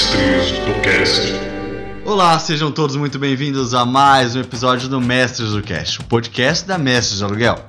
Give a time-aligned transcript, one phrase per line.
[0.00, 1.20] Mestres do Cast.
[2.06, 6.66] Olá, sejam todos muito bem-vindos a mais um episódio do Mestres do Cast, o podcast
[6.66, 7.62] da Mestres de Aluguel.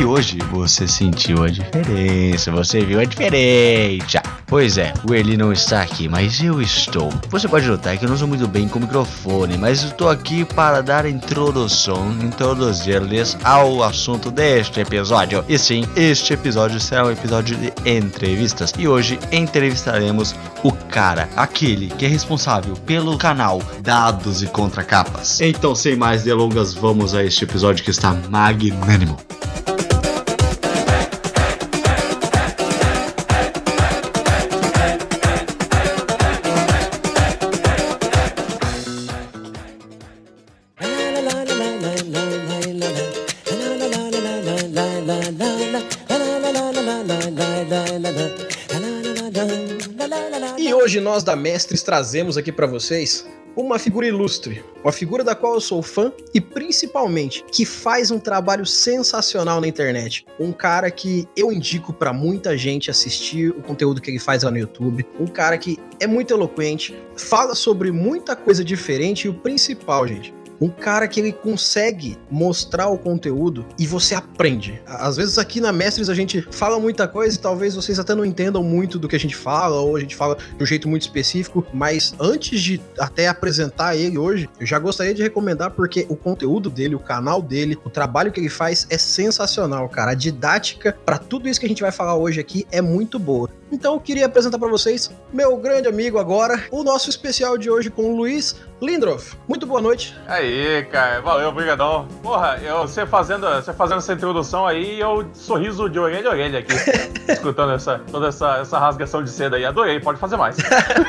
[0.00, 4.20] E hoje você sentiu a diferença, você viu a diferença.
[4.46, 7.12] Pois é, o Eli não está aqui, mas eu estou.
[7.30, 10.44] Você pode notar que eu não sou muito bem com o microfone, mas estou aqui
[10.44, 15.44] para dar introdução, introduzir-lhes ao assunto deste episódio.
[15.48, 18.72] E sim, este episódio será um episódio de entrevistas.
[18.78, 25.40] E hoje entrevistaremos o cara, aquele que é responsável pelo canal Dados e Contracapas.
[25.40, 29.16] Então, sem mais delongas, vamos a este episódio que está magnânimo.
[51.24, 55.82] Da Mestres trazemos aqui pra vocês uma figura ilustre, uma figura da qual eu sou
[55.82, 60.26] fã e principalmente que faz um trabalho sensacional na internet.
[60.38, 64.50] Um cara que eu indico pra muita gente assistir o conteúdo que ele faz lá
[64.50, 65.06] no YouTube.
[65.18, 70.34] Um cara que é muito eloquente, fala sobre muita coisa diferente e o principal, gente,
[70.60, 74.80] um cara que ele consegue mostrar o conteúdo e você aprende.
[74.86, 78.24] Às vezes aqui na Mestres a gente fala muita coisa e talvez vocês até não
[78.24, 81.02] entendam muito do que a gente fala, ou a gente fala de um jeito muito
[81.02, 86.16] específico, mas antes de até apresentar ele hoje, eu já gostaria de recomendar porque o
[86.16, 90.12] conteúdo dele, o canal dele, o trabalho que ele faz é sensacional, cara.
[90.12, 93.48] A didática para tudo isso que a gente vai falar hoje aqui é muito boa.
[93.74, 97.90] Então eu queria apresentar para vocês meu grande amigo agora, o nosso especial de hoje
[97.90, 99.36] com o Luiz Lindroff.
[99.48, 100.14] Muito boa noite.
[100.26, 102.06] Aí, cara, valeu, obrigadão.
[102.22, 106.58] Porra, eu, você, fazendo, você fazendo essa introdução aí, eu sorriso de orelha a orelha
[106.60, 106.72] aqui,
[107.32, 109.64] escutando essa, toda essa, essa rasgação de seda aí.
[109.64, 110.56] Adorei, pode fazer mais.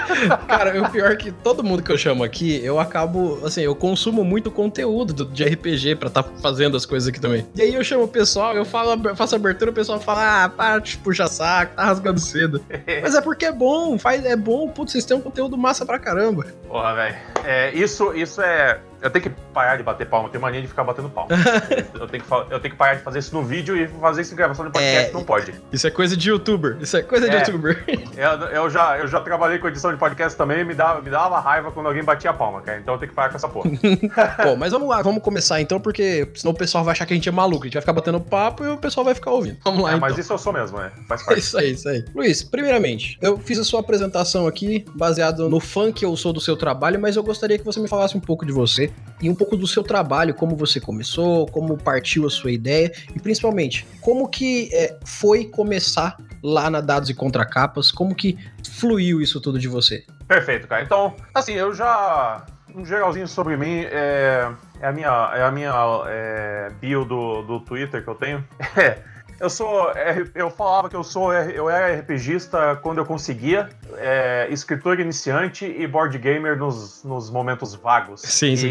[0.47, 3.75] cara, o pior é que todo mundo que eu chamo aqui, eu acabo, assim, eu
[3.75, 7.45] consumo muito conteúdo do, de RPG pra estar tá fazendo as coisas aqui também.
[7.55, 10.49] E aí eu chamo o pessoal, eu falo, eu faço abertura, o pessoal fala, ah,
[10.49, 12.54] para de puxar saco, tá rasgando seda.
[13.01, 15.99] Mas é porque é bom, faz, é bom, putz, vocês têm um conteúdo massa pra
[15.99, 16.45] caramba.
[16.67, 17.15] Porra, velho.
[17.43, 18.79] É, isso, isso é.
[19.01, 21.29] Eu tenho que parar de bater palma, eu tenho mania de ficar batendo palma.
[21.97, 24.33] eu, tenho que, eu tenho que parar de fazer isso no vídeo e fazer isso
[24.33, 25.55] em gravação de podcast, é, não pode.
[25.71, 26.77] Isso é coisa de youtuber.
[26.81, 27.83] Isso é coisa de é, youtuber.
[28.15, 31.09] Eu, eu, já, eu já trabalhei com edição de podcast também e me dava, me
[31.09, 32.79] dava raiva quando alguém batia a palma, cara.
[32.79, 33.69] Então eu tenho que parar com essa porra.
[34.43, 37.15] Bom, mas vamos lá, vamos começar então, porque senão o pessoal vai achar que a
[37.15, 37.63] gente é maluco.
[37.63, 39.57] A gente vai ficar batendo papo e o pessoal vai ficar ouvindo.
[39.63, 40.07] Vamos lá, é, então.
[40.07, 40.91] Mas isso eu sou mesmo, né?
[41.07, 41.39] Faz parte.
[41.39, 42.05] isso aí, isso aí.
[42.15, 46.39] Luiz, primeiramente, eu fiz a sua apresentação aqui baseado no fã que eu sou do
[46.39, 49.35] seu trabalho, mas eu gostaria que você me falasse um pouco de você e um
[49.35, 54.27] pouco do seu trabalho, como você começou, como partiu a sua ideia e principalmente como
[54.27, 58.37] que é, foi começar lá na Dados e Contracapas, como que
[58.79, 60.03] fluiu isso tudo de você?
[60.27, 60.83] Perfeito, cara.
[60.83, 62.45] Então, assim, eu já
[62.75, 64.51] um geralzinho sobre mim é,
[64.81, 65.73] é a minha é a minha
[66.07, 68.43] é, bio do, do Twitter que eu tenho.
[69.39, 69.91] Eu sou.
[70.33, 71.33] Eu falava que eu sou.
[71.33, 77.75] Eu era RPGista quando eu conseguia, é, escritor iniciante e board gamer nos, nos momentos
[77.75, 78.21] vagos.
[78.21, 78.67] Sim, e, sim.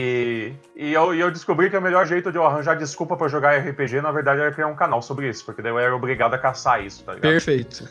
[0.74, 3.58] E eu, e eu descobri que o melhor jeito de eu arranjar desculpa para jogar
[3.58, 6.38] RPG, na verdade, era criar um canal sobre isso, porque daí eu era obrigado a
[6.38, 7.30] caçar isso, tá ligado?
[7.30, 7.88] Perfeito.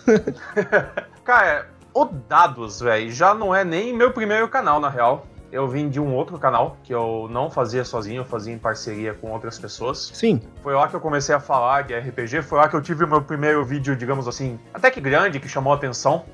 [1.24, 5.88] Cara, o Dados, velho, já não é nem meu primeiro canal, na real eu vim
[5.88, 9.60] de um outro canal que eu não fazia sozinho, eu fazia em parceria com outras
[9.60, 10.10] pessoas.
[10.12, 10.42] Sim.
[10.64, 13.08] Foi lá que eu comecei a falar de RPG, foi lá que eu tive o
[13.08, 16.26] meu primeiro vídeo, digamos assim, até que grande, que chamou a atenção.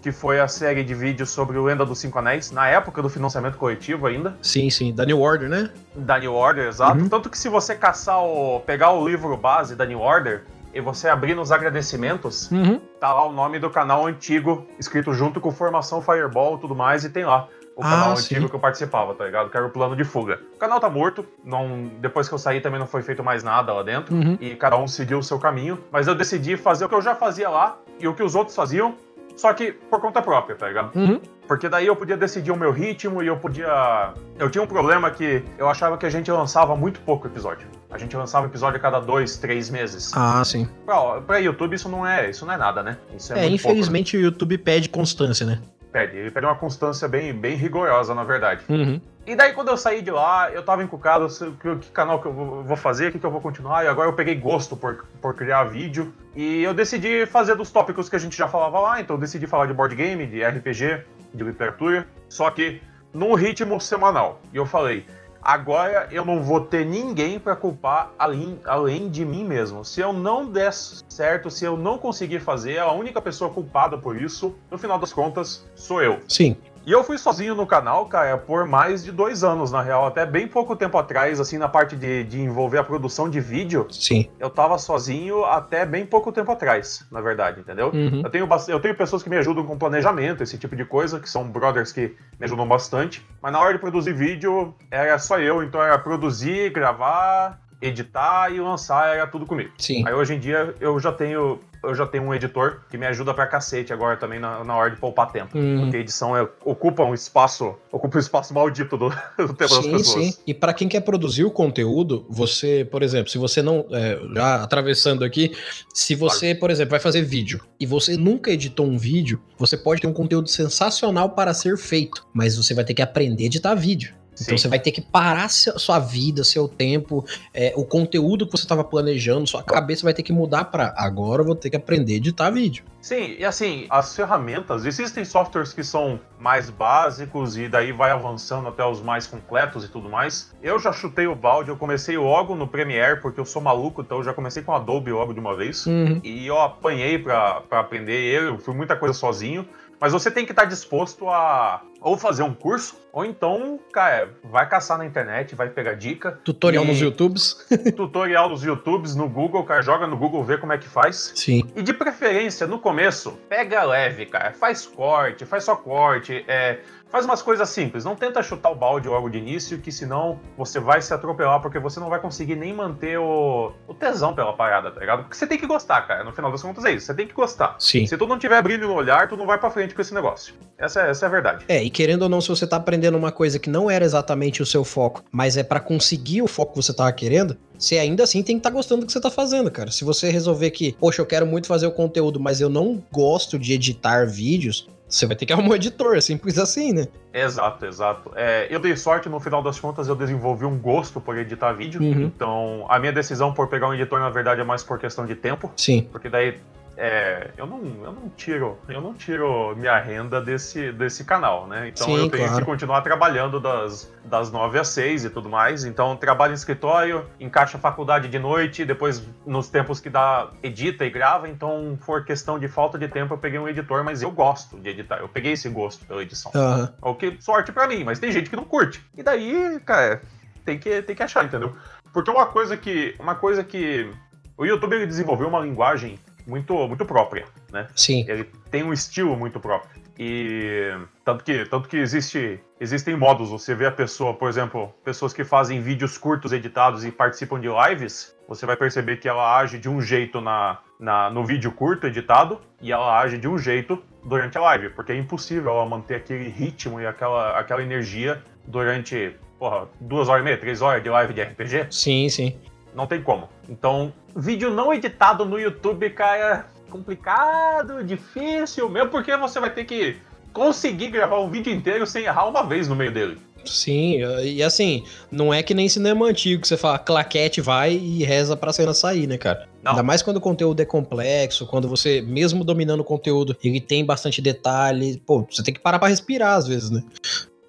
[0.00, 3.08] Que foi a série de vídeos sobre o Lenda dos Cinco Anéis, na época do
[3.08, 4.36] financiamento coletivo ainda.
[4.42, 5.70] Sim, sim, da New Order, né?
[5.94, 6.98] Da New Order, exato.
[6.98, 7.08] Uhum.
[7.08, 8.58] Tanto que se você caçar o.
[8.66, 10.42] pegar o livro base da New Order,
[10.74, 12.80] e você abrir nos agradecimentos, uhum.
[12.98, 17.04] tá lá o nome do canal antigo, escrito junto com Formação Fireball e tudo mais,
[17.04, 17.46] e tem lá
[17.76, 18.48] o canal ah, antigo sim.
[18.48, 19.48] que eu participava, tá ligado?
[19.50, 20.40] Que era o plano de fuga.
[20.54, 23.72] O canal tá morto, não, depois que eu saí também não foi feito mais nada
[23.72, 24.36] lá dentro, Uhum.
[24.40, 27.14] e cada um seguiu o seu caminho, mas eu decidi fazer o que eu já
[27.14, 28.94] fazia lá e o que os outros faziam,
[29.36, 30.94] só que por conta própria, tá ligado?
[30.94, 31.20] Uhum.
[31.48, 34.14] Porque daí eu podia decidir o meu ritmo e eu podia.
[34.38, 37.66] Eu tinha um problema que eu achava que a gente lançava muito pouco episódio.
[37.90, 40.12] A gente lançava episódio a cada dois, três meses.
[40.14, 40.68] Ah, sim.
[40.86, 42.96] Pra, pra YouTube isso não é, isso não é nada, né?
[43.16, 45.60] Isso é, É, infelizmente o YouTube pede constância, né?
[45.92, 46.16] Pede.
[46.16, 48.64] Ele pede uma constância bem, bem rigorosa, na verdade.
[48.68, 49.00] Uhum.
[49.26, 51.28] E daí, quando eu saí de lá, eu tava encucado,
[51.60, 53.88] que, que canal que eu vou vou fazer, o que, que eu vou continuar, e
[53.88, 58.16] agora eu peguei gosto por, por criar vídeo, e eu decidi fazer dos tópicos que
[58.16, 61.44] a gente já falava lá, então eu decidi falar de board game, de RPG, de
[61.44, 64.40] literatura, só que num ritmo semanal.
[64.52, 65.06] E eu falei,
[65.42, 69.84] agora eu não vou ter ninguém pra culpar além, além de mim mesmo.
[69.84, 74.20] Se eu não der certo, se eu não conseguir fazer, a única pessoa culpada por
[74.20, 76.20] isso, no final das contas, sou eu.
[76.28, 76.56] Sim.
[76.84, 80.06] E eu fui sozinho no canal, cara, por mais de dois anos, na real.
[80.06, 83.86] Até bem pouco tempo atrás, assim, na parte de, de envolver a produção de vídeo.
[83.90, 84.28] Sim.
[84.38, 87.90] Eu tava sozinho até bem pouco tempo atrás, na verdade, entendeu?
[87.92, 88.22] Uhum.
[88.24, 91.30] Eu, tenho, eu tenho pessoas que me ajudam com planejamento, esse tipo de coisa, que
[91.30, 93.24] são brothers que me ajudam bastante.
[93.40, 98.60] Mas na hora de produzir vídeo, era só eu, então era produzir, gravar, editar e
[98.60, 99.70] lançar, era tudo comigo.
[99.78, 100.06] Sim.
[100.06, 103.34] Aí hoje em dia eu já tenho eu já tenho um editor que me ajuda
[103.34, 105.56] pra cacete agora também na, na hora de poupar tempo.
[105.56, 105.82] Uhum.
[105.82, 109.84] Porque a edição é, ocupa um espaço, ocupa um espaço maldito do, do tempo das
[109.84, 110.24] Sim, pessoas.
[110.26, 110.34] sim.
[110.46, 113.86] E para quem quer produzir o conteúdo, você, por exemplo, se você não.
[113.90, 115.52] é, já atravessando aqui,
[115.92, 120.00] se você, por exemplo, vai fazer vídeo e você nunca editou um vídeo, você pode
[120.00, 123.74] ter um conteúdo sensacional para ser feito, mas você vai ter que aprender a editar
[123.74, 124.21] vídeo.
[124.40, 128.52] Então você vai ter que parar seu- sua vida, seu tempo, é, o conteúdo que
[128.52, 131.76] você estava planejando, sua cabeça vai ter que mudar para agora eu vou ter que
[131.76, 132.84] aprender a editar vídeo.
[133.00, 138.68] Sim, e assim, as ferramentas, existem softwares que são mais básicos e daí vai avançando
[138.68, 140.52] até os mais completos e tudo mais.
[140.62, 144.18] Eu já chutei o balde, eu comecei logo no Premiere, porque eu sou maluco, então
[144.18, 145.84] eu já comecei com Adobe logo de uma vez.
[145.86, 146.20] Uhum.
[146.22, 149.68] E eu apanhei pra aprender, eu fui muita coisa sozinho.
[150.00, 154.68] Mas você tem que estar disposto a ou fazer um curso, ou então, cara, vai
[154.68, 157.66] caçar na internet, vai pegar dica, Tutorial E- nos YouTubes.
[157.96, 161.32] tutorial nos YouTubes, no Google, cara, joga no Google, vê como é que faz.
[161.34, 161.62] Sim.
[161.76, 164.52] E de preferência, no começo, pega leve, cara.
[164.52, 166.80] Faz corte, faz só corte, é,
[167.12, 168.04] faz umas coisas simples.
[168.04, 171.78] Não tenta chutar o balde logo de início, que senão você vai se atropelar, porque
[171.78, 175.24] você não vai conseguir nem manter o, o tesão pela parada, tá ligado?
[175.24, 176.24] Porque você tem que gostar, cara.
[176.24, 177.76] No final das contas é isso, você tem que gostar.
[177.78, 178.06] Sim.
[178.06, 180.54] Se tu não tiver brilho no olhar, tu não vai pra frente com esse negócio.
[180.78, 181.64] Essa é, essa é a verdade.
[181.68, 184.62] É, e querendo ou não, se você tá aprendendo uma coisa que não era exatamente
[184.62, 188.22] o seu foco, mas é pra conseguir o foco que você tava querendo, você ainda
[188.22, 189.90] assim tem que estar gostando do que você tá fazendo, cara.
[189.90, 193.58] Se você resolver que, poxa, eu quero muito fazer o conteúdo, mas eu não gosto
[193.58, 197.06] de editar vídeos, você vai ter que arrumar um editor, simples assim, né?
[197.32, 198.32] Exato, exato.
[198.34, 202.00] É, eu dei sorte, no final das contas, eu desenvolvi um gosto por editar vídeo.
[202.00, 202.24] Uhum.
[202.24, 205.34] Então, a minha decisão por pegar um editor, na verdade, é mais por questão de
[205.34, 205.70] tempo.
[205.76, 206.08] Sim.
[206.10, 206.58] Porque daí
[206.96, 211.88] é, eu, não, eu não tiro eu não tiro minha renda desse, desse canal, né?
[211.88, 212.58] Então Sim, eu tenho claro.
[212.58, 215.84] que continuar trabalhando das, das 9 às 6 e tudo mais.
[215.84, 221.04] Então trabalho em escritório, encaixa a faculdade de noite, depois nos tempos que dá, edita
[221.04, 221.48] e grava.
[221.48, 224.90] Então, for questão de falta de tempo, eu peguei um editor, mas eu gosto de
[224.90, 225.18] editar.
[225.18, 226.52] Eu peguei esse gosto pela edição.
[226.54, 226.92] Aham.
[227.00, 229.04] O que sorte pra mim, mas tem gente que não curte.
[229.16, 230.22] E daí, cara,
[230.64, 231.74] tem que, tem que achar, entendeu?
[232.12, 233.14] Porque uma coisa que.
[233.18, 234.10] Uma coisa que.
[234.56, 237.86] O YouTube desenvolveu uma linguagem muito, muito própria, né?
[237.94, 238.24] Sim.
[238.28, 240.02] Ele tem um estilo muito próprio.
[240.18, 240.94] E
[241.24, 243.50] tanto que, tanto que existe, existem modos.
[243.50, 247.68] Você vê a pessoa, por exemplo, pessoas que fazem vídeos curtos editados e participam de
[247.68, 252.06] lives, você vai perceber que ela age de um jeito na, na, no vídeo curto
[252.06, 256.16] editado e ela age de um jeito durante a live, porque é impossível ela manter
[256.16, 261.08] aquele ritmo e aquela, aquela energia durante, porra, duas horas e meia, três horas de
[261.08, 261.86] live de RPG.
[261.90, 262.56] Sim, sim.
[262.94, 263.48] Não tem como.
[263.68, 270.16] Então, vídeo não editado no YouTube, cara, complicado, difícil, mesmo porque você vai ter que
[270.52, 273.38] conseguir gravar um vídeo inteiro sem errar uma vez no meio dele.
[273.64, 278.24] Sim, e assim, não é que nem cinema antigo que você fala claquete, vai e
[278.24, 279.68] reza pra cena sair, né, cara?
[279.82, 279.92] Não.
[279.92, 284.04] Ainda mais quando o conteúdo é complexo, quando você, mesmo dominando o conteúdo, ele tem
[284.04, 287.04] bastante detalhe, pô, você tem que parar pra respirar às vezes, né?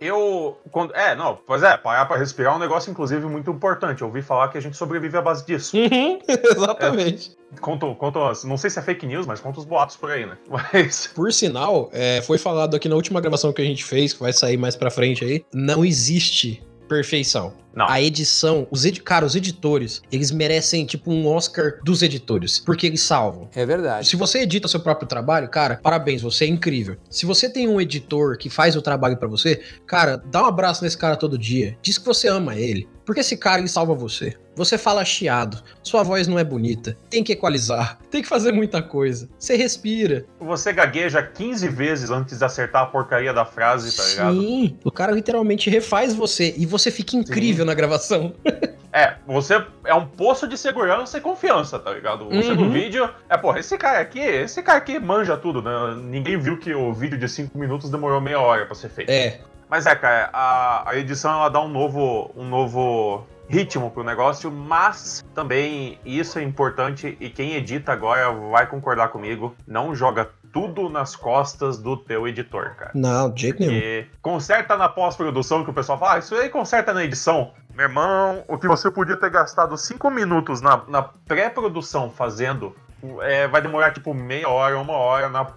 [0.03, 0.57] Eu.
[0.72, 4.01] Quando, é, não, pois é, parar pra respirar é um negócio, inclusive, muito importante.
[4.01, 5.75] Eu ouvi falar que a gente sobrevive à base disso.
[5.77, 7.38] Uhum, exatamente.
[7.62, 10.25] Conto, conto, as- não sei se é fake news, mas conta os boatos por aí,
[10.25, 10.38] né?
[10.50, 11.07] Mas.
[11.07, 14.33] Por sinal, é, foi falado aqui na última gravação que a gente fez, que vai
[14.33, 17.53] sair mais pra frente aí, não existe perfeição.
[17.75, 17.89] Não.
[17.89, 22.85] A edição, os edi cara, os editores, eles merecem tipo um Oscar dos editores, porque
[22.85, 23.49] eles salvam.
[23.55, 24.07] É verdade.
[24.07, 26.97] Se você edita seu próprio trabalho, cara, parabéns, você é incrível.
[27.09, 30.83] Se você tem um editor que faz o trabalho pra você, cara, dá um abraço
[30.83, 31.75] nesse cara todo dia.
[31.81, 32.87] Diz que você ama ele.
[33.05, 34.36] Porque esse cara, ele salva você.
[34.55, 38.81] Você fala chiado, sua voz não é bonita, tem que equalizar, tem que fazer muita
[38.83, 39.27] coisa.
[39.38, 40.25] Você respira.
[40.39, 44.39] Você gagueja 15 vezes antes de acertar a porcaria da frase, tá ligado?
[44.41, 48.33] Sim, o cara literalmente refaz você e você fica incrível na gravação.
[48.95, 49.55] É, você
[49.86, 52.25] é um poço de segurança e confiança, tá ligado?
[52.29, 52.65] Você Uhum.
[52.65, 55.72] no vídeo, é, porra, esse cara aqui, esse cara aqui manja tudo, né?
[56.00, 59.10] Ninguém viu que o vídeo de 5 minutos demorou meia hora pra ser feito.
[59.10, 59.39] É,
[59.74, 64.51] Mas é, cara, a, a edição ela dá um novo, um novo ritmo pro negócio,
[64.51, 70.89] mas também isso é importante e quem edita agora vai concordar comigo, não joga tudo
[70.89, 72.92] nas costas do teu editor, cara.
[72.94, 73.74] não, de jeito nenhum.
[73.74, 77.50] Porque conserta na pós-produção que o pessoal fala, ah, isso aí conserta na edição.
[77.74, 82.75] Meu irmão, o que você podia ter gastado 5 minutos na, na pré-produção fazendo,
[83.22, 85.48] é, vai demorar tipo meia hora, uma hora na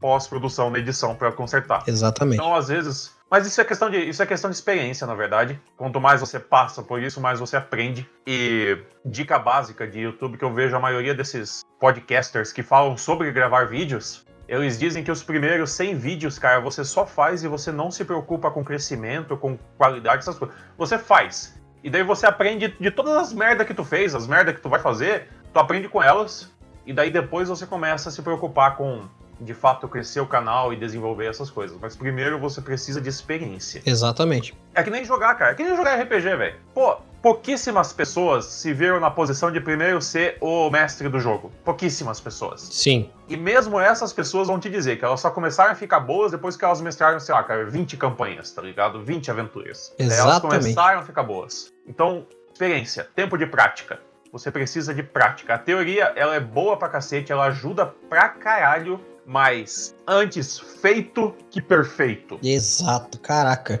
[0.00, 1.82] pós-produção, na edição, para consertar.
[1.88, 2.36] Exatamente.
[2.36, 3.12] Então, às vezes.
[3.34, 5.60] Mas isso é questão de isso é questão de experiência, na verdade.
[5.76, 8.08] Quanto mais você passa por isso, mais você aprende.
[8.24, 13.32] E dica básica de YouTube que eu vejo a maioria desses podcasters que falam sobre
[13.32, 17.72] gravar vídeos, eles dizem que os primeiros 100 vídeos, cara, você só faz e você
[17.72, 20.56] não se preocupa com crescimento, com qualidade, essas coisas.
[20.78, 21.60] Você faz.
[21.82, 24.68] E daí você aprende de todas as merdas que tu fez, as merdas que tu
[24.68, 26.54] vai fazer, tu aprende com elas.
[26.86, 29.08] E daí depois você começa a se preocupar com
[29.40, 31.76] de fato crescer o canal e desenvolver essas coisas.
[31.80, 33.82] Mas primeiro você precisa de experiência.
[33.84, 34.56] Exatamente.
[34.74, 35.52] É que nem jogar, cara.
[35.52, 36.56] É que nem jogar RPG, velho.
[36.72, 41.50] Pô, pouquíssimas pessoas se viram na posição de primeiro ser o mestre do jogo.
[41.64, 42.60] Pouquíssimas pessoas.
[42.60, 43.10] Sim.
[43.28, 46.56] E mesmo essas pessoas vão te dizer que elas só começaram a ficar boas depois
[46.56, 49.02] que elas mestraram, sei lá, cara, 20 campanhas, tá ligado?
[49.02, 49.94] 20 aventuras.
[49.98, 50.20] Exatamente.
[50.20, 51.72] Elas começaram a ficar boas.
[51.86, 53.98] Então, experiência, tempo de prática.
[54.30, 55.54] Você precisa de prática.
[55.54, 61.60] A teoria, ela é boa pra cacete, ela ajuda pra caralho mas antes feito que
[61.60, 62.38] perfeito.
[62.42, 63.80] Exato, caraca.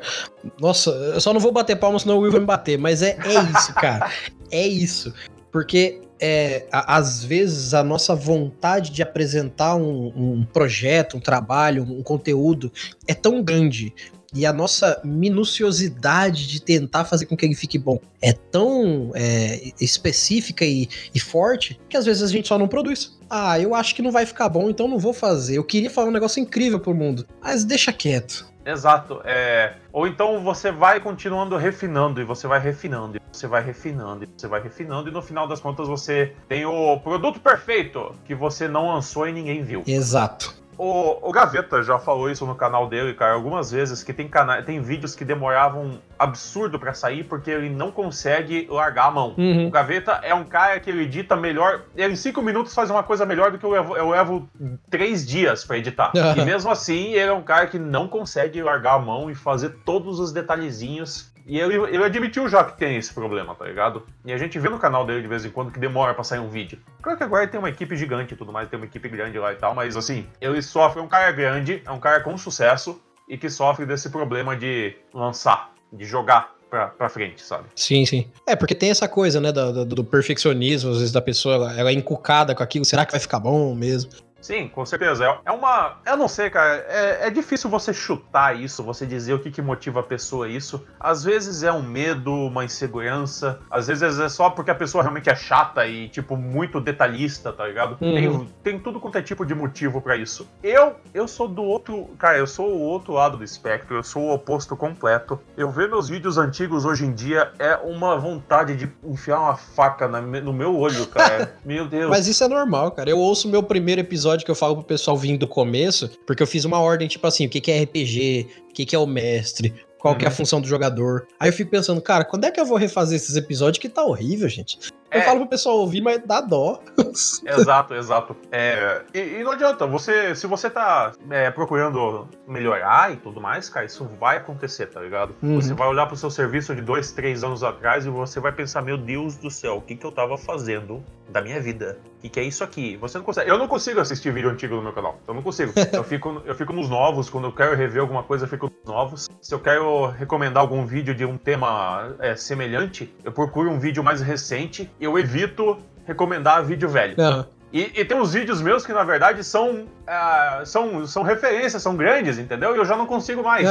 [0.60, 3.16] Nossa, eu só não vou bater palma, senão o Will vai me bater, mas é,
[3.24, 4.10] é isso, cara.
[4.50, 5.12] é isso.
[5.52, 11.82] Porque é, a, às vezes a nossa vontade de apresentar um, um projeto, um trabalho,
[11.82, 12.72] um conteúdo
[13.06, 13.94] é tão grande
[14.34, 19.72] e a nossa minuciosidade de tentar fazer com que ele fique bom é tão é,
[19.80, 23.18] específica e, e, forte que às vezes a gente só não produz.
[23.30, 25.56] Ah, eu acho que não vai ficar bom, então não vou fazer.
[25.56, 28.52] Eu queria falar um negócio incrível pro mundo, mas deixa quieto.
[28.64, 29.20] Exato.
[29.24, 29.74] É...
[29.92, 34.28] Ou então você vai continuando refinando, e você vai refinando, e você vai refinando, e
[34.36, 38.66] você vai refinando, e no final das contas você tem o produto perfeito que você
[38.66, 39.82] não lançou e ninguém viu.
[39.86, 40.63] Exato.
[40.78, 44.62] O, o, Gaveta já falou isso no canal dele, cara, algumas vezes, que tem, cana
[44.62, 49.34] tem vídeos que demoravam absurdo para sair porque ele não consegue largar a mão.
[49.36, 49.68] Uhum.
[49.68, 53.02] O Gaveta é um cara que ele edita melhor, ele em cinco minutos faz uma
[53.02, 54.48] coisa melhor do que eu levo, eu levo
[54.90, 56.12] três dias para editar.
[56.14, 56.42] Uhum.
[56.42, 59.70] E mesmo assim, ele é um cara que não consegue largar a mão e fazer
[59.84, 64.04] todos os detalhezinhos e ele, ele admitiu já que tem esse problema, tá ligado?
[64.24, 66.38] E a gente vê no canal dele de vez em quando que demora pra sair
[66.38, 66.78] um vídeo.
[67.02, 69.38] Claro que agora ele tem uma equipe gigante e tudo mais, tem uma equipe grande
[69.38, 72.36] lá e tal, mas assim, ele sofre, é um cara grande, é um cara com
[72.38, 77.64] sucesso e que sofre desse problema de lançar, de jogar pra, pra frente, sabe?
[77.76, 78.26] Sim, sim.
[78.46, 81.90] É, porque tem essa coisa, né, do, do perfeccionismo, às vezes da pessoa, ela, ela
[81.90, 84.10] é encucada com aquilo, será que vai ficar bom mesmo?
[84.44, 85.38] Sim, com certeza.
[85.42, 85.96] É, uma.
[86.04, 86.84] Eu não sei, cara.
[86.86, 90.84] É, é difícil você chutar isso, você dizer o que, que motiva a pessoa isso.
[91.00, 93.58] Às vezes é um medo, uma insegurança.
[93.70, 97.66] Às vezes é só porque a pessoa realmente é chata e, tipo, muito detalhista, tá
[97.66, 97.96] ligado?
[98.02, 98.14] Uhum.
[98.14, 100.46] Tem, tem tudo quanto é tipo de motivo para isso.
[100.62, 102.10] Eu, eu sou do outro.
[102.18, 103.96] Cara, eu sou o outro lado do espectro.
[103.96, 105.40] Eu sou o oposto completo.
[105.56, 110.06] Eu ver meus vídeos antigos hoje em dia é uma vontade de enfiar uma faca
[110.06, 111.54] na, no meu olho, cara.
[111.64, 112.10] meu Deus.
[112.10, 113.08] Mas isso é normal, cara.
[113.08, 116.42] Eu ouço meu primeiro episódio episódio que eu falo pro pessoal vindo do começo, porque
[116.42, 118.98] eu fiz uma ordem, tipo assim, o que, que é RPG, o que, que é
[118.98, 120.18] o mestre, qual uhum.
[120.18, 120.36] que é a uhum.
[120.36, 121.26] função do jogador.
[121.38, 124.04] Aí eu fico pensando, cara, quando é que eu vou refazer esses episódios que tá
[124.04, 124.78] horrível, gente?
[125.14, 125.24] Eu é.
[125.24, 126.80] falo pro pessoal ouvir, mas dá dó.
[127.46, 128.36] exato, exato.
[128.50, 133.68] É, e, e, não adianta, você, se você tá é, procurando melhorar e tudo mais,
[133.68, 135.36] cara, isso vai acontecer, tá ligado?
[135.40, 135.60] Uhum.
[135.60, 138.82] Você vai olhar pro seu serviço de dois, três anos atrás e você vai pensar,
[138.82, 141.98] meu Deus do céu, o que, que eu tava fazendo da minha vida?
[142.18, 142.96] O que, que é isso aqui?
[142.96, 143.50] Você não consegue.
[143.50, 145.18] Eu não consigo assistir vídeo antigo no meu canal.
[145.28, 145.72] Eu não consigo.
[145.92, 148.84] eu, fico, eu fico nos novos, quando eu quero rever alguma coisa, eu fico nos
[148.84, 149.28] novos.
[149.40, 154.02] Se eu quero recomendar algum vídeo de um tema é, semelhante, eu procuro um vídeo
[154.02, 157.14] mais recente eu evito recomendar vídeo velho.
[157.18, 157.44] Uhum.
[157.72, 161.96] E, e, tem uns vídeos meus que, na verdade, são, uh, são, são referências, são
[161.96, 162.74] grandes, entendeu?
[162.74, 163.68] E eu já não consigo mais.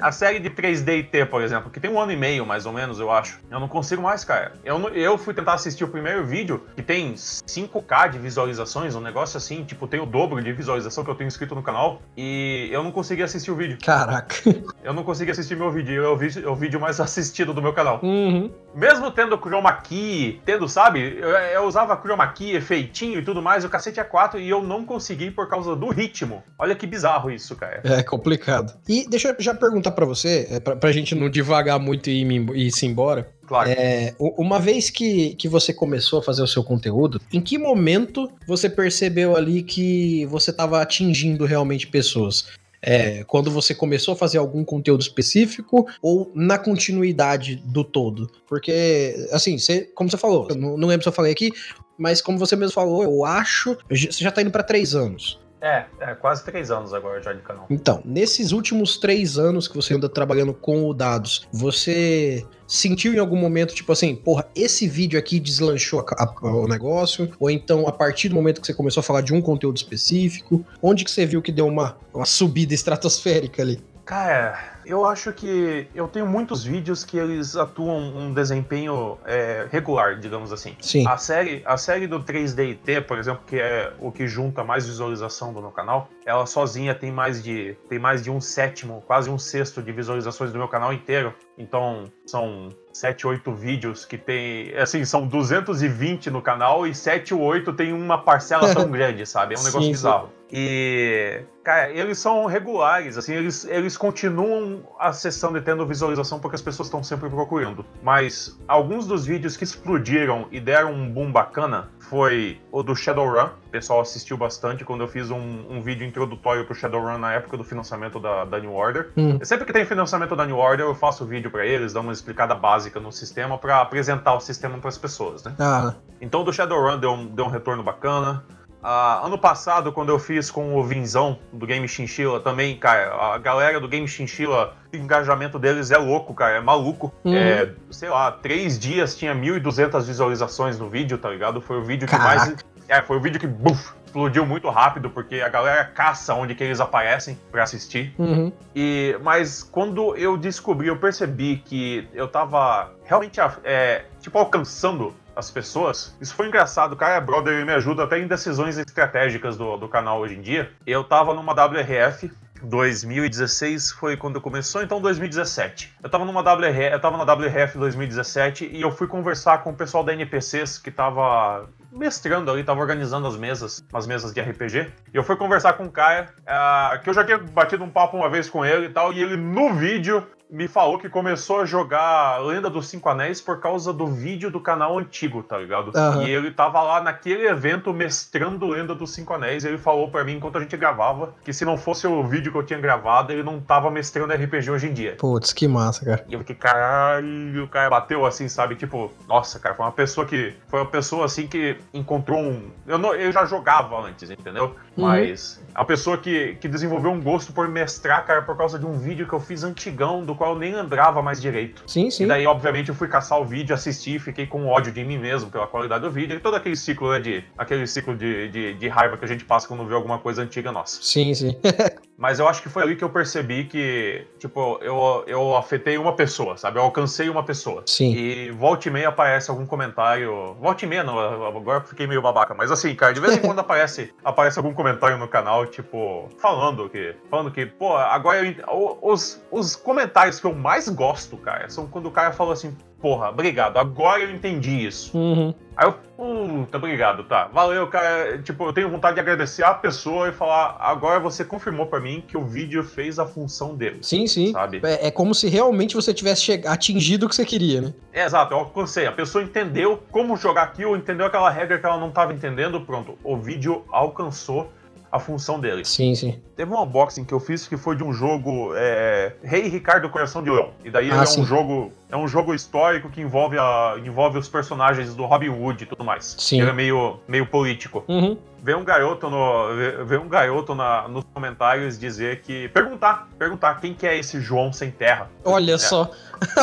[0.00, 2.66] a série de 3D e T, por exemplo, que tem um ano e meio, mais
[2.66, 3.40] ou menos, eu acho.
[3.50, 4.52] Eu não consigo mais, cara.
[4.64, 9.36] Eu, eu fui tentar assistir o primeiro vídeo, que tem 5K de visualizações, um negócio
[9.36, 12.00] assim, tipo, tem o dobro de visualização que eu tenho inscrito no canal.
[12.16, 13.78] E eu não consegui assistir o vídeo.
[13.82, 14.34] Caraca.
[14.82, 16.02] Eu não consegui assistir meu vídeo.
[16.02, 18.00] Eu vi o vídeo mais assistido do meu canal.
[18.02, 18.50] Uhum.
[18.74, 21.18] Mesmo tendo chroma key, tendo, sabe?
[21.18, 24.62] Eu, eu usava chroma key, efeitinho e tudo mais, o cacete é 4 e eu
[24.62, 26.42] não consegui por causa do ritmo.
[26.58, 27.80] Olha que bizarro isso, cara.
[27.84, 28.78] É complicado.
[28.88, 32.22] E deixa eu já perguntar para você, é, pra, pra gente não devagar muito e
[32.22, 33.28] ir, ir se embora.
[33.46, 33.70] Claro.
[33.70, 38.30] É, uma vez que, que você começou a fazer o seu conteúdo, em que momento
[38.46, 42.46] você percebeu ali que você estava atingindo realmente pessoas?
[42.84, 48.28] É, quando você começou a fazer algum conteúdo específico ou na continuidade do todo?
[48.48, 51.52] Porque, assim, você, como você falou, não, não lembro se eu falei aqui,
[51.96, 53.76] mas como você mesmo falou, eu acho.
[53.88, 55.38] Você já tá indo para três anos.
[55.62, 57.66] É, é quase três anos agora já de canal.
[57.70, 63.18] Então, nesses últimos três anos que você anda trabalhando com o dados, você sentiu em
[63.18, 67.30] algum momento, tipo assim, porra, esse vídeo aqui deslanchou a, a, o negócio?
[67.38, 70.66] Ou então, a partir do momento que você começou a falar de um conteúdo específico,
[70.82, 73.80] onde que você viu que deu uma, uma subida estratosférica ali?
[74.04, 80.18] Cara, eu acho que eu tenho muitos vídeos que eles atuam um desempenho é, regular,
[80.18, 80.76] digamos assim.
[80.80, 81.06] Sim.
[81.06, 85.52] A série, a série do 3DIT, por exemplo, que é o que junta mais visualização
[85.52, 89.38] do meu canal, ela sozinha tem mais de tem mais de um sétimo, quase um
[89.38, 91.34] sexto de visualizações do meu canal inteiro.
[91.58, 97.40] Então, são 7, 8 vídeos que tem, assim, são 220 no canal e 7 ou
[97.40, 99.54] 8 tem uma parcela tão grande, sabe?
[99.54, 100.26] É um negócio sim, bizarro.
[100.26, 100.41] Sim.
[100.52, 106.60] E, cara, eles são regulares, assim, eles, eles continuam acessando e tendo visualização porque as
[106.60, 107.86] pessoas estão sempre procurando.
[108.02, 113.48] Mas alguns dos vídeos que explodiram e deram um boom bacana foi o do Shadowrun.
[113.66, 117.56] O pessoal assistiu bastante quando eu fiz um, um vídeo introdutório pro Shadowrun na época
[117.56, 119.10] do financiamento da, da New Order.
[119.16, 119.38] Hum.
[119.42, 122.54] Sempre que tem financiamento da New Order, eu faço vídeo para eles, dou uma explicada
[122.54, 125.54] básica no sistema para apresentar o sistema para as pessoas, né?
[125.58, 125.94] Ah.
[126.20, 128.44] Então do Shadowrun deu um, deu um retorno bacana.
[128.82, 133.38] Uh, ano passado, quando eu fiz com o Vinzão do Game Chinchilla também, cara, a
[133.38, 137.14] galera do Game Chinchilla, o engajamento deles é louco, cara, é maluco.
[137.24, 137.34] Uhum.
[137.34, 141.60] É, sei lá, três dias tinha 1.200 visualizações no vídeo, tá ligado?
[141.60, 142.40] Foi o vídeo Caraca.
[142.40, 142.64] que mais.
[142.88, 146.62] É, foi o vídeo que buf, explodiu muito rápido, porque a galera caça onde que
[146.62, 148.14] eles aparecem para assistir.
[148.18, 148.52] Uhum.
[148.76, 155.50] E, mas quando eu descobri, eu percebi que eu tava realmente, é, tipo, alcançando as
[155.50, 156.16] pessoas.
[156.20, 159.76] Isso foi engraçado, o cara é brother, ele me ajuda até em decisões estratégicas do,
[159.76, 160.70] do canal hoje em dia.
[160.86, 162.30] Eu tava numa WRF,
[162.62, 165.94] 2016 foi quando começou, então 2017.
[166.02, 169.74] Eu tava numa WRF, eu tava na WRF 2017 e eu fui conversar com o
[169.74, 174.90] pessoal da NPCs que tava mestrando ali, tava organizando as mesas, as mesas de RPG.
[175.12, 178.16] E eu fui conversar com um cara uh, que eu já tinha batido um papo
[178.16, 181.64] uma vez com ele e tal, e ele no vídeo me falou que começou a
[181.64, 185.90] jogar Lenda dos Cinco Anéis por causa do vídeo do canal antigo, tá ligado?
[185.96, 186.22] Uhum.
[186.24, 190.22] E ele tava lá naquele evento mestrando Lenda dos Cinco Anéis e ele falou para
[190.22, 193.32] mim, enquanto a gente gravava, que se não fosse o vídeo que eu tinha gravado,
[193.32, 195.16] ele não tava mestrando RPG hoje em dia.
[195.18, 196.24] Putz, que massa, cara.
[196.28, 198.74] E eu fiquei, caralho, o cara bateu assim, sabe?
[198.74, 200.54] Tipo, nossa, cara, foi uma pessoa que.
[200.68, 202.70] Foi uma pessoa assim que encontrou um.
[202.86, 204.76] Eu, não, eu já jogava antes, entendeu?
[204.98, 205.06] Uhum.
[205.06, 208.98] Mas a pessoa que, que desenvolveu um gosto por mestrar, cara, por causa de um
[208.98, 211.84] vídeo que eu fiz antigão, do qual eu nem lembrava mais direito.
[211.86, 212.24] Sim, sim.
[212.24, 215.48] E daí, obviamente, eu fui caçar o vídeo, assisti, fiquei com ódio de mim mesmo
[215.48, 216.36] pela qualidade do vídeo.
[216.36, 217.44] E todo aquele ciclo, né, de.
[217.56, 220.72] Aquele ciclo de, de, de raiva que a gente passa quando vê alguma coisa antiga
[220.72, 220.98] nossa.
[221.00, 221.56] Sim, sim.
[222.22, 226.14] Mas eu acho que foi ali que eu percebi que, tipo, eu, eu afetei uma
[226.14, 226.78] pessoa, sabe?
[226.78, 227.82] Eu alcancei uma pessoa.
[227.86, 228.14] Sim.
[228.14, 230.54] E volta e meia aparece algum comentário.
[230.60, 232.54] Volta e meia, não, agora eu fiquei meio babaca.
[232.54, 236.88] Mas assim, cara, de vez em quando aparece, aparece algum comentário no canal, tipo, falando
[236.88, 237.12] que.
[237.28, 242.06] Falando que, pô, agora eu, os, os comentários que eu mais gosto, cara, são quando
[242.06, 245.16] o cara fala assim, porra, obrigado, agora eu entendi isso.
[245.16, 245.52] Uhum.
[245.76, 247.48] Aí eu, puta, obrigado, tá.
[247.52, 248.38] Valeu, cara.
[248.42, 252.22] Tipo, eu tenho vontade de agradecer a pessoa e falar, agora você confirmou para mim
[252.26, 253.98] que o vídeo fez a função dele.
[254.02, 254.52] Sim, sim.
[254.52, 254.80] Sabe?
[254.84, 257.94] É, é como se realmente você tivesse atingido o que você queria, né?
[258.12, 259.06] É, exato, eu alcancei.
[259.06, 263.18] A pessoa entendeu como jogar aquilo, entendeu aquela regra que ela não estava entendendo, pronto.
[263.24, 264.70] O vídeo alcançou
[265.12, 265.84] a função dele.
[265.84, 266.40] Sim, sim.
[266.56, 270.42] Teve um unboxing que eu fiz que foi de um jogo é, Rei Ricardo Coração
[270.42, 270.70] de Leão.
[270.82, 271.42] E daí ah, é sim.
[271.42, 275.84] um jogo é um jogo histórico que envolve, a, envolve os personagens do Robin Hood
[275.84, 276.34] e tudo mais.
[276.38, 276.60] Sim.
[276.60, 278.04] Ele é meio, meio político.
[278.08, 278.36] Uhum.
[278.62, 282.68] Vê um garoto, no, vê, vê um garoto na, nos comentários dizer que.
[282.68, 285.30] Perguntar, perguntar quem que é esse João sem terra.
[285.44, 285.78] Olha é.
[285.78, 286.10] só.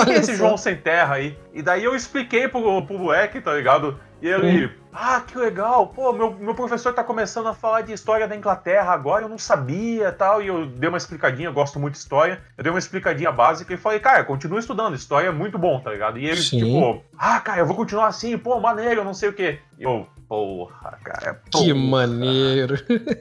[0.05, 1.38] Quem é esse João sem terra aí?
[1.51, 3.99] E daí eu expliquei pro, pro moleque, tá ligado?
[4.21, 4.69] E ele, hum.
[4.91, 8.91] Ah, que legal, pô, meu, meu professor tá começando a falar de história da Inglaterra
[8.91, 10.41] agora, eu não sabia tal.
[10.41, 12.41] E eu dei uma explicadinha, eu gosto muito de história.
[12.58, 15.91] Eu dei uma explicadinha básica e falei, cara, continua estudando, história é muito bom, tá
[15.91, 16.17] ligado?
[16.17, 16.60] E ele, Sim.
[16.60, 19.60] tipo, ah, cara, eu vou continuar assim, pô, maneiro, não sei o quê.
[19.78, 21.42] E eu, porra, cara.
[21.52, 22.76] Porra, que maneiro.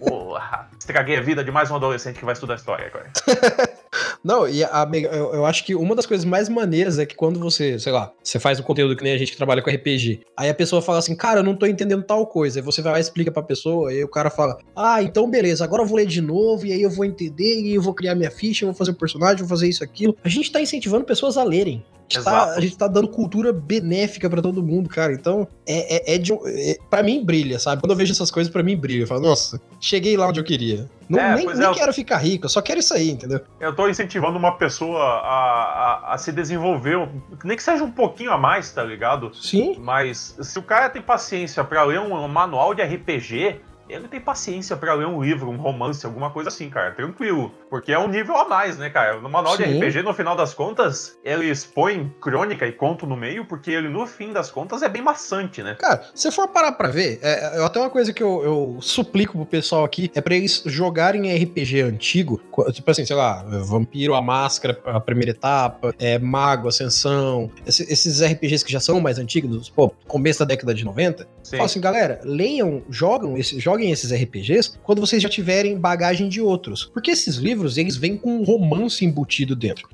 [0.07, 0.69] Porra.
[0.79, 3.11] Estraguei a vida de mais um adolescente que vai estudar história agora.
[4.23, 7.41] Não, e a, eu, eu, acho que uma das coisas mais maneiras é que quando
[7.41, 10.21] você, sei lá, você faz um conteúdo que nem a gente que trabalha com RPG,
[10.37, 12.59] aí a pessoa fala assim, cara, eu não tô entendendo tal coisa.
[12.59, 15.65] Aí você vai lá e explica pra pessoa, e o cara fala, ah, então beleza,
[15.65, 18.15] agora eu vou ler de novo, e aí eu vou entender, e eu vou criar
[18.15, 20.15] minha ficha, eu vou fazer um personagem, vou fazer isso, aquilo.
[20.23, 21.83] A gente tá incentivando pessoas a lerem.
[22.11, 25.13] A gente, tá, a gente tá dando cultura benéfica para todo mundo, cara.
[25.13, 27.83] Então, é, é, é de é, para mim brilha, sabe?
[27.83, 29.03] Quando eu vejo essas coisas, para mim brilha.
[29.03, 30.89] Eu falo, nossa, cheguei lá onde eu queria.
[31.09, 33.41] Não, é, nem, nem é, quero ficar rico, eu só quero isso aí, entendeu?
[33.61, 37.09] Eu tô incentivando uma pessoa a, a, a, se desenvolver,
[37.45, 39.35] nem que seja um pouquinho a mais, tá ligado?
[39.35, 39.77] Sim.
[39.79, 44.21] Mas se o cara tem paciência para ler um, um manual de RPG, ele tem
[44.21, 47.53] paciência para ler um livro, um romance, alguma coisa assim, cara, tranquilo.
[47.69, 49.21] Porque é um nível a mais, né, cara?
[49.21, 49.65] No manual Sim.
[49.65, 53.89] de RPG, no final das contas, ele expõe crônica e conto no meio, porque ele,
[53.89, 55.77] no fim das contas, é bem maçante, né?
[55.79, 59.37] Cara, se for parar pra ver, é, é até uma coisa que eu, eu suplico
[59.37, 62.41] pro pessoal aqui, é pra eles jogarem RPG antigo,
[62.73, 68.65] tipo assim, sei lá, Vampiro, a Máscara, a primeira etapa, é, Mago, Ascensão, esses RPGs
[68.65, 71.27] que já são mais antigos, pô, começo da década de 90,
[71.57, 76.41] Fala assim, galera, leiam, jogam esse, joguem esses RPGs quando vocês já tiverem bagagem de
[76.41, 76.85] outros.
[76.85, 79.89] Porque esses livros, eles vêm com um romance embutido dentro.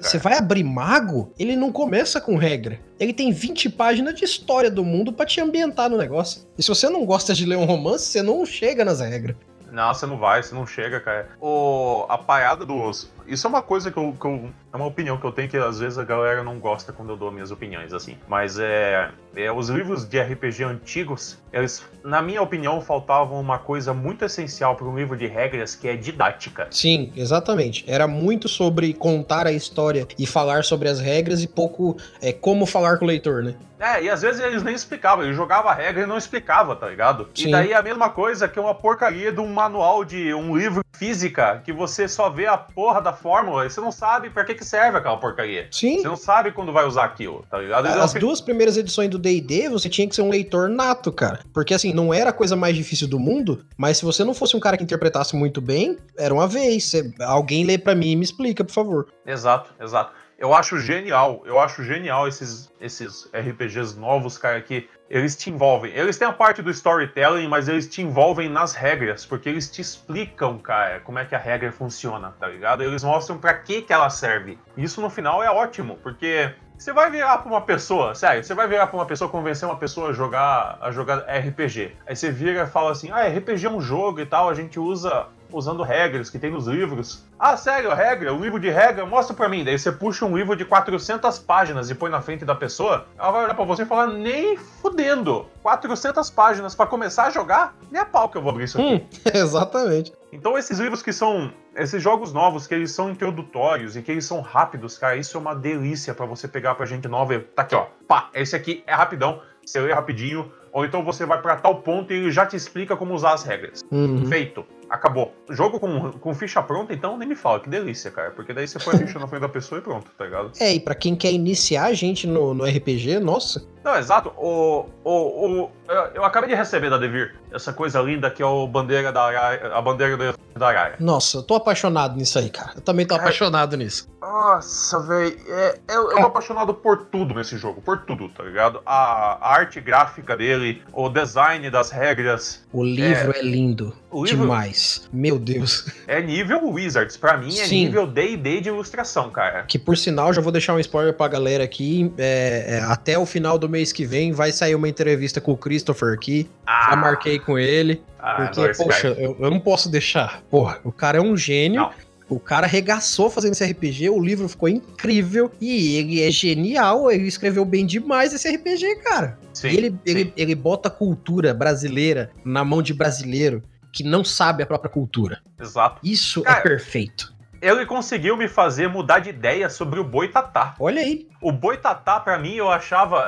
[0.00, 2.80] Você vai abrir Mago, ele não começa com regra.
[2.98, 6.42] Ele tem 20 páginas de história do mundo para te ambientar no negócio.
[6.56, 9.36] E se você não gosta de ler um romance, você não chega nas regras.
[9.70, 11.28] Não, você não vai, você não chega, cara.
[11.40, 13.10] O, a parada dos.
[13.28, 15.56] Isso é uma coisa que eu, que eu, É uma opinião que eu tenho que
[15.56, 18.16] às vezes a galera não gosta quando eu dou minhas opiniões, assim.
[18.26, 19.10] Mas é.
[19.36, 24.74] é os livros de RPG antigos, eles, na minha opinião, faltavam uma coisa muito essencial
[24.74, 26.68] para um livro de regras, que é didática.
[26.70, 27.84] Sim, exatamente.
[27.86, 32.64] Era muito sobre contar a história e falar sobre as regras e pouco é, como
[32.64, 33.54] falar com o leitor, né?
[33.78, 36.88] É, e às vezes eles nem explicavam, ele jogava a regra e não explicava, tá
[36.88, 37.28] ligado?
[37.32, 37.48] Sim.
[37.48, 41.62] E daí a mesma coisa que uma porcaria de um manual de um livro física
[41.64, 44.64] que você só vê a porra da fórmula e você não sabe pra que, que
[44.64, 45.68] serve aquela porcaria.
[45.70, 45.98] Sim.
[45.98, 47.86] Você não sabe quando vai usar aquilo, tá ligado?
[47.86, 51.40] As duas primeiras edições do D&D, você tinha que ser um leitor nato, cara.
[51.52, 54.56] Porque assim, não era a coisa mais difícil do mundo, mas se você não fosse
[54.56, 56.84] um cara que interpretasse muito bem, era uma vez.
[56.84, 57.12] Você...
[57.20, 59.06] Alguém lê para mim e me explica, por favor.
[59.26, 60.12] Exato, exato.
[60.38, 65.92] Eu acho genial, eu acho genial esses, esses RPGs novos, cara, que eles te envolvem.
[65.92, 69.80] Eles têm a parte do storytelling, mas eles te envolvem nas regras, porque eles te
[69.80, 72.84] explicam, cara, como é que a regra funciona, tá ligado?
[72.84, 74.56] Eles mostram para que que ela serve.
[74.76, 78.68] Isso no final é ótimo, porque você vai virar pra uma pessoa, sério, você vai
[78.68, 81.96] virar pra uma pessoa, convencer uma pessoa a jogar, a jogar RPG.
[82.06, 84.78] Aí você vira e fala assim: ah, RPG é um jogo e tal, a gente
[84.78, 87.24] usa usando regras que tem nos livros.
[87.38, 89.64] Ah, sério, regra, o livro de regra, mostra pra mim.
[89.64, 93.30] Daí você puxa um livro de 400 páginas e põe na frente da pessoa, ela
[93.30, 95.46] vai olhar pra você e falar, nem fudendo.
[95.62, 97.76] 400 páginas para começar a jogar?
[97.90, 98.94] Nem a pau que eu vou abrir isso aqui.
[98.94, 100.12] Hum, exatamente.
[100.32, 104.24] Então esses livros que são, esses jogos novos, que eles são introdutórios e que eles
[104.24, 107.62] são rápidos, cara, isso é uma delícia para você pegar pra gente nova e tá
[107.62, 107.86] aqui, ó.
[108.06, 112.12] Pá, esse aqui é rapidão, você lê rapidinho, ou então você vai para tal ponto
[112.12, 113.80] e ele já te explica como usar as regras.
[113.90, 114.26] Uhum.
[114.26, 115.32] Feito acabou.
[115.50, 118.30] Jogo com, com ficha pronta, então nem me fala, que delícia, cara.
[118.30, 120.52] Porque daí você põe a ficha na frente da pessoa e pronto, tá ligado?
[120.58, 123.66] É, e pra quem quer iniciar a gente no, no RPG, nossa.
[123.84, 124.32] Não, exato.
[124.36, 125.70] O, o, o,
[126.14, 129.28] eu, acabei de receber da Devir essa coisa linda que é o bandeira da
[129.74, 130.96] a bandeira da Araya.
[130.98, 132.72] Nossa, eu tô apaixonado nisso aí, cara.
[132.76, 133.18] Eu também tô é.
[133.18, 134.08] apaixonado nisso.
[134.20, 135.36] Nossa, velho.
[135.48, 138.82] É, eu, eu tô apaixonado por tudo nesse jogo, por tudo, tá ligado?
[138.84, 142.66] A, a arte gráfica dele, o design das regras.
[142.72, 143.94] O livro é, é lindo.
[144.12, 145.08] Livro, demais.
[145.12, 145.86] Meu Deus.
[146.06, 147.16] É nível Wizards.
[147.16, 147.84] Pra mim é Sim.
[147.84, 149.64] nível D&D de ilustração, cara.
[149.64, 152.12] Que por sinal, já vou deixar um spoiler pra galera aqui.
[152.16, 155.56] É, é, até o final do mês que vem vai sair uma entrevista com o
[155.56, 156.48] Christopher aqui.
[156.66, 156.88] Ah.
[156.90, 158.02] Já marquei com ele.
[158.18, 160.42] Ah, porque, poxa, eu, eu, não posso deixar.
[160.50, 161.82] Porra, o cara é um gênio.
[161.82, 162.08] Não.
[162.28, 167.26] O cara arregaçou fazendo esse RPG, o livro ficou incrível e ele é genial, ele
[167.26, 169.38] escreveu bem demais esse RPG, cara.
[169.54, 169.96] Sim, ele, sim.
[170.04, 174.90] Ele, ele bota a cultura brasileira na mão de brasileiro que não sabe a própria
[174.90, 175.40] cultura.
[175.58, 176.00] Exato.
[176.04, 177.34] Isso é cara, é perfeito.
[177.60, 180.74] Ele conseguiu me fazer mudar de ideia sobre o boitatá.
[180.78, 181.28] Olha aí.
[181.40, 183.22] O boitatá, para mim, eu achava.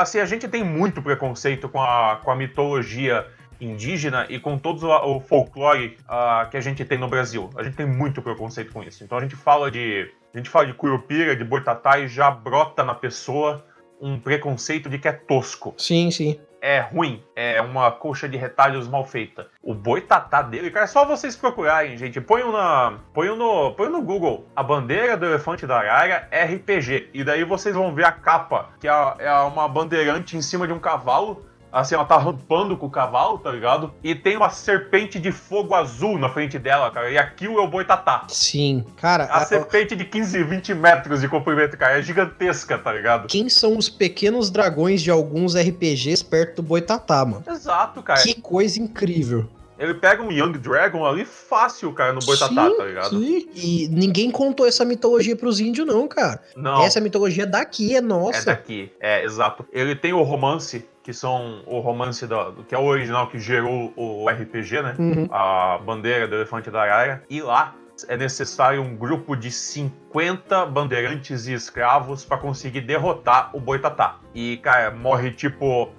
[0.00, 3.26] Assim, a gente tem muito preconceito com a, com a mitologia
[3.60, 7.50] indígena e com todo o folclore uh, que a gente tem no Brasil.
[7.56, 9.04] A gente tem muito preconceito com isso.
[9.04, 10.10] Então a gente fala de.
[10.32, 13.64] A gente fala de curupira, de boitatá e já brota na pessoa
[14.00, 15.74] um preconceito de que é tosco.
[15.78, 16.38] Sim, sim.
[16.66, 19.48] É ruim, é uma coxa de retalhos mal feita.
[19.62, 22.22] O boitatá dele, cara, é só vocês procurarem, gente.
[22.22, 27.10] Põe na, põe no, põe no Google a bandeira do elefante da Arara RPG.
[27.12, 30.72] E daí vocês vão ver a capa, que é, é uma bandeirante em cima de
[30.72, 33.92] um cavalo Assim, ela tá rampando com o cavalo, tá ligado?
[34.02, 37.10] E tem uma serpente de fogo azul na frente dela, cara.
[37.10, 38.26] E aquilo é o boitatá.
[38.28, 39.24] Sim, cara.
[39.24, 41.98] A, a serpente de 15, 20 metros de comprimento, cara.
[41.98, 43.26] É gigantesca, tá ligado?
[43.26, 47.44] Quem são os pequenos dragões de alguns RPGs perto do boitatá, mano?
[47.48, 48.22] Exato, cara.
[48.22, 49.48] Que coisa incrível.
[49.76, 53.18] Ele pega um Young Dragon ali fácil, cara, no Boitatá, sim, tá ligado?
[53.18, 53.48] Sim.
[53.54, 56.40] E ninguém contou essa mitologia pros índios, não, cara.
[56.56, 56.84] Não.
[56.84, 58.38] Essa mitologia daqui, é nossa.
[58.38, 59.66] É daqui, é, exato.
[59.72, 63.92] Ele tem o romance, que são o romance do, que é o original que gerou
[63.94, 64.96] o RPG, né?
[64.98, 65.28] Uhum.
[65.30, 67.22] A bandeira do elefante da Arara.
[67.28, 67.74] E lá
[68.08, 74.16] é necessário um grupo de 50 bandeirantes e escravos para conseguir derrotar o Boitatá.
[74.34, 75.92] E, cara, morre tipo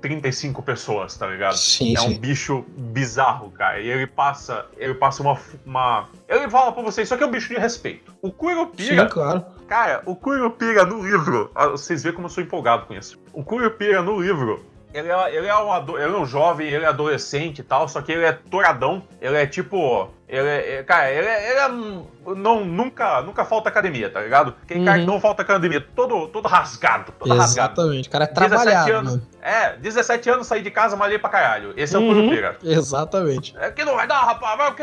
[0.00, 1.56] 35 pessoas, tá ligado?
[1.56, 2.08] Sim, é sim.
[2.08, 3.80] um bicho bizarro, cara.
[3.80, 6.08] E ele passa, ele passa uma, uma.
[6.28, 8.14] Ele fala pra vocês, isso aqui é um bicho de respeito.
[8.22, 9.44] O Curupira, Sim, claro.
[9.68, 13.18] cara, o Curupira no livro, ah, vocês veem como eu sou empolgado com isso.
[13.32, 16.88] O Curupira no livro, ele é, ele é, um, ele é um jovem, ele é
[16.88, 19.02] adolescente e tal, só que ele é toradão.
[19.20, 20.10] Ele é tipo.
[20.30, 21.50] Ele é, é- cara, ele é.
[21.50, 24.54] Ele é não, nunca, nunca falta academia, tá ligado?
[24.62, 25.12] Aquele cara que Uhum.
[25.14, 27.72] não falta academia, todo, todo rasgado, todo rasgado.
[27.80, 28.08] Exatamente.
[28.08, 29.10] O cara é 17 trabalhado, anos.
[29.12, 29.26] mano.
[29.42, 31.72] É, 17 anos, saí de casa, malhei pra caralho.
[31.76, 32.14] Esse é o Uhum.
[32.14, 32.56] Curupira.
[32.62, 33.56] Exatamente.
[33.58, 34.82] É que não vai dar, rapaz, vai o quê?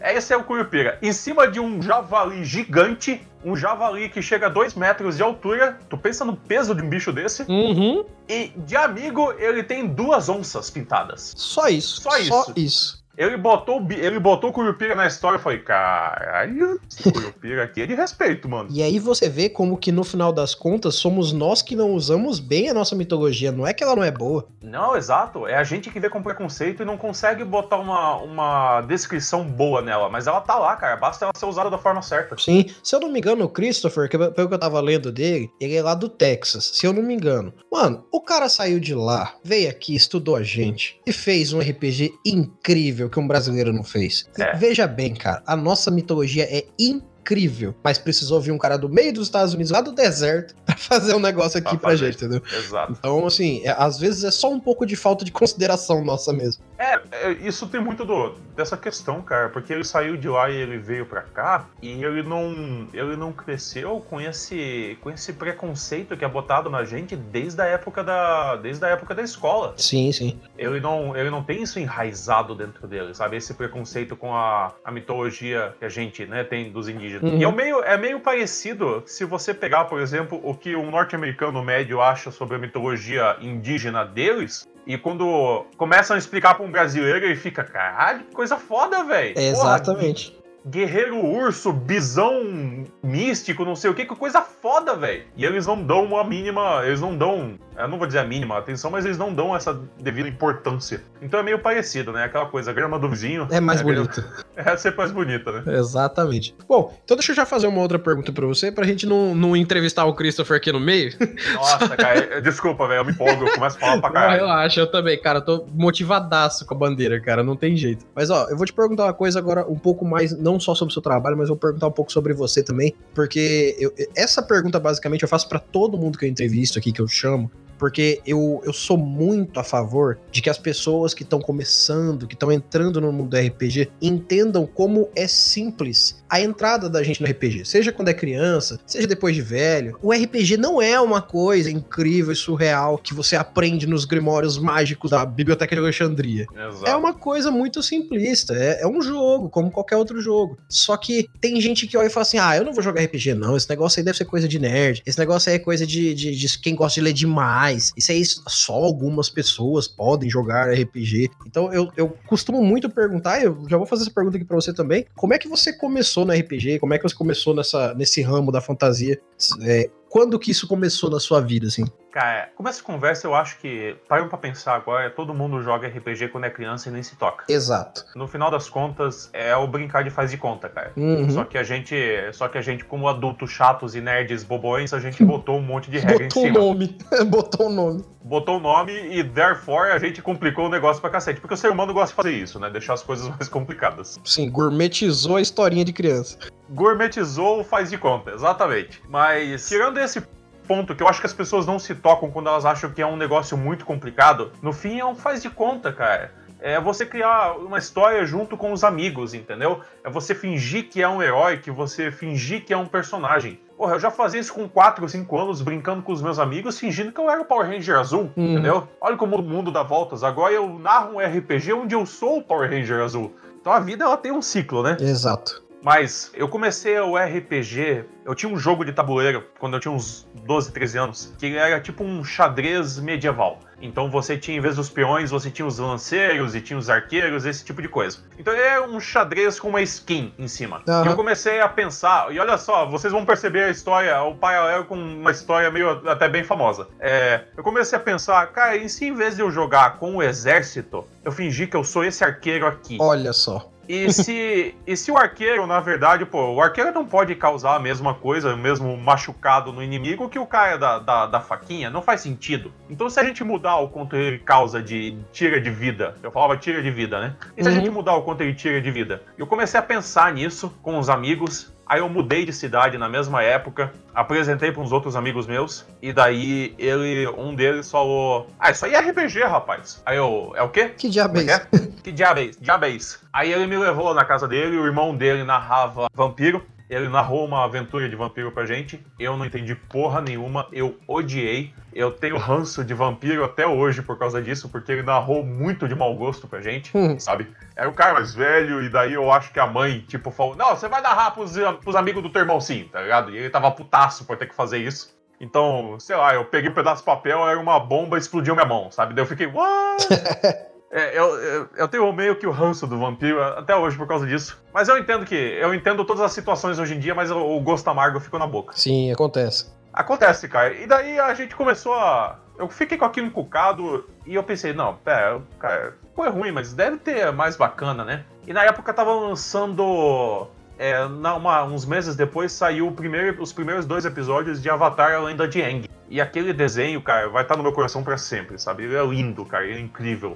[0.00, 0.98] É, Esse é o Curupira.
[1.02, 5.78] Em cima de um javali gigante, um javali que chega a 2 metros de altura.
[5.88, 7.42] Tu pensa no peso de um bicho desse?
[7.48, 8.04] Uhum.
[8.28, 11.32] E de amigo, ele tem duas onças pintadas.
[11.36, 12.00] Só isso.
[12.02, 13.03] Só Só isso.
[13.16, 17.86] Ele botou, ele botou o Curupira na história e falei, caralho, esse Curupira aqui é
[17.86, 18.68] de respeito, mano.
[18.70, 22.40] E aí você vê como que no final das contas somos nós que não usamos
[22.40, 23.52] bem a nossa mitologia.
[23.52, 24.46] Não é que ela não é boa.
[24.62, 25.46] Não, exato.
[25.46, 29.80] É a gente que vê com preconceito e não consegue botar uma, uma descrição boa
[29.80, 30.08] nela.
[30.08, 30.96] Mas ela tá lá, cara.
[30.96, 32.36] Basta ela ser usada da forma certa.
[32.38, 32.66] Sim.
[32.82, 35.76] Se eu não me engano, o Christopher, que, pelo que eu tava lendo dele, ele
[35.76, 36.72] é lá do Texas.
[36.74, 37.52] Se eu não me engano.
[37.70, 42.14] Mano, o cara saiu de lá, veio aqui, estudou a gente e fez um RPG
[42.24, 44.26] incrível que um brasileiro não fez.
[44.38, 44.56] É.
[44.56, 49.12] veja bem, cara, a nossa mitologia é incrível, mas precisou vir um cara do meio
[49.12, 52.06] dos Estados Unidos, lá do deserto, pra fazer um negócio aqui Pra pra fazer.
[52.12, 52.42] gente, entendeu?
[52.58, 52.92] Exato.
[52.98, 56.62] Então, assim, é- às vezes é só um pouco de falta de consideração nossa mesmo.
[56.84, 60.56] É, é, isso tem muito do, dessa questão, cara, porque ele saiu de lá e
[60.56, 66.16] ele veio pra cá e ele não, ele não cresceu com esse, com esse preconceito
[66.16, 69.74] que é botado na gente desde a época da, desde a época da escola.
[69.78, 70.38] Sim, sim.
[70.58, 73.36] Ele não, ele não tem isso enraizado dentro dele, sabe?
[73.36, 77.22] Esse preconceito com a, a mitologia que a gente, né, tem dos indígenas.
[77.22, 77.38] Uhum.
[77.38, 81.62] E é meio, é meio parecido se você pegar, por exemplo, o que um norte-americano
[81.62, 84.68] médio acha sobre a mitologia indígena deles.
[84.86, 89.34] E quando começam a explicar pra um brasileiro, ele fica, caralho, que coisa foda, velho.
[89.34, 90.36] Porra, Exatamente.
[90.66, 95.24] guerreiro urso, bisão místico, não sei o que, que coisa foda, velho.
[95.36, 98.56] E eles não dão uma mínima, eles não dão, eu não vou dizer a mínima
[98.58, 101.02] atenção, mas eles não dão essa devida importância.
[101.20, 102.24] Então é meio parecido, né?
[102.24, 103.46] Aquela coisa, a grama do vizinho.
[103.50, 104.24] É mais a grama- bonito.
[104.56, 105.76] É sempre mais bonita, né?
[105.78, 106.54] Exatamente.
[106.68, 109.56] Bom, então deixa eu já fazer uma outra pergunta pra você, pra gente não, não
[109.56, 111.12] entrevistar o Christopher aqui no meio.
[111.54, 114.40] Nossa, cara, é- desculpa, velho, eu me empolgo, eu começo a falar pra Não, caralho.
[114.42, 118.06] relaxa, eu também, cara, eu tô motivadaço com a bandeira, cara, não tem jeito.
[118.14, 120.90] Mas ó, eu vou te perguntar uma coisa agora um pouco mais, não só sobre
[120.90, 124.40] o seu trabalho, mas eu vou perguntar um pouco sobre você também, porque eu- essa
[124.40, 127.50] pergunta basicamente eu faço pra todo mundo que eu entrevisto aqui, que eu chamo,
[127.84, 132.32] porque eu, eu sou muito a favor de que as pessoas que estão começando, que
[132.32, 137.28] estão entrando no mundo do RPG, entendam como é simples a entrada da gente no
[137.28, 137.66] RPG.
[137.66, 139.98] Seja quando é criança, seja depois de velho.
[140.02, 145.10] O RPG não é uma coisa incrível e surreal que você aprende nos grimórios mágicos
[145.10, 146.46] da Biblioteca de Alexandria.
[146.56, 146.86] Exato.
[146.86, 148.54] É uma coisa muito simplista.
[148.54, 150.56] É, é um jogo, como qualquer outro jogo.
[150.70, 153.34] Só que tem gente que olha e fala assim: ah, eu não vou jogar RPG,
[153.34, 153.58] não.
[153.58, 155.02] Esse negócio aí deve ser coisa de nerd.
[155.04, 157.73] Esse negócio aí é coisa de, de, de quem gosta de ler demais.
[157.76, 161.30] Isso aí só algumas pessoas podem jogar RPG.
[161.46, 164.72] Então eu, eu costumo muito perguntar, eu já vou fazer essa pergunta aqui pra você
[164.72, 165.06] também.
[165.14, 166.78] Como é que você começou no RPG?
[166.78, 169.20] Como é que você começou nessa, nesse ramo da fantasia?
[169.62, 171.84] É, quando que isso começou na sua vida, assim?
[172.12, 176.28] Cara, como essa conversa, eu acho que, parando pra pensar agora, todo mundo joga RPG
[176.28, 177.44] quando é criança e nem se toca.
[177.48, 178.04] Exato.
[178.14, 180.92] No final das contas, é o brincar de faz de conta, cara.
[180.96, 181.28] Uhum.
[181.28, 181.96] Só que a gente,
[182.32, 185.90] só que a gente, como adultos chatos e nerds bobões, a gente botou um monte
[185.90, 186.58] de regra em Botou o cima.
[186.60, 186.98] nome.
[187.26, 188.04] Botou o nome.
[188.22, 191.40] Botou o nome e, therefore, a gente complicou o negócio pra cacete.
[191.40, 192.70] Porque o ser humano gosta de fazer isso, né?
[192.70, 194.20] Deixar as coisas mais complicadas.
[194.24, 196.38] Sim, gourmetizou a historinha de criança.
[196.74, 199.00] Gourmetizou o faz de conta, exatamente.
[199.08, 200.22] Mas, tirando esse
[200.66, 203.06] ponto que eu acho que as pessoas não se tocam quando elas acham que é
[203.06, 206.32] um negócio muito complicado, no fim é um faz de conta, cara.
[206.60, 209.80] É você criar uma história junto com os amigos, entendeu?
[210.02, 213.60] É você fingir que é um herói, que você fingir que é um personagem.
[213.76, 216.78] Porra, eu já fazia isso com 4 ou 5 anos, brincando com os meus amigos,
[216.78, 218.52] fingindo que eu era o Power Ranger azul, Uhum.
[218.52, 218.88] entendeu?
[219.00, 220.24] Olha como o mundo dá voltas.
[220.24, 223.34] Agora eu narro um RPG onde eu sou o Power Ranger azul.
[223.60, 224.96] Então a vida ela tem um ciclo, né?
[225.00, 225.63] Exato.
[225.84, 228.06] Mas eu comecei o RPG.
[228.24, 231.78] Eu tinha um jogo de tabuleiro quando eu tinha uns 12, 13 anos, que era
[231.78, 233.60] tipo um xadrez medieval.
[233.82, 237.44] Então você tinha, em vez dos peões, você tinha os lanceiros e tinha os arqueiros,
[237.44, 238.20] esse tipo de coisa.
[238.38, 240.82] Então era um xadrez com uma skin em cima.
[240.88, 241.04] Aham.
[241.04, 244.86] E eu comecei a pensar, e olha só, vocês vão perceber a história, o paralelo
[244.86, 246.88] com uma história meio até bem famosa.
[246.98, 250.22] É, eu comecei a pensar, cara, e se em vez de eu jogar com o
[250.22, 252.96] exército, eu fingir que eu sou esse arqueiro aqui?
[252.98, 253.73] Olha só.
[253.88, 257.78] E se, e se o arqueiro, na verdade, pô, o arqueiro não pode causar a
[257.78, 262.02] mesma coisa, o mesmo machucado no inimigo que o cara da, da, da faquinha, não
[262.02, 262.72] faz sentido.
[262.88, 266.56] Então se a gente mudar o quanto ele causa de tira de vida, eu falava
[266.56, 267.36] tira de vida, né?
[267.56, 267.74] E se uhum.
[267.74, 269.22] a gente mudar o quanto ele tira de vida?
[269.36, 273.42] Eu comecei a pensar nisso com os amigos, Aí eu mudei de cidade na mesma
[273.42, 278.84] época, apresentei para uns outros amigos meus, e daí ele, um deles falou: Ah, isso
[278.86, 280.02] aí é RPG, rapaz.
[280.06, 280.90] Aí eu, é o quê?
[280.90, 281.66] Que diabo é, é?
[282.04, 282.62] Que diabo é isso?
[282.62, 283.20] Diabo é isso?
[283.32, 286.64] Aí ele me levou na casa dele, o irmão dele narrava vampiro.
[286.88, 289.04] Ele narrou uma aventura de vampiro pra gente.
[289.18, 291.72] Eu não entendi porra nenhuma, eu odiei.
[291.92, 295.94] Eu tenho ranço de vampiro até hoje por causa disso, porque ele narrou muito de
[295.94, 297.18] mau gosto pra gente, hum.
[297.18, 297.48] sabe?
[297.76, 300.76] Era o cara mais velho, e daí eu acho que a mãe, tipo, falou: Não,
[300.76, 303.30] você vai narrar pros, pros amigos do teu irmão sim, tá ligado?
[303.30, 305.14] E ele tava putaço por ter que fazer isso.
[305.40, 308.90] Então, sei lá, eu peguei um pedaço de papel, era uma bomba explodiu minha mão,
[308.90, 309.14] sabe?
[309.14, 310.06] Daí eu fiquei, what?
[310.94, 314.24] É, eu, eu, eu, tenho meio que o ranço do vampiro até hoje por causa
[314.24, 314.62] disso.
[314.72, 315.34] Mas eu entendo que.
[315.34, 318.46] Eu entendo todas as situações hoje em dia, mas o, o gosto amargo ficou na
[318.46, 318.76] boca.
[318.76, 319.74] Sim, acontece.
[319.92, 320.72] Acontece, cara.
[320.72, 322.38] E daí a gente começou a.
[322.56, 326.98] Eu fiquei com aquilo encucado e eu pensei, não, pera, cara, foi ruim, mas deve
[326.98, 328.24] ter mais bacana, né?
[328.46, 330.46] E na época tava lançando.
[330.78, 335.18] É, na, uma, uns meses depois saiu primeiro, os primeiros dois episódios de Avatar A
[335.18, 335.88] Lenda de Aang.
[336.08, 338.84] E aquele desenho, cara, vai estar tá no meu coração para sempre, sabe?
[338.84, 340.34] Ele é lindo, cara, ele é incrível.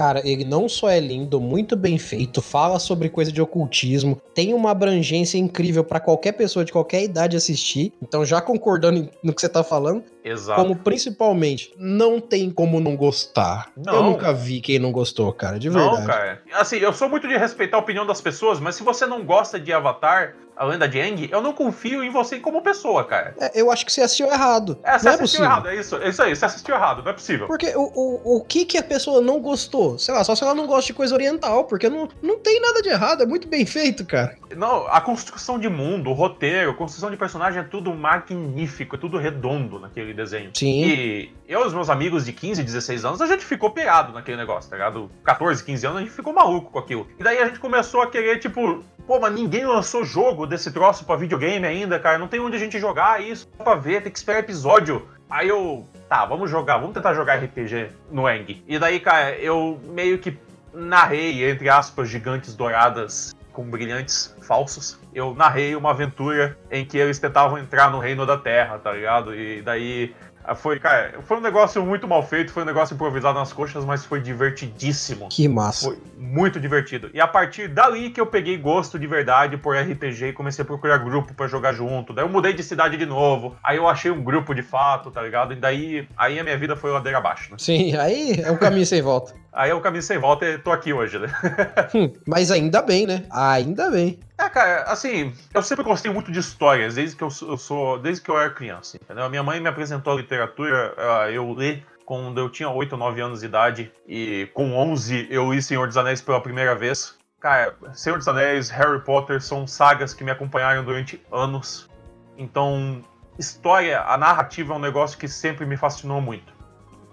[0.00, 4.54] Cara, ele não só é lindo, muito bem feito, fala sobre coisa de ocultismo, tem
[4.54, 7.92] uma abrangência incrível para qualquer pessoa de qualquer idade assistir.
[8.00, 10.58] Então, já concordando no que você tá falando, Exato.
[10.58, 13.70] como principalmente não tem como não gostar.
[13.76, 13.94] Não.
[13.96, 15.98] Eu nunca vi quem não gostou, cara, de verdade.
[15.98, 16.40] Não, cara.
[16.54, 19.60] Assim, eu sou muito de respeitar a opinião das pessoas, mas se você não gosta
[19.60, 23.34] de Avatar, a lenda de Aang, eu não confio em você como pessoa, cara.
[23.40, 24.78] É, eu acho que você assistiu errado.
[24.84, 27.02] É, você não é assistiu é errado, é isso, é isso aí, você assistiu errado,
[27.02, 27.46] não é possível.
[27.46, 29.98] Porque o, o, o que que a pessoa não gostou?
[29.98, 32.82] Sei lá, só se ela não gosta de coisa oriental, porque não, não tem nada
[32.82, 34.36] de errado, é muito bem feito, cara.
[34.54, 38.98] Não, a construção de mundo, o roteiro, a construção de personagem é tudo magnífico, é
[38.98, 40.50] tudo redondo naquele desenho.
[40.52, 40.84] Sim.
[40.84, 44.36] E eu e os meus amigos de 15, 16 anos, a gente ficou pirado naquele
[44.36, 45.10] negócio, tá ligado?
[45.24, 47.08] 14, 15 anos, a gente ficou maluco com aquilo.
[47.18, 51.04] E daí a gente começou a querer, tipo, pô, mas ninguém lançou jogo desse troço
[51.04, 52.18] pra videogame ainda, cara.
[52.18, 55.08] Não tem onde a gente jogar isso pra ver, tem que esperar episódio.
[55.28, 58.62] Aí eu, tá, vamos jogar, vamos tentar jogar RPG no Eng.
[58.68, 60.38] E daí, cara, eu meio que
[60.72, 65.00] narrei, entre aspas, gigantes douradas com brilhantes falsos.
[65.12, 69.34] Eu narrei uma aventura em que eles tentavam entrar no reino da Terra, tá ligado?
[69.34, 70.14] E daí
[70.56, 74.04] foi, cara, foi um negócio muito mal feito, foi um negócio improvisado nas coxas, mas
[74.04, 75.28] foi divertidíssimo.
[75.28, 75.86] Que massa.
[75.86, 77.10] Foi muito divertido.
[77.12, 80.66] E a partir dali que eu peguei gosto de verdade por RPG e comecei a
[80.66, 82.12] procurar grupo para jogar junto.
[82.12, 83.56] Daí eu mudei de cidade de novo.
[83.62, 85.52] Aí eu achei um grupo de fato, tá ligado?
[85.52, 87.56] E daí aí a minha vida foi ladeira abaixo, né?
[87.58, 89.34] Sim, aí é um caminho sem volta.
[89.52, 91.28] Aí é um caminho sem volta e tô aqui hoje, né?
[91.94, 93.24] hum, mas ainda bem, né?
[93.30, 94.18] Ainda bem.
[94.38, 97.98] É, cara, assim, eu sempre gostei muito de histórias, desde que eu sou, eu sou
[97.98, 99.24] desde que eu era criança, entendeu?
[99.24, 102.98] A minha mãe me apresentou a literatura, uh, eu li quando eu tinha 8 ou
[102.98, 107.16] 9 anos de idade, e com 11 eu li Senhor dos Anéis pela primeira vez.
[107.40, 111.88] Cara, Senhor dos Anéis, Harry Potter são sagas que me acompanharam durante anos.
[112.36, 113.02] Então,
[113.38, 116.52] história, a narrativa é um negócio que sempre me fascinou muito.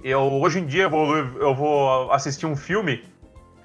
[0.03, 3.03] Eu, hoje em dia, eu vou, eu vou assistir um filme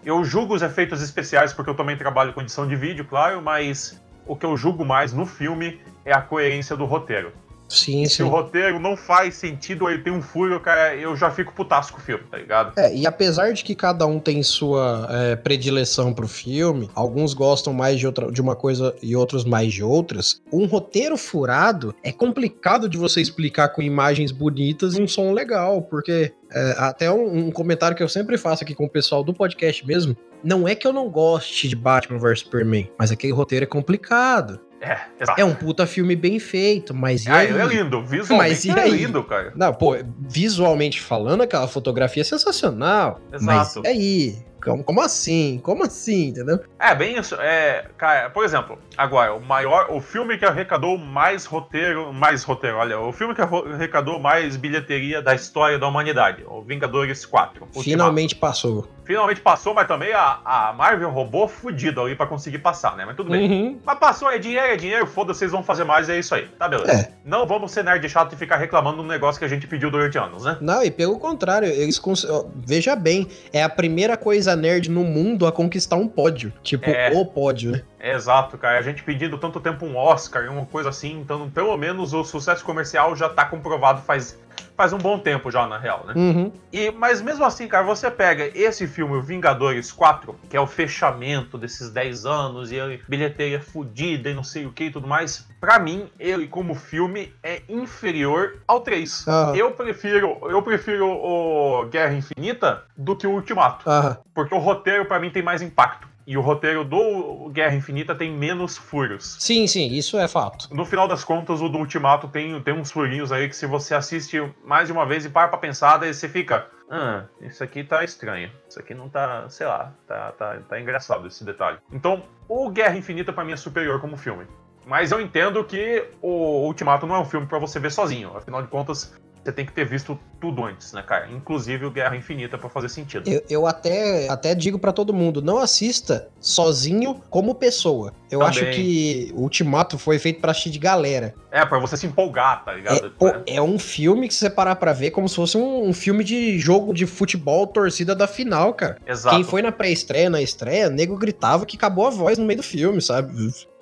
[0.04, 4.02] eu julgo os efeitos especiais porque eu também trabalho com edição de vídeo, claro, mas
[4.26, 7.32] o que eu julgo mais no filme é a coerência do roteiro.
[7.72, 8.22] Sim, Se sim.
[8.22, 12.02] o roteiro não faz sentido, ele tem um furo, cara, eu já fico putasco com
[12.02, 12.78] o filme, tá ligado?
[12.78, 17.72] É, e apesar de que cada um tem sua é, predileção pro filme, alguns gostam
[17.72, 22.12] mais de, outra, de uma coisa e outros mais de outras, um roteiro furado é
[22.12, 27.46] complicado de você explicar com imagens bonitas e um som legal, porque é, até um,
[27.46, 30.16] um, comentário que eu sempre faço aqui com o pessoal do podcast mesmo.
[30.44, 34.60] Não é que eu não goste de Batman vs Superman, mas aquele roteiro é complicado.
[34.82, 35.40] É, exato.
[35.40, 37.24] É um puta filme bem feito, mas.
[37.28, 39.52] Ah, é lindo, visualmente mas, é lindo, cara.
[39.54, 43.20] Não, pô, visualmente falando, aquela fotografia é sensacional.
[43.32, 43.44] Exato.
[43.46, 45.60] Mas aí, como, como assim?
[45.62, 46.60] Como assim, entendeu?
[46.78, 47.34] É, bem isso.
[47.36, 52.76] É, cara, por exemplo, agora, o maior, o filme que arrecadou mais roteiro, mais roteiro,
[52.76, 57.68] olha, o filme que arrecadou mais bilheteria da história da humanidade, o Vingadores 4.
[57.82, 58.88] Finalmente passou.
[59.12, 63.04] Finalmente passou, mas também a, a Marvel roubou fudido ali pra conseguir passar, né?
[63.04, 63.50] Mas tudo bem.
[63.50, 63.80] Uhum.
[63.84, 66.48] Mas passou, é dinheiro, é dinheiro, foda-se, vocês vão fazer mais, é isso aí.
[66.58, 66.90] Tá, beleza.
[66.90, 67.12] É.
[67.22, 70.16] Não vamos ser nerd chato e ficar reclamando do negócio que a gente pediu durante
[70.16, 70.56] anos, né?
[70.62, 71.98] Não, e pelo contrário, eles.
[71.98, 72.26] Cons...
[72.56, 76.50] Veja bem, é a primeira coisa nerd no mundo a conquistar um pódio.
[76.62, 77.10] Tipo, é.
[77.14, 77.82] o pódio, né?
[78.00, 78.78] Exato, cara.
[78.78, 82.64] A gente pedindo tanto tempo um Oscar, uma coisa assim, então pelo menos o sucesso
[82.64, 84.38] comercial já tá comprovado faz
[84.76, 86.14] faz um bom tempo já, na real, né?
[86.16, 86.52] Uhum.
[86.72, 90.66] E, mas mesmo assim, cara, você pega esse filme, o Vingadores 4, que é o
[90.66, 95.06] fechamento desses 10 anos e a bilheteria fudida e não sei o que e tudo
[95.06, 95.46] mais.
[95.60, 99.26] Pra mim, ele como filme é inferior ao 3.
[99.28, 99.56] Aham.
[99.56, 103.88] Eu prefiro eu prefiro o Guerra Infinita do que o Ultimato.
[103.88, 104.16] Aham.
[104.34, 106.11] Porque o roteiro, pra mim, tem mais impacto.
[106.26, 109.36] E o roteiro do Guerra Infinita tem menos furos.
[109.40, 110.68] Sim, sim, isso é fato.
[110.72, 113.94] No final das contas, o do Ultimato tem, tem uns furinhos aí que se você
[113.94, 116.66] assiste mais de uma vez e para pra pensar, daí você fica.
[116.90, 118.50] Ah, isso aqui tá estranho.
[118.68, 121.78] Isso aqui não tá, sei lá, tá, tá, tá engraçado esse detalhe.
[121.90, 124.46] Então, o Guerra Infinita pra mim é superior como filme.
[124.86, 128.36] Mas eu entendo que o Ultimato não é um filme pra você ver sozinho.
[128.36, 131.28] Afinal de contas, você tem que ter visto tudo antes, né, cara?
[131.30, 133.30] Inclusive o Guerra Infinita pra fazer sentido.
[133.30, 138.12] Eu, eu até, até digo pra todo mundo, não assista sozinho como pessoa.
[138.28, 138.48] Eu Também.
[138.48, 141.32] acho que o Ultimato foi feito pra assistir de galera.
[141.50, 143.10] É, pra você se empolgar, tá É, ligado?
[143.12, 145.92] pô, é um filme que se você parar pra ver como se fosse um, um
[145.92, 148.96] filme de jogo de futebol torcida da final, cara.
[149.06, 149.36] Exato.
[149.36, 152.62] Quem foi na pré-estreia, na estreia, nego gritava que acabou a voz no meio do
[152.64, 153.32] filme, sabe?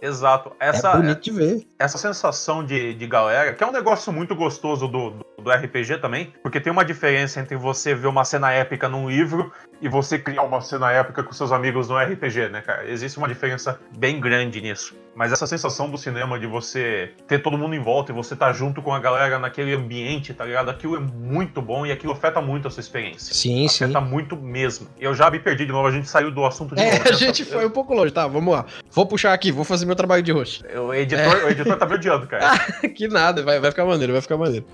[0.02, 0.52] Exato.
[0.58, 1.66] é Essa, bonito de ver.
[1.78, 5.98] essa sensação de, de galera, que é um negócio muito gostoso do, do, do RPG
[5.98, 10.18] também, porque tem uma diferença entre você ver uma cena épica num livro e você
[10.18, 12.90] criar uma cena épica com seus amigos no RPG, né, cara?
[12.90, 14.96] Existe uma diferença bem grande nisso.
[15.14, 18.52] Mas essa sensação do cinema de você ter todo mundo em volta e você estar
[18.52, 20.70] junto com a galera naquele ambiente, tá ligado?
[20.70, 23.32] Aquilo é muito bom e aquilo afeta muito a sua experiência.
[23.32, 23.84] Sim, sim.
[23.84, 24.88] Afeta muito mesmo.
[24.98, 27.08] Eu já me perdi de novo, a gente saiu do assunto de É, novo.
[27.08, 27.16] a né?
[27.16, 28.26] gente foi um pouco longe, tá?
[28.26, 28.66] Vamos lá.
[28.90, 30.64] Vou puxar aqui, vou fazer meu trabalho de host.
[30.76, 32.58] O editor, o editor tá me odiando, cara.
[32.92, 34.66] que nada, vai, vai ficar maneiro, vai ficar maneiro.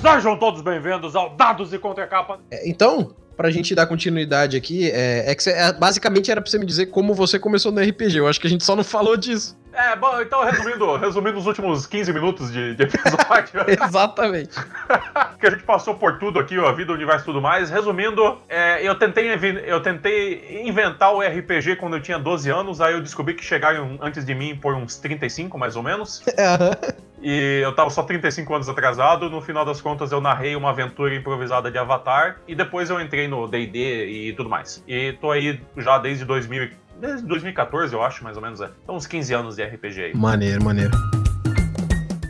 [0.00, 2.38] Sejam todos bem-vindos ao Dados e Contracapa.
[2.50, 6.50] É, Então, pra gente dar continuidade aqui, é, é que cê- é, basicamente era pra
[6.50, 8.18] você me dizer como você começou no RPG.
[8.18, 9.56] Eu acho que a gente só não falou disso.
[9.78, 14.56] É, bom, então resumindo, resumindo os últimos 15 minutos de, de episódio, Exatamente.
[15.38, 17.70] que a gente passou por tudo aqui, ó, a vida, o universo e tudo mais.
[17.70, 19.30] Resumindo, é, eu, tentei,
[19.64, 23.96] eu tentei inventar o RPG quando eu tinha 12 anos, aí eu descobri que chegaram
[24.00, 26.24] antes de mim por uns 35, mais ou menos.
[26.36, 26.72] Aham.
[27.20, 29.28] E eu tava só 35 anos atrasado.
[29.28, 32.36] No final das contas, eu narrei uma aventura improvisada de Avatar.
[32.46, 34.82] E depois eu entrei no DD e tudo mais.
[34.86, 38.60] E tô aí já desde 2000, e- desde 2014, eu acho, mais ou menos.
[38.60, 38.70] É.
[38.82, 40.14] Então, uns 15 anos de RPG aí.
[40.14, 40.92] Maneiro, maneiro.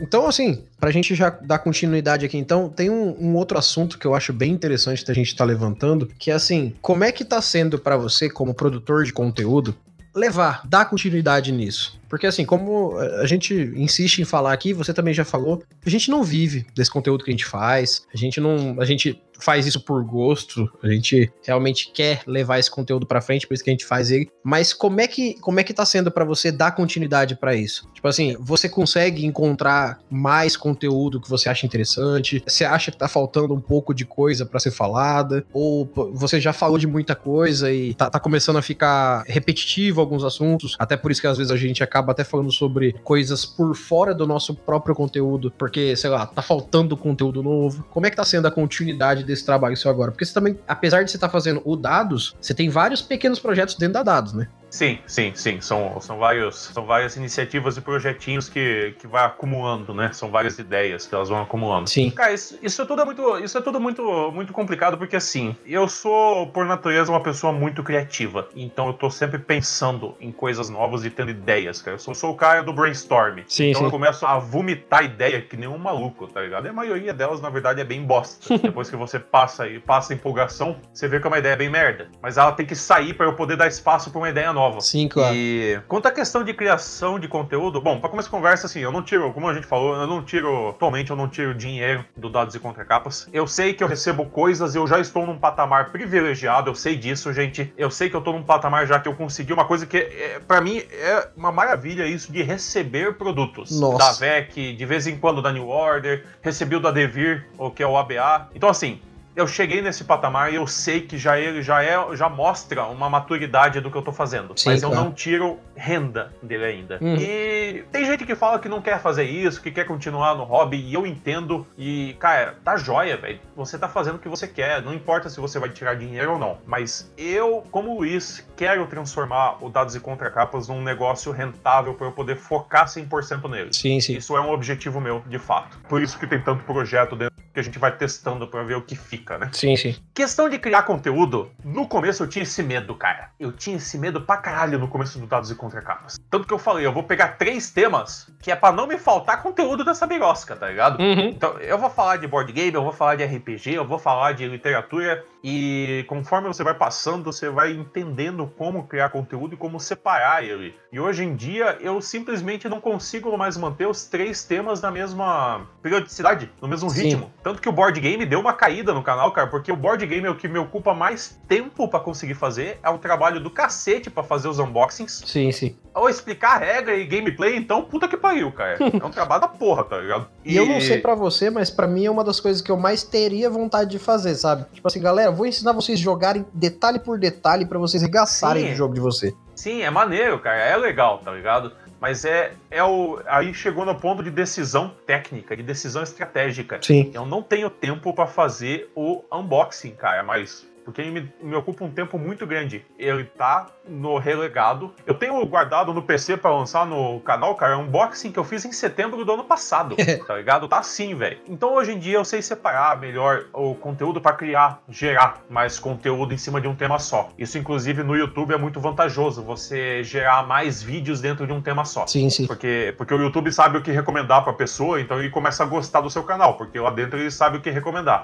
[0.01, 4.07] Então, assim, pra gente já dar continuidade aqui, então, tem um, um outro assunto que
[4.07, 7.41] eu acho bem interessante da gente estar levantando, que é assim, como é que tá
[7.41, 9.75] sendo pra você, como produtor de conteúdo,
[10.15, 11.99] levar, dar continuidade nisso?
[12.09, 16.09] Porque assim, como a gente insiste em falar aqui, você também já falou, a gente
[16.09, 19.81] não vive desse conteúdo que a gente faz, a gente não, a gente faz isso
[19.81, 23.73] por gosto, a gente realmente quer levar esse conteúdo pra frente, por isso que a
[23.73, 24.29] gente faz ele.
[24.43, 27.89] Mas como é que, como é que tá sendo pra você dar continuidade pra isso?
[27.93, 32.43] Tipo assim, você consegue encontrar mais conteúdo que você acha interessante?
[32.45, 35.45] Você acha que tá faltando um pouco de coisa pra ser falada?
[35.53, 40.23] Ou você já falou de muita coisa e tá, tá começando a ficar repetitivo alguns
[40.23, 40.75] assuntos?
[40.79, 44.13] Até por isso que às vezes a gente acaba até falando sobre coisas por fora
[44.13, 47.85] do nosso próprio conteúdo, porque, sei lá, tá faltando conteúdo novo.
[47.89, 50.11] Como é que tá sendo a continuidade desse trabalho seu agora?
[50.11, 53.75] Porque você também, apesar de você estar fazendo o Dados, você tem vários pequenos projetos
[53.75, 54.47] dentro da Dados, né?
[54.69, 55.61] Sim, sim, sim.
[55.61, 60.11] São, são, vários, são várias iniciativas e projetinhos que, que vai acumulando, né?
[60.13, 61.89] São várias ideias que elas vão acumulando.
[61.89, 62.09] Sim.
[62.11, 65.87] Cara, isso, isso é tudo muito, isso é tudo muito, muito complicado porque assim, eu
[65.87, 71.03] sou por natureza uma pessoa muito criativa, então eu tô sempre pensando em coisas novas
[71.05, 71.95] e tendo ideias, cara.
[71.95, 73.39] Eu sou, sou o cara do brainstorm.
[73.47, 73.85] Sim, então sim.
[73.85, 76.65] eu começo a vomitar ideia que nem um maluco, tá ligado?
[76.65, 78.57] E a maioria delas, na verdade, é bem bosta.
[78.59, 81.69] Depois que você passa e passa a empolgação, você vê que é uma ideia bem
[81.69, 82.07] merda.
[82.21, 84.58] Mas ela tem que sair pra eu poder dar espaço pra uma ideia nova.
[84.81, 85.35] Sim, claro.
[85.35, 88.91] E quanto à questão de criação de conteúdo, bom, pra começar a conversa, assim, eu
[88.91, 92.29] não tiro, como a gente falou, eu não tiro, atualmente eu não tiro dinheiro do
[92.29, 93.27] Dados e Contracapas.
[93.31, 97.31] Eu sei que eu recebo coisas, eu já estou num patamar privilegiado, eu sei disso,
[97.33, 97.73] gente.
[97.77, 100.39] Eu sei que eu tô num patamar já que eu consegui uma coisa que, é,
[100.47, 103.79] para mim, é uma maravilha isso de receber produtos.
[103.79, 103.97] Nossa.
[103.97, 107.83] Da VEC, de vez em quando da New Order, recebi o da Devir, o que
[107.83, 108.49] é o ABA.
[108.53, 108.99] Então, assim,
[109.35, 113.09] eu cheguei nesse patamar e eu sei que já ele já é já mostra uma
[113.09, 115.05] maturidade do que eu tô fazendo, Sim, mas eu claro.
[115.05, 116.97] não tiro renda dele ainda.
[117.01, 117.15] Uhum.
[117.15, 120.77] E tem gente que fala que não quer fazer isso, que quer continuar no hobby
[120.77, 123.39] e eu entendo e cara, tá joia, velho.
[123.55, 126.39] Você tá fazendo o que você quer, não importa se você vai tirar dinheiro ou
[126.39, 132.07] não, mas eu, como Luiz, quero transformar o Dados e Contracapas num negócio rentável para
[132.07, 133.73] eu poder focar 100% nele.
[133.73, 134.15] Sim, sim.
[134.15, 135.77] Isso é um objetivo meu, de fato.
[135.87, 137.37] Por isso que tem tanto projeto dentro.
[137.53, 139.49] Que a gente vai testando pra ver o que fica, né?
[139.53, 139.95] Sim, sim.
[140.13, 143.29] Questão de criar conteúdo, no começo eu tinha esse medo, cara.
[143.39, 146.19] Eu tinha esse medo pra caralho no começo do Dados e Contracapas.
[146.29, 149.41] Tanto que eu falei, eu vou pegar três temas que é pra não me faltar
[149.41, 150.99] conteúdo dessa birosca, tá ligado?
[151.01, 151.29] Uhum.
[151.29, 154.33] Então, eu vou falar de board game, eu vou falar de RPG, eu vou falar
[154.33, 159.79] de literatura e conforme você vai passando, você vai entendendo como criar conteúdo e como
[159.79, 160.75] separar ele.
[160.91, 165.67] E hoje em dia, eu simplesmente não consigo mais manter os três temas na mesma
[165.81, 167.03] periodicidade, no mesmo Sim.
[167.03, 167.33] ritmo.
[167.41, 170.27] Tanto que o board game deu uma caída no canal, cara, porque o board game
[170.27, 174.07] é o que me ocupa mais tempo pra conseguir fazer, é um trabalho do cacete
[174.07, 175.23] pra fazer os unboxings.
[175.25, 175.75] Sim, sim.
[175.95, 178.77] Ou explicar a regra e gameplay, então puta que pariu, cara.
[178.79, 180.27] É um trabalho da porra, tá ligado?
[180.45, 182.77] E, eu não sei pra você, mas pra mim é uma das coisas que eu
[182.77, 184.65] mais teria vontade de fazer, sabe?
[184.71, 188.73] Tipo assim, galera, vou ensinar vocês a jogarem detalhe por detalhe pra vocês regaçarem Sim.
[188.73, 189.33] o jogo de você.
[189.55, 190.57] Sim, é maneiro, cara.
[190.57, 191.73] É legal, tá ligado?
[191.99, 193.21] Mas é, é o.
[193.25, 196.79] Aí chegou no ponto de decisão técnica, de decisão estratégica.
[196.81, 197.11] Sim.
[197.13, 200.67] Eu não tenho tempo pra fazer o unboxing, cara, mas.
[200.85, 202.83] Porque ele me, me ocupa um tempo muito grande.
[202.97, 204.93] Ele tá no relegado.
[205.05, 208.63] Eu tenho guardado no PC pra lançar no canal, cara, um unboxing que eu fiz
[208.65, 209.95] em setembro do ano passado.
[210.27, 210.67] tá ligado?
[210.67, 211.39] Tá assim, velho.
[211.47, 216.33] Então hoje em dia eu sei separar melhor o conteúdo pra criar, gerar mais conteúdo
[216.33, 217.29] em cima de um tema só.
[217.37, 219.43] Isso, inclusive, no YouTube é muito vantajoso.
[219.43, 222.05] Você gerar mais vídeos dentro de um tema só.
[222.07, 222.45] Sim, sim.
[222.45, 226.01] Porque, porque o YouTube sabe o que recomendar pra pessoa, então ele começa a gostar
[226.01, 228.23] do seu canal, porque lá dentro ele sabe o que recomendar.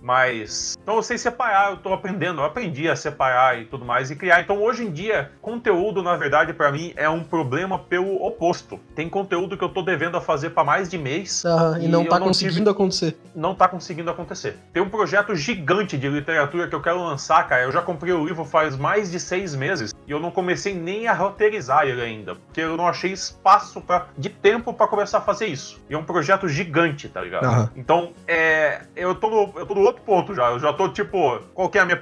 [0.00, 0.76] Mas.
[0.82, 4.16] Então eu sei separar, eu tô aprendendo, eu aprendi a separar e tudo mais e
[4.16, 4.40] criar.
[4.40, 8.80] Então hoje em dia, conteúdo, na verdade, pra mim é um problema pelo oposto.
[8.96, 11.88] Tem conteúdo que eu tô devendo a fazer pra mais de mês, Aham, E, E
[11.88, 13.16] não tá não conseguindo acontecer.
[13.34, 14.56] não tá conseguindo acontecer.
[14.72, 17.62] Tem um projeto gigante de literatura que eu quero lançar, cara.
[17.62, 21.06] Eu já comprei o livro faz mais de seis meses e eu não comecei nem
[21.06, 25.20] a roteirizar ele ainda, porque eu não achei espaço pra, de tempo pra começar a
[25.20, 25.80] fazer isso.
[25.88, 27.44] E é um projeto gigante, tá ligado?
[27.44, 27.70] Aham.
[27.76, 30.50] Então, é, eu, tô no, eu tô no outro ponto já.
[30.50, 31.96] Eu já tô tipo, qual é a minha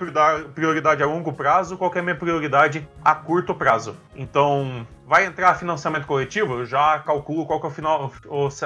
[0.55, 3.97] prioridade, a longo prazo, qual é a minha prioridade a curto prazo.
[4.15, 8.13] Então, vai entrar financiamento coletivo, eu já calculo qual que é o final,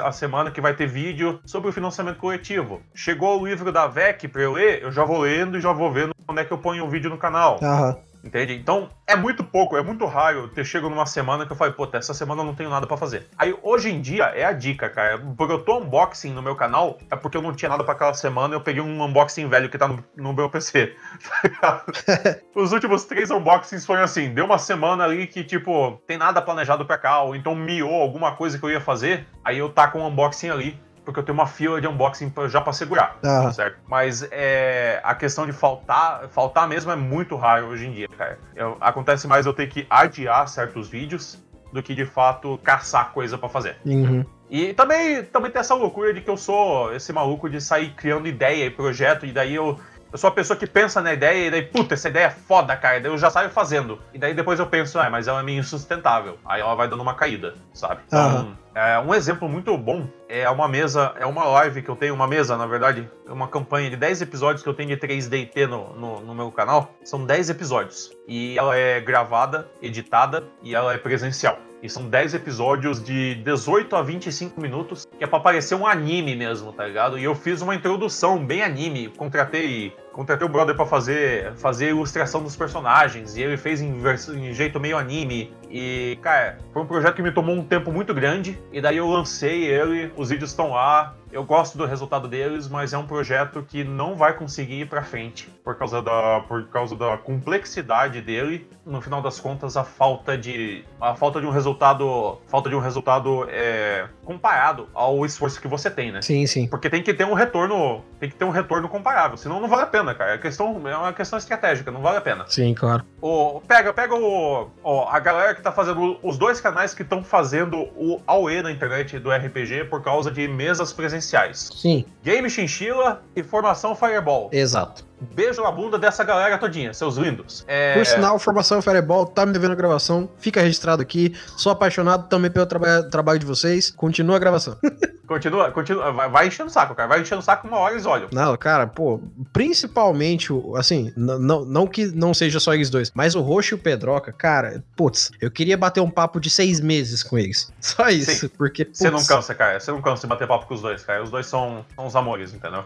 [0.03, 2.81] a semana que vai ter vídeo sobre o financiamento coletivo.
[2.93, 5.91] Chegou o livro da VEC pra eu ler, eu já vou lendo e já vou
[5.91, 7.59] vendo onde é que eu ponho o vídeo no canal.
[7.61, 7.97] Aham.
[8.23, 8.53] Entende?
[8.53, 11.97] Então, é muito pouco, é muito raro ter chego numa semana que eu falei, puta,
[11.97, 13.27] essa semana eu não tenho nada pra fazer.
[13.37, 15.17] Aí, hoje em dia, é a dica, cara.
[15.35, 18.13] Porque eu tô unboxing no meu canal, é porque eu não tinha nada pra aquela
[18.13, 20.95] semana, eu peguei um unboxing velho que tá no, no meu PC.
[21.59, 21.83] tá?
[22.55, 26.85] Os últimos três unboxings foram assim, deu uma semana ali que, tipo, tem nada planejado
[26.85, 30.07] pra cá, ou então miou alguma coisa que eu ia fazer, aí eu taco um
[30.07, 30.79] unboxing ali.
[31.03, 33.17] Porque eu tenho uma fila de unboxing já pra segurar
[33.51, 33.77] certo?
[33.87, 38.37] Mas é, a questão de faltar, faltar mesmo é muito raro hoje em dia, cara.
[38.55, 41.39] Eu- acontece mais eu ter que adiar certos vídeos
[41.73, 43.77] do que de fato caçar coisa pra fazer.
[43.85, 44.25] Uhum.
[44.49, 48.27] E também, também tem essa loucura de que eu sou esse maluco de sair criando
[48.27, 49.79] ideia e projeto, e daí eu.
[50.11, 52.75] Eu sou a pessoa que pensa na ideia e daí, puta, essa ideia é foda,
[52.75, 52.99] cara.
[52.99, 53.97] Daí eu já saio fazendo.
[54.13, 56.37] E daí depois eu penso, ah, mas ela é meio insustentável.
[56.45, 58.01] Aí ela vai dando uma caída, sabe?
[58.07, 58.57] Então, Aham.
[58.75, 62.27] é, um exemplo muito bom é uma mesa, é uma live que eu tenho, uma
[62.27, 65.93] mesa, na verdade, é uma campanha de 10 episódios que eu tenho de 3DT no,
[65.93, 66.93] no, no meu canal.
[67.05, 68.11] São 10 episódios.
[68.27, 71.57] E ela é gravada, editada e ela é presencial.
[71.81, 76.35] E são 10 episódios de 18 a 25 minutos, que é pra parecer um anime
[76.35, 77.17] mesmo, tá ligado?
[77.17, 82.43] E eu fiz uma introdução bem anime, contratei, contratei o brother pra fazer, fazer ilustração
[82.43, 85.53] dos personagens, e ele fez em, em jeito meio anime.
[85.69, 89.07] E, cara, foi um projeto que me tomou um tempo muito grande, e daí eu
[89.07, 93.63] lancei ele, os vídeos estão lá, eu gosto do resultado deles, mas é um projeto
[93.63, 98.67] que não vai conseguir ir pra frente por causa da, por causa da complexidade dele.
[98.85, 102.79] No final das contas, a falta de a falta de um resultado, falta de um
[102.79, 106.21] resultado é, comparado ao esforço que você tem, né?
[106.21, 106.67] Sim, sim.
[106.67, 109.83] Porque tem que ter um retorno, tem que ter um retorno comparável, senão não vale
[109.83, 110.33] a pena, cara.
[110.33, 112.45] É questão é uma questão estratégica, não vale a pena.
[112.47, 113.03] Sim, claro.
[113.21, 117.23] O, pega, pega o, ó, a galera que tá fazendo os dois canais que estão
[117.23, 121.69] fazendo o AUE na internet do RPG por causa de mesas presenciais.
[121.75, 124.49] Sim, Game Chinchilla e Formação Fireball.
[124.51, 125.10] exato.
[125.33, 127.63] Beijo na bunda dessa galera todinha, seus lindos.
[127.67, 130.29] É, Por sinal, formação Fireball tá me devendo a gravação.
[130.39, 131.35] Fica registrado aqui.
[131.57, 133.91] Sou apaixonado também pelo traba- trabalho de vocês.
[133.91, 134.75] Continua a gravação.
[135.31, 137.07] Continua, continua, vai, vai enchendo o saco, cara.
[137.07, 138.27] Vai enchendo o saco uma hora eles olham.
[138.33, 139.21] Não, cara, pô,
[139.53, 143.77] principalmente, assim, não, não que não seja só eles dois, mas o Roxo e o
[143.77, 147.71] Pedroca, cara, putz, eu queria bater um papo de seis meses com eles.
[147.79, 148.85] Só isso, porque.
[148.91, 149.79] Você não cansa, cara.
[149.79, 151.23] Você não cansa de bater papo com os dois, cara.
[151.23, 152.83] Os dois são, são os amores, entendeu?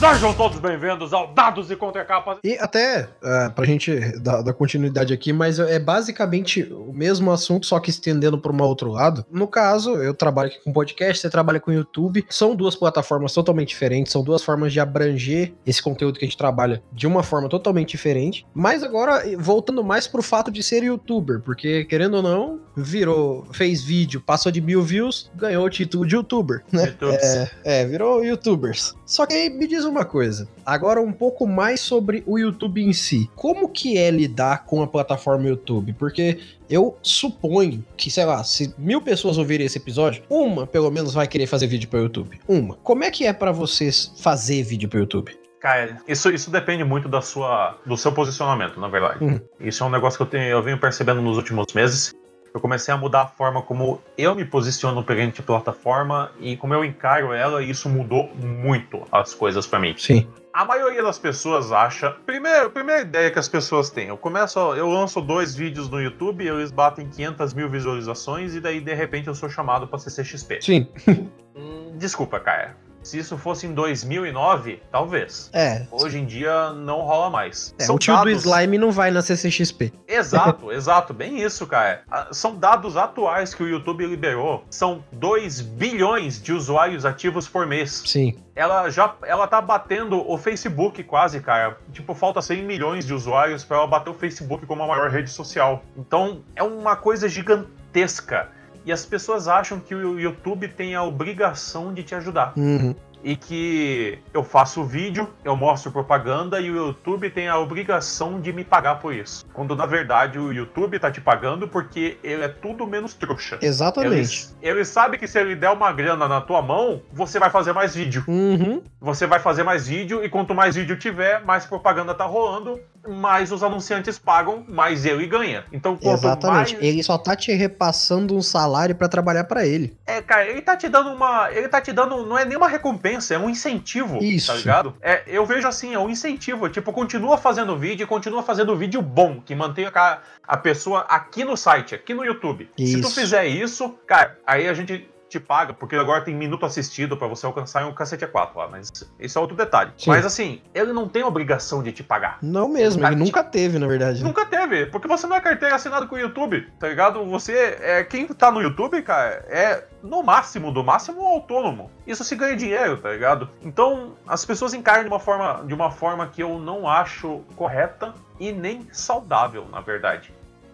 [0.00, 2.38] Sejam todos bem-vindos ao Dados e Contracapas.
[2.42, 7.66] E até, uh, pra gente dar, dar, continuidade aqui, mas é basicamente o mesmo assunto,
[7.66, 9.26] só que estendendo para um outro lado.
[9.30, 12.24] No caso, eu trabalho aqui com podcast, você trabalha com YouTube.
[12.30, 16.38] São duas plataformas totalmente diferentes, são duas formas de abranger esse conteúdo que a gente
[16.38, 18.46] trabalha de uma forma totalmente diferente.
[18.54, 23.82] Mas agora, voltando mais pro fato de ser youtuber, porque querendo ou não, virou, fez
[23.82, 26.94] vídeo, passou de mil views, ganhou o título de youtuber, né?
[27.02, 28.94] É, é, virou youtubers.
[29.04, 30.48] Só que aí me diz uma coisa.
[30.64, 33.28] Agora um pouco mais sobre o YouTube em si.
[33.34, 35.92] Como que é lidar com a plataforma YouTube?
[35.94, 41.12] Porque eu suponho que, sei lá, se mil pessoas ouvirem esse episódio, uma pelo menos
[41.12, 42.40] vai querer fazer vídeo para o YouTube.
[42.46, 42.76] Uma.
[42.76, 45.40] Como é que é para vocês fazer vídeo para o YouTube?
[45.60, 49.22] Cara, isso, isso depende muito da sua, do seu posicionamento, na verdade.
[49.22, 49.40] Uhum.
[49.60, 52.14] Isso é um negócio que eu, tenho, eu venho percebendo nos últimos meses
[52.52, 56.74] eu comecei a mudar a forma como eu me posiciono perante a plataforma e como
[56.74, 59.94] eu encaro ela, e isso mudou muito as coisas para mim.
[59.96, 60.28] Sim.
[60.52, 62.10] A maioria das pessoas acha.
[62.26, 64.08] Primeiro, primeira ideia que as pessoas têm.
[64.08, 68.80] Eu começo, eu lanço dois vídeos no YouTube, eles batem 500 mil visualizações e daí
[68.80, 70.60] de repente eu sou chamado para CCXP.
[70.60, 70.88] Sim.
[71.96, 72.76] Desculpa, cara.
[73.02, 75.50] Se isso fosse em 2009, talvez.
[75.52, 75.86] É.
[75.90, 77.74] Hoje em dia não rola mais.
[77.78, 78.42] É, o tio dados...
[78.42, 79.92] do slime não vai na CCXP.
[80.06, 81.14] Exato, exato.
[81.14, 82.02] Bem isso, cara.
[82.10, 84.64] Ah, são dados atuais que o YouTube liberou.
[84.70, 88.02] São 2 bilhões de usuários ativos por mês.
[88.06, 88.36] Sim.
[88.54, 91.78] Ela já ela tá batendo o Facebook quase, cara.
[91.92, 95.30] Tipo, falta 100 milhões de usuários para ela bater o Facebook como a maior rede
[95.30, 95.82] social.
[95.96, 98.48] Então, é uma coisa gigantesca.
[98.84, 102.52] E as pessoas acham que o YouTube tem a obrigação de te ajudar.
[102.56, 108.40] Uhum e que eu faço vídeo, eu mostro propaganda e o YouTube tem a obrigação
[108.40, 109.44] de me pagar por isso.
[109.52, 113.58] Quando na verdade o YouTube tá te pagando porque ele é tudo menos trouxa.
[113.60, 114.48] Exatamente.
[114.62, 117.72] Ele, ele sabe que se ele der uma grana na tua mão, você vai fazer
[117.72, 118.24] mais vídeo.
[118.26, 118.82] Uhum.
[119.00, 123.52] Você vai fazer mais vídeo e quanto mais vídeo tiver, mais propaganda tá rolando, mais
[123.52, 125.64] os anunciantes pagam, mais ele ganha.
[125.72, 126.74] Então, Exatamente.
[126.74, 126.84] Mais...
[126.84, 129.96] Ele só tá te repassando um salário para trabalhar para ele.
[130.06, 132.68] É, cara, ele tá te dando uma, ele tá te dando, não é nem uma
[132.68, 134.46] recompensa recompensa, é um incentivo, tá Isso.
[134.48, 134.94] tá ligado?
[135.00, 136.68] É, eu vejo assim, é um incentivo.
[136.68, 141.44] Tipo, continua fazendo vídeo e continua fazendo vídeo bom, que mantenha a, a pessoa aqui
[141.44, 142.68] no site, aqui no YouTube.
[142.78, 142.96] Isso.
[142.96, 147.16] Se tu fizer isso, cara, aí a gente te paga, porque agora tem minuto assistido
[147.16, 149.92] para você alcançar um cacete A4 lá, mas isso é outro detalhe.
[149.96, 150.10] Sim.
[150.10, 152.38] Mas assim, ele não tem obrigação de te pagar.
[152.42, 154.22] Não mesmo, ele nunca teve, na verdade.
[154.22, 157.24] Nunca teve, porque você não é carteira assinada com o YouTube, tá ligado?
[157.26, 161.90] Você é quem tá no YouTube, cara, é no máximo, do máximo autônomo.
[162.06, 163.48] Isso se ganha dinheiro, tá ligado?
[163.62, 168.14] Então, as pessoas encaram de uma forma, de uma forma que eu não acho correta
[168.38, 170.32] e nem saudável, na verdade.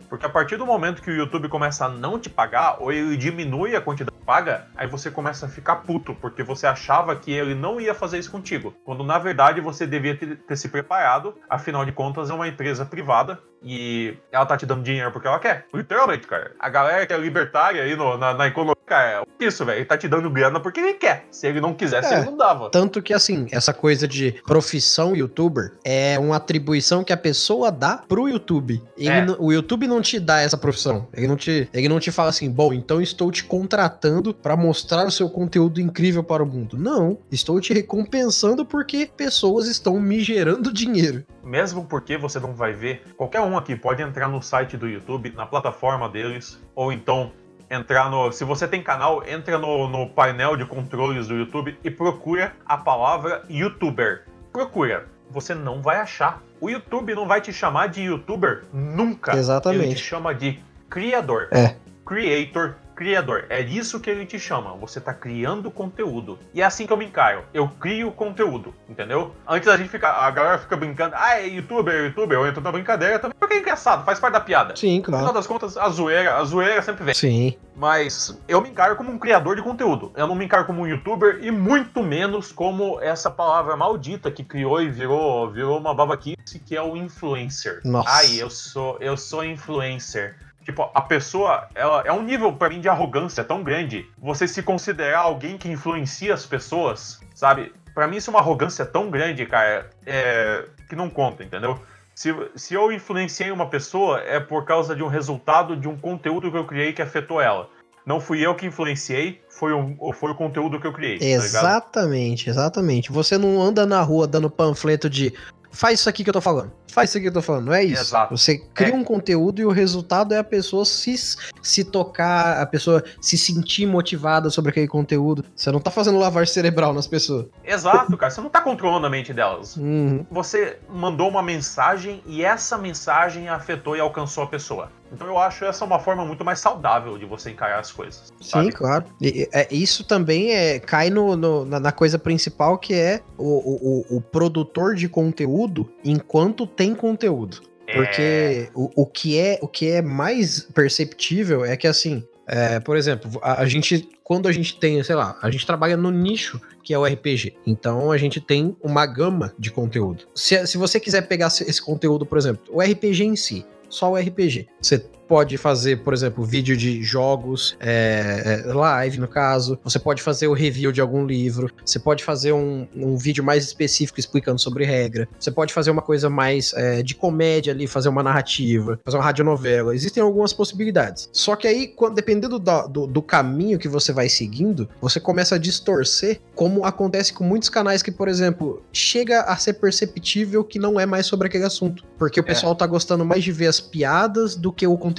[0.08, 3.16] Porque a partir do momento que o YouTube começa a não te pagar, ou ele
[3.16, 7.54] diminui a quantidade paga, aí você começa a ficar puto, porque você achava que ele
[7.54, 8.74] não ia fazer isso contigo.
[8.84, 12.84] Quando na verdade você devia ter, ter se preparado, afinal de contas é uma empresa
[12.84, 15.66] privada e ela tá te dando dinheiro porque ela quer.
[15.74, 16.52] Literalmente, cara.
[16.58, 19.78] A galera que é libertária aí no, na, na economia, cara, é isso, velho.
[19.78, 21.26] Ele tá te dando grana porque ele quer.
[21.32, 22.70] Se ele não quisesse, é, ele não dava.
[22.70, 28.04] Tanto que, assim, essa coisa de profissão youtuber é uma atribuição que a pessoa dá
[28.06, 28.80] pro YouTube.
[28.96, 29.26] Ele, é.
[29.38, 31.08] O YouTube não te dá essa profissão.
[31.12, 35.06] Ele não te, ele não te fala assim, bom, então estou te contratando para mostrar
[35.06, 36.78] o seu conteúdo incrível para o mundo.
[36.78, 41.24] Não, estou te recompensando porque pessoas estão me gerando dinheiro.
[41.42, 45.32] Mesmo porque você não vai ver, qualquer um aqui pode entrar no site do YouTube,
[45.36, 47.32] na plataforma deles, ou então
[47.70, 48.30] entrar no.
[48.32, 52.76] Se você tem canal, entra no, no painel de controles do YouTube e procura a
[52.76, 54.26] palavra YouTuber.
[54.52, 55.06] Procura.
[55.30, 56.42] Você não vai achar.
[56.60, 59.36] O YouTube não vai te chamar de YouTuber nunca.
[59.36, 59.84] Exatamente.
[59.84, 61.48] Ele te chama de criador.
[61.50, 61.76] É.
[62.04, 63.44] Creator criador.
[63.50, 64.74] É isso que ele te chama.
[64.76, 66.38] Você tá criando conteúdo.
[66.54, 67.44] E é assim que eu me encaro.
[67.52, 69.36] Eu crio conteúdo, entendeu?
[69.46, 70.08] Antes a gente fica.
[70.08, 72.38] A galera fica brincando, ah, é youtuber, é youtuber.
[72.38, 73.36] Eu entro na brincadeira também.
[73.38, 74.74] Porque é engraçado, faz parte da piada.
[74.74, 75.24] Sim, claro.
[75.24, 77.14] No final das contas, a zoeira, a zoeira sempre vem.
[77.14, 77.54] Sim.
[77.76, 80.10] Mas eu me encaro como um criador de conteúdo.
[80.16, 84.42] Eu não me encaro como um youtuber e muito menos como essa palavra maldita que
[84.42, 87.82] criou e virou, virou uma babaquice que é o influencer.
[87.84, 88.08] Nossa.
[88.10, 90.36] Ai, eu sou, eu sou influencer.
[90.66, 94.04] Tipo, a pessoa, ela é um nível para mim de arrogância tão grande.
[94.18, 97.72] Você se considerar alguém que influencia as pessoas, sabe?
[97.94, 101.78] Para mim isso é uma arrogância tão grande, cara, é, que não conta, entendeu?
[102.16, 106.50] Se, se eu influenciei uma pessoa, é por causa de um resultado de um conteúdo
[106.50, 107.68] que eu criei que afetou ela.
[108.04, 111.20] Não fui eu que influenciei, foi, um, foi o conteúdo que eu criei.
[111.20, 113.12] Tá exatamente, tá exatamente.
[113.12, 115.32] Você não anda na rua dando panfleto de
[115.70, 116.72] faz isso aqui que eu tô falando.
[116.96, 118.00] Faz isso que eu tô falando, não é isso.
[118.02, 118.36] Exato.
[118.36, 118.96] Você cria É.
[118.96, 121.14] um conteúdo e o resultado é a pessoa se,
[121.62, 125.44] se tocar, a pessoa se sentir motivada sobre aquele conteúdo.
[125.54, 127.46] Você não tá fazendo lavagem cerebral nas pessoas.
[127.64, 128.30] Exato, cara.
[128.30, 129.76] Você não tá controlando a mente delas.
[129.76, 130.24] Uhum.
[130.30, 134.90] Você mandou uma mensagem e essa mensagem afetou e alcançou a pessoa.
[135.12, 138.32] Então eu acho essa uma forma muito mais saudável de você encarar as coisas.
[138.40, 138.72] Sim, sabe?
[138.72, 139.04] claro.
[139.20, 143.44] E, é, isso também é, cai no, no- na, na coisa principal que é o,
[143.44, 147.60] o, o- o produtor de conteúdo enquanto tem conteúdo.
[147.86, 152.80] É, Porque o, o, que é, o que é mais perceptível é que, assim, é,
[152.80, 156.10] por exemplo, a, a gente, quando a gente tem, sei lá, a gente trabalha no
[156.10, 157.54] nicho que é o RPG.
[157.66, 160.24] Então a gente tem uma gama de conteúdo.
[160.34, 164.12] Se, se você quiser pegar esse esse conteúdo, por exemplo, o RPG em si, só
[164.12, 164.68] o RPG.
[164.80, 169.78] Você pode fazer, por exemplo, vídeo de jogos, é, é, live no caso.
[169.82, 171.70] Você pode fazer o review de algum livro.
[171.84, 175.28] Você pode fazer um, um vídeo mais específico explicando sobre regra.
[175.38, 179.24] Você pode fazer uma coisa mais é, de comédia ali, fazer uma narrativa, fazer uma
[179.24, 179.94] radionovela.
[179.94, 181.28] Existem algumas possibilidades.
[181.32, 185.56] Só que aí, quando, dependendo do, do, do caminho que você vai seguindo, você começa
[185.56, 190.78] a distorcer, como acontece com muitos canais que, por exemplo, chega a ser perceptível que
[190.78, 192.04] não é mais sobre aquele assunto.
[192.18, 192.46] Porque o É.
[192.46, 195.15] pessoal tá gostando mais de ver as piadas do que o conteúdo.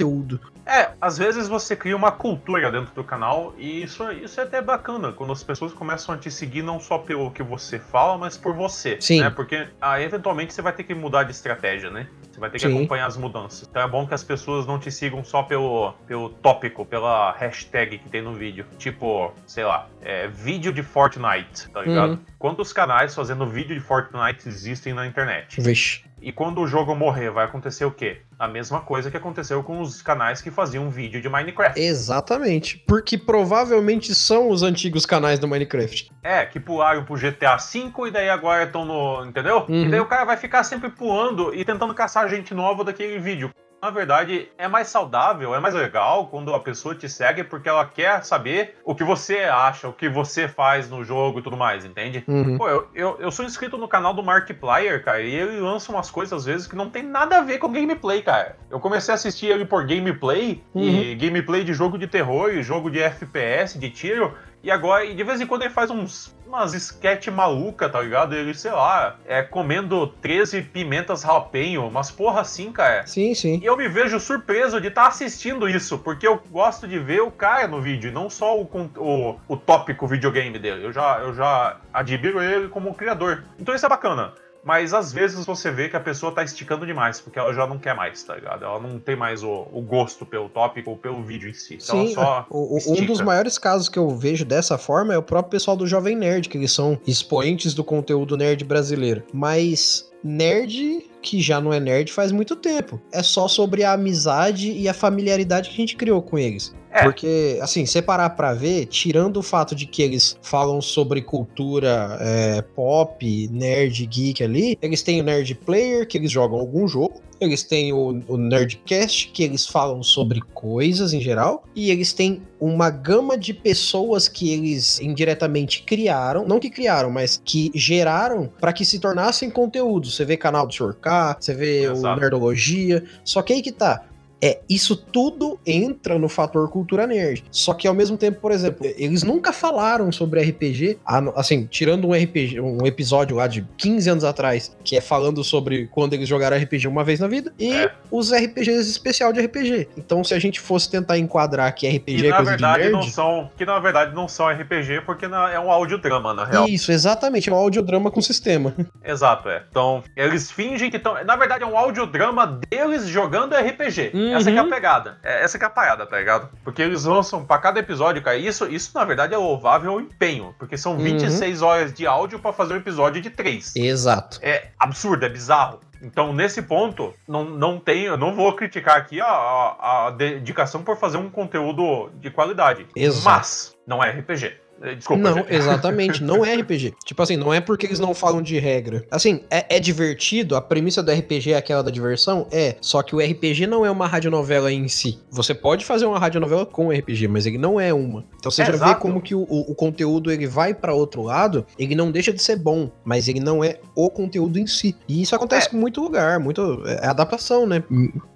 [0.66, 4.60] É, às vezes você cria uma cultura dentro do canal e isso, isso é até
[4.60, 8.36] bacana, quando as pessoas começam a te seguir não só pelo que você fala, mas
[8.36, 8.98] por você.
[9.00, 9.20] Sim.
[9.20, 9.30] Né?
[9.30, 12.06] Porque ah, eventualmente você vai ter que mudar de estratégia, né?
[12.30, 12.76] Você vai ter que Sim.
[12.76, 13.66] acompanhar as mudanças.
[13.68, 17.98] Então é bom que as pessoas não te sigam só pelo, pelo tópico, pela hashtag
[17.98, 18.66] que tem no vídeo.
[18.78, 22.10] Tipo, sei lá, é, vídeo de Fortnite, tá ligado?
[22.10, 22.18] Uhum.
[22.38, 25.60] Quantos canais fazendo vídeo de Fortnite existem na internet?
[25.60, 26.07] Vixe.
[26.20, 28.22] E quando o jogo morrer, vai acontecer o quê?
[28.38, 31.80] A mesma coisa que aconteceu com os canais que faziam vídeo de Minecraft.
[31.80, 32.78] Exatamente.
[32.86, 36.10] Porque provavelmente são os antigos canais do Minecraft.
[36.22, 39.24] É, que pularam pro GTA V e daí agora estão no.
[39.24, 39.64] Entendeu?
[39.68, 39.84] Uhum.
[39.84, 43.50] E daí o cara vai ficar sempre pulando e tentando caçar gente nova daquele vídeo.
[43.80, 47.86] Na verdade, é mais saudável, é mais legal quando a pessoa te segue porque ela
[47.86, 51.84] quer saber o que você acha, o que você faz no jogo e tudo mais,
[51.84, 52.24] entende?
[52.26, 52.58] Uhum.
[52.58, 56.10] Pô, eu, eu, eu sou inscrito no canal do Markiplier, cara, e ele lança umas
[56.10, 58.56] coisas às vezes que não tem nada a ver com gameplay, cara.
[58.68, 62.90] Eu comecei a assistir ele por gameplay, e gameplay de jogo de terror, e jogo
[62.90, 66.72] de FPS, de tiro, e agora, e de vez em quando ele faz uns, umas
[66.72, 68.34] sketch maluca, tá ligado?
[68.34, 73.06] Ele, sei lá, é comendo 13 pimentas jalapeno, umas porra assim, cara.
[73.06, 73.60] Sim, sim.
[73.62, 77.30] E eu me vejo surpreso de estar assistindo isso, porque eu gosto de ver o
[77.30, 78.62] cara no vídeo, e não só o,
[78.96, 80.86] o, o tópico videogame dele.
[80.86, 83.44] Eu já, eu já admiro ele como criador.
[83.58, 84.32] Então isso é bacana.
[84.68, 87.78] Mas às vezes você vê que a pessoa tá esticando demais, porque ela já não
[87.78, 88.66] quer mais, tá ligado?
[88.66, 91.78] Ela não tem mais o, o gosto pelo tópico ou pelo vídeo em si.
[91.82, 95.16] Então Sim, ela só o- um dos maiores casos que eu vejo dessa forma é
[95.16, 99.22] o próprio pessoal do Jovem Nerd, que eles são expoentes do conteúdo nerd brasileiro.
[99.32, 103.00] Mas nerd que já não é nerd faz muito tempo.
[103.12, 106.74] É só sobre a amizade e a familiaridade que a gente criou com eles.
[106.90, 107.02] É.
[107.02, 112.62] Porque, assim, separar pra ver, tirando o fato de que eles falam sobre cultura é,
[112.62, 117.20] pop, nerd, geek ali, eles têm o Nerd Player, que eles jogam algum jogo.
[117.40, 121.64] Eles têm o, o Nerdcast, que eles falam sobre coisas em geral.
[121.74, 126.46] E eles têm uma gama de pessoas que eles indiretamente criaram.
[126.46, 130.10] Não que criaram, mas que geraram para que se tornassem conteúdo.
[130.10, 130.94] Você vê canal do Sr.
[130.94, 132.20] K, você vê o Exato.
[132.20, 133.04] Nerdologia.
[133.24, 134.07] Só que aí que tá.
[134.40, 137.44] É, isso tudo entra no fator cultura nerd.
[137.50, 140.98] Só que ao mesmo tempo, por exemplo, eles nunca falaram sobre RPG,
[141.34, 145.86] assim, tirando um RPG, um episódio lá de 15 anos atrás, que é falando sobre
[145.88, 147.90] quando eles jogaram RPG uma vez na vida, e É.
[148.10, 149.88] os RPGs especial de RPG.
[149.96, 152.90] Então, se a gente fosse tentar enquadrar que RPG Que é na coisa verdade de
[152.90, 153.50] não nerd, são.
[153.56, 156.68] Que na verdade não são RPG, porque na- é um audiodrama, na real.
[156.68, 158.74] isso, exatamente, é um audiodrama com sistema.
[159.04, 159.62] Exato, é.
[159.70, 161.22] Então, eles fingem que estão.
[161.24, 164.12] Na verdade, é um audiodrama deles jogando RPG.
[164.30, 164.36] Uhum.
[164.36, 165.18] Essa que é a pegada.
[165.22, 166.48] É, essa que é a parada, tá ligado?
[166.64, 168.36] Porque eles lançam pra cada episódio, cara.
[168.36, 170.54] Isso, isso na verdade, é louvável o empenho.
[170.58, 170.98] Porque são Uhum.
[170.98, 173.74] 26 horas de áudio pra fazer um episódio de 3.
[173.76, 174.38] Exato.
[174.42, 175.80] É absurdo, é bizarro.
[176.00, 180.82] Então, nesse ponto, não, não tem, eu não vou criticar aqui a, a, a dedicação
[180.84, 182.86] por fazer um conteúdo de qualidade.
[182.94, 183.24] Exato.
[183.24, 184.56] Mas não é RPG.
[184.82, 185.22] Eh, Desculpa.
[185.22, 185.54] Não, gente.
[185.54, 186.94] exatamente, não é RPG.
[187.04, 189.04] Tipo assim, não é porque eles não falam de regra.
[189.10, 192.46] Assim, é, é divertido, a premissa do RPG é aquela da diversão?
[192.52, 195.18] É, só que o RPG não é uma radionovela em si.
[195.30, 198.24] Você pode fazer uma radionovela com RPG, mas ele não é uma.
[198.38, 199.00] Então você É, já vê exato.
[199.00, 202.40] como que o, o- o conteúdo ele vai pra outro lado, ele não deixa de
[202.42, 204.96] ser bom, mas ele não é o conteúdo em si.
[205.08, 205.70] E isso acontece É.
[205.70, 207.82] com muito lugar, muito é adaptação, né?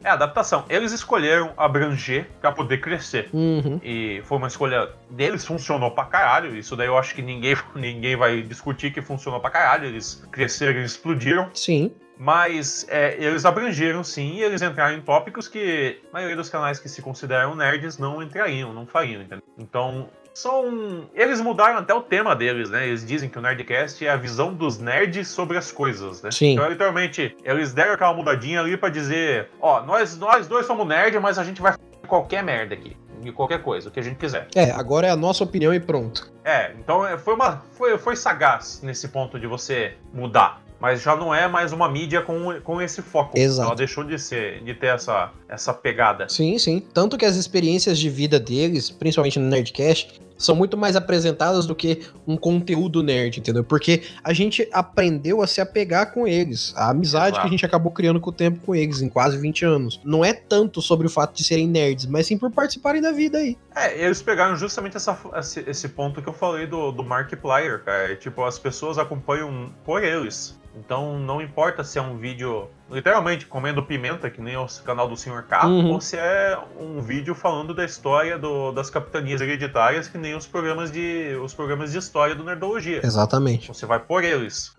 [0.03, 0.65] É adaptação.
[0.69, 3.29] Eles escolheram abranger pra poder crescer.
[3.33, 3.81] Uhum.
[3.83, 6.32] E foi uma escolha deles, funcionou pra caralho.
[6.41, 9.87] Isso daí eu acho que ninguém, ninguém vai discutir que funcionou pra caralho.
[9.87, 11.51] Eles cresceram, eles explodiram.
[11.55, 11.93] Sim.
[12.19, 16.79] Mas é, eles abrangeram sim e eles entraram em tópicos que a maioria dos canais
[16.79, 19.43] que se consideram nerds não entrariam, não fariam, entendeu?
[19.59, 21.09] Então, são.
[21.15, 22.87] Eles mudaram até o tema deles, né?
[22.87, 26.31] Eles dizem que o Nerdcast é a visão dos nerds sobre as coisas, né?
[26.31, 26.53] Sim.
[26.53, 31.19] Então, literalmente, eles deram aquela mudadinha ali pra dizer: ó, nós, nós dois somos nerd,
[31.19, 32.97] mas a gente vai fazer qualquer merda aqui.
[33.23, 34.49] De qualquer coisa, o que a gente quiser.
[34.55, 36.31] É, agora é a nossa opinião e pronto.
[36.45, 40.61] É, então é, foi, uma, foi, foi sagaz nesse ponto de você mudar.
[40.81, 43.39] Mas já não é mais uma mídia com, com esse foco.
[43.39, 43.69] Exato.
[43.69, 46.29] Ela deixou de ser, de ter essa, essa pegada.
[46.29, 46.81] Sim, sim.
[46.93, 51.75] Tanto que as experiências de vida deles, principalmente no Nerdcast, são muito mais apresentadas do
[51.75, 53.65] que um conteúdo nerd, entendeu?
[53.65, 56.73] Porque a gente aprendeu a se apegar com eles.
[56.77, 57.41] A amizade Exato.
[57.43, 60.01] que a gente acabou criando com o tempo com eles, em quase 20 anos.
[60.05, 63.39] Não é tanto sobre o fato de serem nerds, mas sim por participarem da vida
[63.39, 63.57] aí.
[63.75, 65.19] É, eles pegaram justamente essa,
[65.67, 68.15] esse, ponto que eu falei do, do Markiplier, cara.
[68.17, 70.61] Tipo, as pessoas acompanham por eles.
[70.75, 75.17] Então não importa se é um vídeo literalmente comendo pimenta, que nem o canal do
[75.17, 75.43] Sr.
[75.49, 75.93] K, Uhum.
[75.93, 80.47] ou se é um vídeo falando da história do- das capitanias hereditárias, que nem os
[80.47, 81.37] programas de.
[81.43, 83.01] os programas de história do Nerdologia.
[83.05, 83.69] Exatamente.
[83.69, 84.73] Você vai por eles.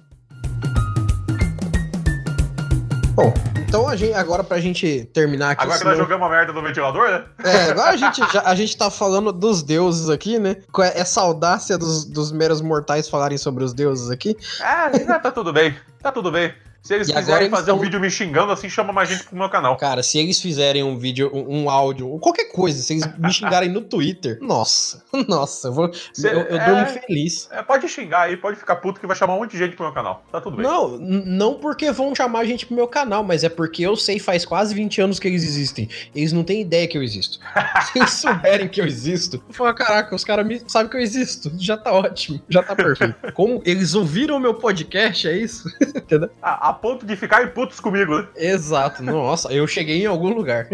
[3.15, 5.61] Bom, então a gente, agora pra gente terminar aqui.
[5.63, 7.23] Agora que nós senão- jogamos a merda do ventilador, né?
[7.43, 10.57] É, agora a gente, já, a gente tá falando dos deuses aqui, né?
[10.71, 14.35] Com essa audácia dos, dos meros mortais falarem sobre os deuses aqui.
[14.61, 14.89] Ah,
[15.21, 15.75] tá tudo bem.
[16.01, 16.51] Tá tudo bem.
[16.83, 19.23] Se eles E quiserem eles fazer um tão- vídeo me xingando, assim chama mais gente
[19.23, 19.77] pro meu canal.
[19.77, 23.31] Cara, se eles fizerem um vídeo, um, um áudio, ou qualquer coisa, se eles me
[23.31, 27.47] xingarem no Twitter, nossa, nossa, eu, vou, Cê- eu, eu é- durmo feliz.
[27.51, 29.85] É, pode xingar aí, pode ficar puto que vai chamar um monte de gente pro
[29.85, 30.25] meu canal.
[30.29, 30.65] Tá tudo bem.
[30.65, 34.19] Não, não porque vão chamar a gente pro meu canal, mas é porque eu sei
[34.19, 35.87] faz quase 20 anos que eles existem.
[36.13, 37.39] Eles não têm ideia que eu existo.
[37.93, 41.49] Se eles souberem que eu existo, eu falo, caraca, os caras sabem que eu existo.
[41.57, 43.15] Já tá ótimo, já tá perfeito.
[43.33, 45.69] Como eles ouviram o meu podcast, é isso?
[45.95, 46.29] Entendeu?
[46.41, 48.27] A, a ponto de ficarem putos comigo, né?
[48.35, 50.67] Exato, nossa, eu cheguei em algum lugar.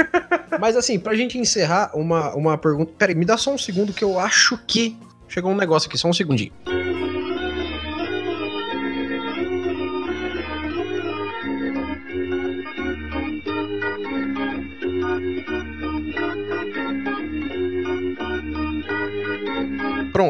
[0.60, 2.92] Mas assim, pra gente encerrar, uma, uma pergunta.
[2.96, 4.96] Peraí, me dá só um segundo que eu acho que.
[5.28, 6.52] Chegou um negócio aqui, só um segundinho.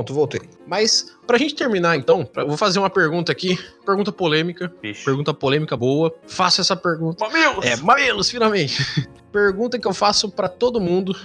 [0.03, 0.41] Pronto, voltei.
[0.67, 3.59] Mas, pra gente terminar então, pra- eu vou fazer uma pergunta aqui.
[3.87, 4.73] Pergunta polêmica.
[5.05, 6.13] Pergunta polêmica boa.
[6.27, 7.25] Faça essa pergunta.
[7.25, 7.65] Mamilos!
[7.65, 8.77] É, Mamilos, finalmente.
[9.33, 11.17] Pergunta que eu faço pra todo mundo.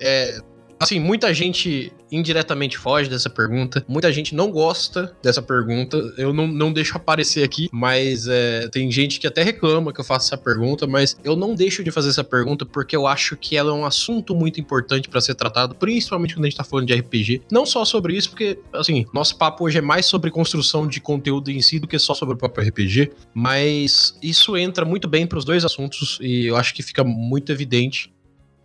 [0.00, 0.38] É,
[0.80, 3.84] assim, muita gente indiretamente foge dessa pergunta.
[3.88, 5.96] Muita gente não gosta dessa pergunta.
[6.18, 10.04] Eu não, não deixo aparecer aqui, mas é, tem gente que até reclama que eu
[10.04, 13.56] faço essa pergunta, mas eu não deixo de fazer essa pergunta porque eu acho que
[13.56, 16.86] ela é um assunto muito importante pra ser tratado, principalmente quando a gente tá falando
[16.86, 17.42] de RPG.
[17.50, 21.50] Não só sobre isso, porque, assim, nosso papo hoje é mais sobre construção de conteúdo
[21.50, 25.44] em si do que só sobre o próprio RPG, mas isso entra muito bem pros
[25.44, 28.12] dois assuntos e eu acho que fica muito evidente.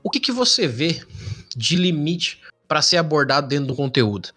[0.03, 1.01] O que, que você vê
[1.55, 4.29] de limite para ser abordado dentro do conteúdo?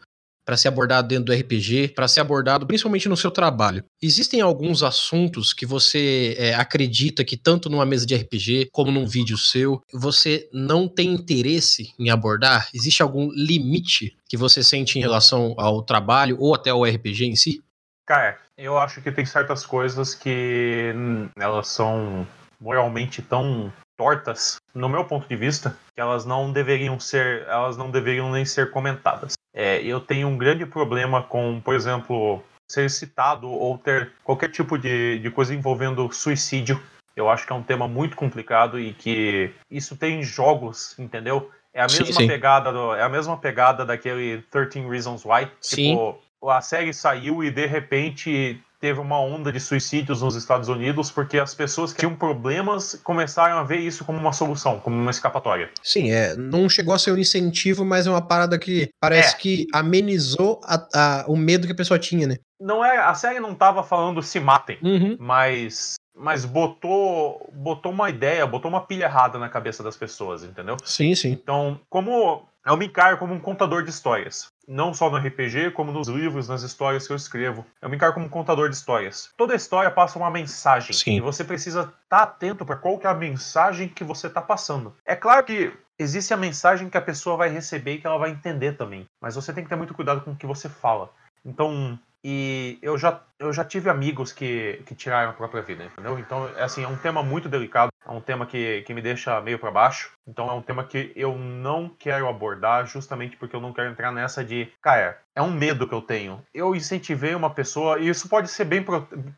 [0.44, 3.84] Para ser abordado dentro do RPG, para ser abordado principalmente no seu trabalho.
[4.02, 9.06] Existem alguns assuntos que você é, acredita que tanto numa mesa de RPG como num
[9.06, 12.68] vídeo seu, você não tem interesse em abordar?
[12.74, 17.36] Existe algum limite que você sente em relação ao trabalho ou até ao RPG em
[17.36, 17.62] si?
[18.06, 22.26] Cara, eu acho que tem certas coisas que hum, elas são
[22.60, 27.90] moralmente tão tortas, no meu ponto de vista, que elas não deveriam ser, elas não
[27.90, 29.34] deveriam nem ser comentadas.
[29.52, 34.78] É, eu tenho um grande problema com, por exemplo, ser citado ou ter qualquer tipo
[34.78, 36.82] de, de coisa envolvendo suicídio.
[37.14, 41.50] Eu acho que é um tema muito complicado e que isso tem em jogos, entendeu?
[41.74, 42.26] É a Sim, mesma sim.
[42.26, 45.46] pegada, do- é a mesma pegada daquele 13 Reasons Why.
[45.60, 45.90] Sim.
[45.90, 51.10] Tipo, a série saiu e de repente teve uma onda de suicídios nos Estados Unidos
[51.10, 55.10] porque as pessoas que tinham problemas começaram a ver isso como uma solução, como uma
[55.10, 55.70] escapatória.
[55.82, 59.38] Sim, é, não chegou a ser um incentivo, mas é uma parada que parece É.
[59.38, 62.36] que amenizou a- a- o medo que a pessoa tinha, né?
[62.58, 65.16] Não é, a série não tava falando se matem, Uhum.
[65.20, 70.76] mas mas botou botou uma ideia, botou uma pilha errada na cabeça das pessoas, entendeu?
[70.84, 71.30] Sim, sim.
[71.30, 75.92] Então, como eu me encaro como um contador de histórias, não só no RPG, como
[75.92, 77.64] nos livros, nas histórias que eu escrevo.
[77.80, 79.30] Eu me encaro como um contador de histórias.
[79.36, 81.16] Toda história passa uma mensagem Sim.
[81.16, 84.94] e você precisa estar atento para qual que é a mensagem que você está passando.
[85.06, 88.30] É claro que existe a mensagem que a pessoa vai receber e que ela vai
[88.30, 91.10] entender também, mas você tem que ter muito cuidado com o que você fala.
[91.44, 96.18] Então, e eu já, eu já tive amigos que, que tiraram a própria vida, entendeu?
[96.18, 97.90] Então, é assim, é um tema muito delicado.
[98.06, 100.12] É um tema que, que me deixa meio para baixo.
[100.26, 104.12] Então é um tema que eu não quero abordar justamente porque eu não quero entrar
[104.12, 106.42] nessa de, cara, é um medo que eu tenho.
[106.54, 108.84] Eu incentivei uma pessoa, e isso pode ser bem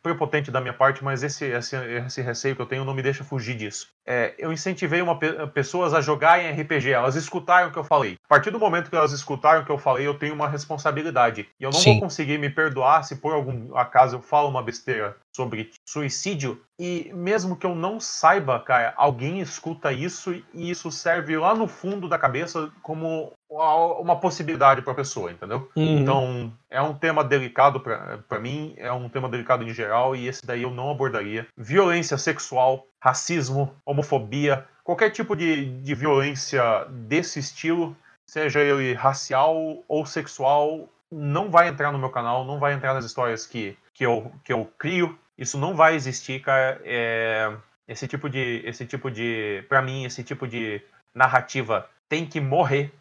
[0.02, 3.24] prepotente da minha parte, mas esse, esse, esse receio que eu tenho não me deixa
[3.24, 3.88] fugir disso.
[4.06, 8.18] É, eu incentivei uma, pessoas a jogarem RPG, elas escutaram o que eu falei.
[8.24, 11.48] A partir do momento que elas escutaram o que eu falei, eu tenho uma responsabilidade.
[11.58, 11.92] E eu não Sim.
[11.92, 16.62] vou conseguir me perdoar se por algum acaso eu falo uma besteira sobre suicídio.
[16.78, 21.68] E mesmo que eu não saiba, cara, alguém escuta isso e isso serve lá no
[21.68, 25.70] fundo da cabeça como uma possibilidade para a pessoa, entendeu?
[25.76, 25.98] Uhum.
[25.98, 30.44] Então, é um tema delicado para mim, é um tema delicado em geral, e esse
[30.44, 31.46] daí eu não abordaria.
[31.56, 37.94] Violência sexual, racismo, homofobia, qualquer tipo de, de violência desse estilo,
[38.26, 43.04] seja ele racial ou sexual, não vai entrar no meu canal, não vai entrar nas
[43.04, 45.18] histórias que, que, eu, que eu crio.
[45.36, 46.80] Isso não vai existir, cara.
[46.84, 47.54] É,
[47.86, 48.62] esse tipo de.
[48.64, 49.64] Esse tipo de.
[49.68, 50.80] para mim, esse tipo de
[51.14, 52.92] narrativa tem que morrer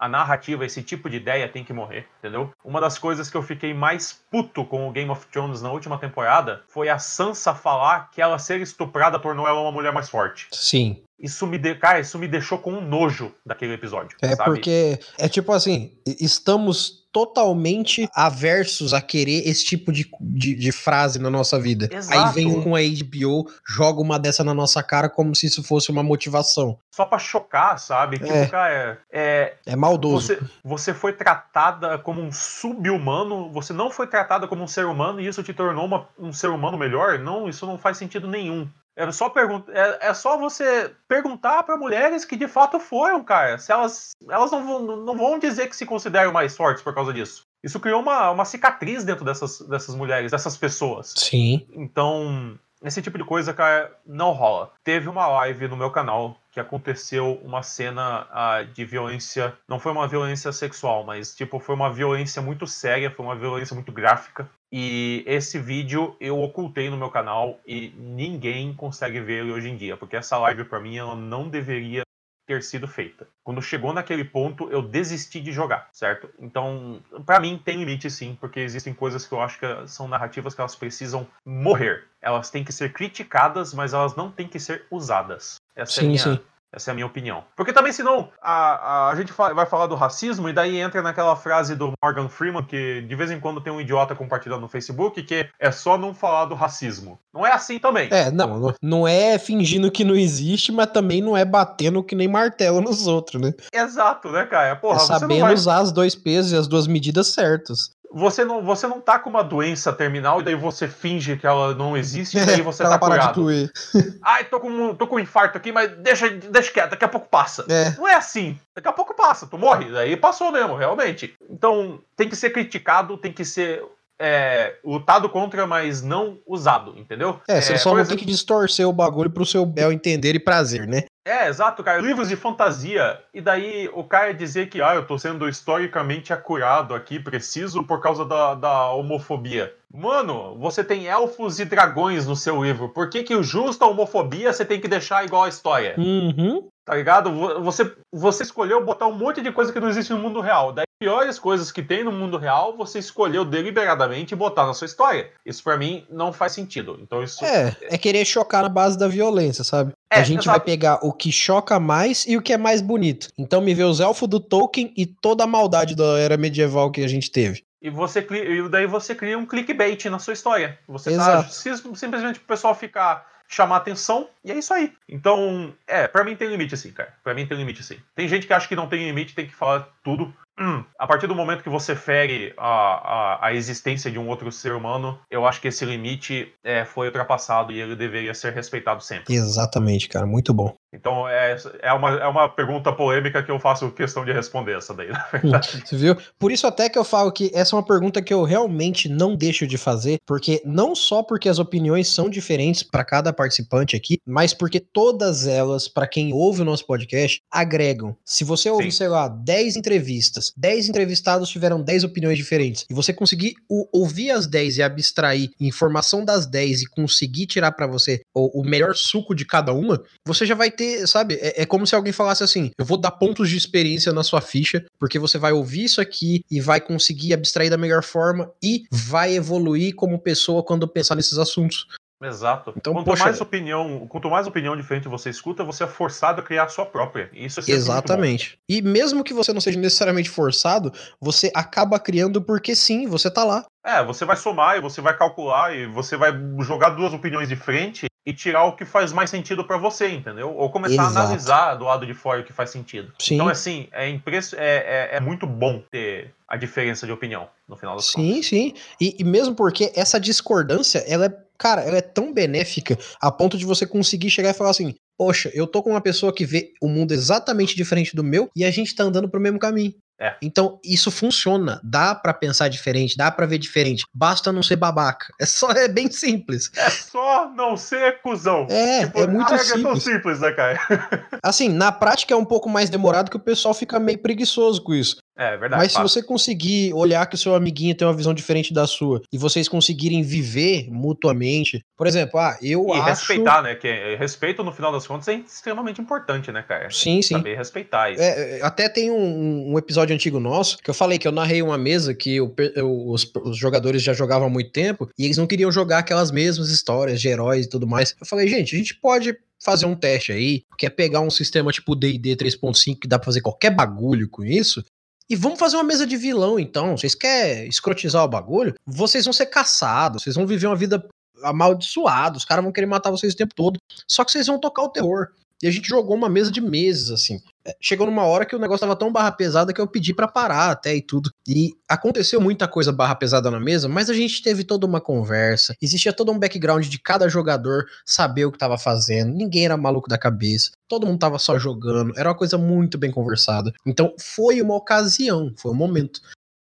[0.00, 2.50] a narrativa, esse tipo de ideia tem que morrer, entendeu?
[2.64, 5.98] Uma das coisas que eu fiquei mais puto com o Game of Thrones na última
[5.98, 10.48] temporada foi a Sansa falar que ela ser estuprada tornou ela uma mulher mais forte.
[10.52, 11.02] Sim.
[11.18, 11.74] Isso me, de...
[11.74, 14.16] Cara, isso me deixou com um nojo daquele episódio.
[14.22, 14.50] É sabe?
[14.50, 21.18] porque é tipo assim, estamos totalmente aversos a querer esse tipo de, de, de frase
[21.18, 21.88] na nossa vida.
[21.90, 22.18] Exato.
[22.18, 25.62] Aí vem um com a HBO, joga uma dessa na nossa cara como se isso
[25.62, 26.78] fosse uma motivação.
[26.90, 28.18] Só pra chocar, sabe?
[28.18, 28.46] Tipo, é.
[28.46, 30.26] cara, é, é maldoso.
[30.26, 35.20] Você, você foi tratada como um sub-humano, você não foi tratada como um ser humano
[35.20, 37.18] e isso te tornou uma, um ser humano melhor?
[37.18, 38.68] Não, isso não faz sentido nenhum.
[39.00, 43.56] É só, pergunta, é, é só você perguntar para mulheres que de fato foram, cara.
[43.56, 47.10] Se elas, elas não, vão, não vão dizer que se consideram mais fortes por causa
[47.10, 47.46] disso.
[47.64, 51.14] Isso criou uma, uma cicatriz dentro dessas, dessas mulheres, dessas pessoas.
[51.16, 51.66] Sim.
[51.72, 54.72] Então, esse tipo de coisa, cara, não rola.
[54.82, 59.54] Teve uma live no meu canal que aconteceu uma cena uh, de violência.
[59.68, 63.74] Não foi uma violência sexual, mas tipo, foi uma violência muito séria, foi uma violência
[63.74, 64.48] muito gráfica.
[64.72, 69.76] E esse vídeo eu ocultei no meu canal e ninguém consegue ver ele hoje em
[69.76, 72.02] dia, porque essa live para mim ela não deveria
[72.50, 73.28] ter sido feita.
[73.44, 76.28] Quando chegou naquele ponto, eu desisti de jogar, certo?
[76.40, 80.52] Então, para mim tem limite sim, porque existem coisas que eu acho que são narrativas
[80.52, 82.08] que elas precisam morrer.
[82.20, 85.60] Elas têm que ser criticadas, mas elas não têm que ser usadas.
[85.76, 86.40] Essa sim, é a minha, sim.
[86.72, 87.42] Essa é a minha opinião.
[87.56, 91.34] Porque também, senão, a, a, a gente vai falar do racismo e daí entra naquela
[91.34, 95.20] frase do Morgan Freeman, que de vez em quando tem um idiota compartilhando no Facebook,
[95.22, 97.18] que é só não falar do racismo.
[97.34, 98.08] Não é assim também.
[98.12, 98.72] É, não.
[98.80, 103.06] Não é fingindo que não existe, mas também não é batendo que nem martelo nos
[103.06, 103.52] outros, né?
[103.72, 104.76] Exato, né, cara?
[104.76, 105.54] Porra, é sabendo vai...
[105.54, 109.30] usar as dois pesos e as duas medidas certas você não, você não tá com
[109.30, 112.98] uma doença terminal e daí você finge que ela não existe e daí você tá
[112.98, 113.46] curado.
[114.22, 117.28] Ai, tô com, tô com um infarto aqui, mas deixa, deixa quieto, daqui a pouco
[117.28, 117.64] passa.
[117.68, 117.96] É.
[117.96, 118.58] Não é assim.
[118.74, 119.90] Daqui a pouco passa, tu morre.
[119.90, 121.34] Daí passou mesmo, realmente.
[121.48, 123.82] Então, tem que ser criticado, tem que ser
[124.20, 127.40] é, lutado contra, mas não usado, entendeu?
[127.48, 128.16] É, você é, só não exemplo...
[128.16, 131.04] tem que distorcer o bagulho pro seu bel entender e prazer, né?
[131.24, 132.00] É, exato, cara.
[132.00, 133.20] Livros de fantasia.
[133.32, 138.00] E daí o cara dizer que, ah, eu tô sendo historicamente acurado aqui, preciso por
[138.00, 139.74] causa da, da homofobia.
[139.92, 142.88] Mano, você tem elfos e dragões no seu livro.
[142.88, 145.94] Por que que o justo a homofobia você tem que deixar igual a história?
[145.98, 146.68] Uhum.
[146.84, 147.30] Tá ligado?
[147.62, 150.72] Você, você escolheu botar um monte de coisa que não existe no mundo real.
[150.72, 155.30] Daí, piores coisas que tem no mundo real, você escolheu deliberadamente botar na sua história.
[155.44, 156.98] Isso para mim não faz sentido.
[157.00, 159.92] Então isso É, é querer chocar na base da violência, sabe?
[160.12, 160.58] É, a gente exato.
[160.58, 163.28] vai pegar o que choca mais e o que é mais bonito.
[163.38, 167.04] Então me vê os elfos do Tolkien e toda a maldade da era medieval que
[167.04, 167.62] a gente teve.
[167.80, 170.78] E você e daí você cria um clickbait na sua história.
[170.88, 171.48] Você tá Exato.
[171.48, 174.92] tá simplesmente o pessoal ficar chamar atenção, e é isso aí.
[175.08, 177.12] Então, é, para mim tem limite assim, cara.
[177.22, 177.96] Para mim tem limite assim.
[178.14, 180.32] Tem gente que acha que não tem limite, tem que falar tudo.
[180.60, 184.52] Hum, a partir do momento que você fere a, a, a, existência de um outro
[184.52, 189.02] ser humano, eu acho que esse limite é, foi ultrapassado e ele deveria ser respeitado
[189.02, 189.34] sempre.
[189.34, 190.74] Exatamente, cara, muito bom.
[190.92, 194.92] Então é, é, uma, é uma pergunta polêmica que eu faço questão de responder essa
[194.92, 195.82] daí, na verdade.
[195.84, 196.16] Você viu?
[196.38, 199.34] Por isso até que eu falo que essa é uma pergunta que eu realmente não
[199.34, 204.18] deixo de fazer, porque não só porque as opiniões são diferentes para cada participante aqui,
[204.26, 208.14] mas porque todas elas, para quem ouve o nosso podcast, agregam.
[208.24, 213.12] Se você ouvir, sei lá, 10 entrevistas, 10 entrevistados tiveram 10 opiniões diferentes, e você
[213.12, 213.54] conseguir
[213.92, 218.64] ouvir as 10 e abstrair informação das 10 e conseguir tirar para você o, o
[218.64, 221.34] melhor suco de cada uma, você já vai ter, sabe?
[221.34, 224.40] É, é, como se alguém falasse assim: eu vou dar pontos de experiência na sua
[224.40, 228.82] ficha, porque você vai ouvir isso aqui e vai conseguir abstrair da melhor forma e
[228.90, 231.86] vai evoluir como pessoa quando pensar nesses assuntos.
[232.22, 232.72] Exato.
[232.76, 236.44] Então, quanto poxa- mais opinião, quanto mais opinião diferente você escuta, você é forçado a
[236.44, 237.30] criar a sua própria.
[237.32, 237.64] Isso é.
[237.72, 238.58] Exatamente.
[238.68, 243.44] E mesmo que você não seja necessariamente forçado, você acaba criando porque sim, você tá
[243.44, 243.64] lá.
[243.84, 247.56] É, você vai somar e você vai calcular e você vai jogar duas opiniões de
[247.56, 250.54] frente e tirar o que faz mais sentido pra você, entendeu?
[250.54, 251.18] Ou começar Exato.
[251.18, 253.10] a analisar do lado de fora o que faz sentido.
[253.18, 253.36] Sim.
[253.36, 257.76] Então, assim, é, impresso, é, é, é muito bom ter a diferença de opinião no
[257.76, 258.30] final das contas.
[258.30, 258.74] Sim, sim.
[259.00, 263.58] E, e mesmo porque essa discordância, ela é, cara, ela é tão benéfica a ponto
[263.58, 266.72] de você conseguir chegar e falar assim: Poxa, eu tô com uma pessoa que vê
[266.80, 269.92] o mundo exatamente diferente do meu e a gente tá andando pro mesmo caminho.
[270.22, 270.36] É.
[270.42, 271.80] Então, isso funciona.
[271.82, 274.04] Dá pra pensar diferente, dá pra ver diferente.
[274.14, 275.26] Basta não ser babaca.
[275.40, 276.70] É só, é bem simples.
[276.76, 278.66] É só não ser cuzão.
[278.68, 280.02] É, Tipo, é muito a regra é tão simples.
[280.04, 281.28] simples, né, cara?
[281.42, 284.92] Assim, na prática é um pouco mais demorado que o pessoal fica meio preguiçoso com
[284.92, 285.16] isso.
[285.42, 285.82] É verdade.
[285.82, 286.08] Mas se fato.
[286.08, 289.68] você conseguir olhar que o seu amiguinho tem uma visão diferente da sua e vocês
[289.70, 293.04] conseguirem viver mutuamente, por exemplo, ah, eu E acho.
[293.08, 293.74] respeitar, né?
[293.74, 296.90] Que é- respeito, no final das contas, é extremamente importante, né, cara?
[296.90, 297.34] Sim, sim.
[297.36, 298.20] Saber respeitar isso.
[298.22, 301.62] É, é, até tem um, um episódio antigo nosso que eu falei que eu narrei
[301.62, 305.38] uma mesa que pe- o- os, os jogadores já jogavam há muito tempo e eles
[305.38, 308.14] não queriam jogar aquelas mesmas histórias de heróis e tudo mais.
[308.20, 311.70] Eu falei, gente, a gente pode fazer um teste aí, que é pegar um sistema
[311.70, 314.82] tipo D&D 3.5 que dá pra fazer qualquer bagulho com isso.
[315.30, 316.96] E vamos fazer uma mesa de vilão, então.
[316.96, 318.74] Vocês querem escrotizar o bagulho?
[318.84, 321.08] Vocês vão ser caçados, vocês vão viver uma vida
[321.44, 323.78] amaldiçoada, os caras vão querer matar vocês o tempo todo.
[324.08, 325.28] Só que vocês vão tocar o terror.
[325.62, 327.38] E a gente jogou uma mesa de meses, assim.
[327.66, 330.26] É, Chegou numa hora que o negócio tava tão barra pesada que eu pedi pra
[330.26, 331.30] parar até e tudo.
[331.46, 335.74] E aconteceu muita coisa barra pesada na mesa, mas a gente teve toda uma conversa.
[335.80, 339.34] Existia todo um background de cada jogador saber o que tava fazendo.
[339.34, 340.70] Ninguém era maluco da cabeça.
[340.88, 342.18] Todo mundo tava só jogando.
[342.18, 343.72] Era uma coisa muito bem conversada.
[343.86, 346.20] Então foi uma ocasião, foi um momento.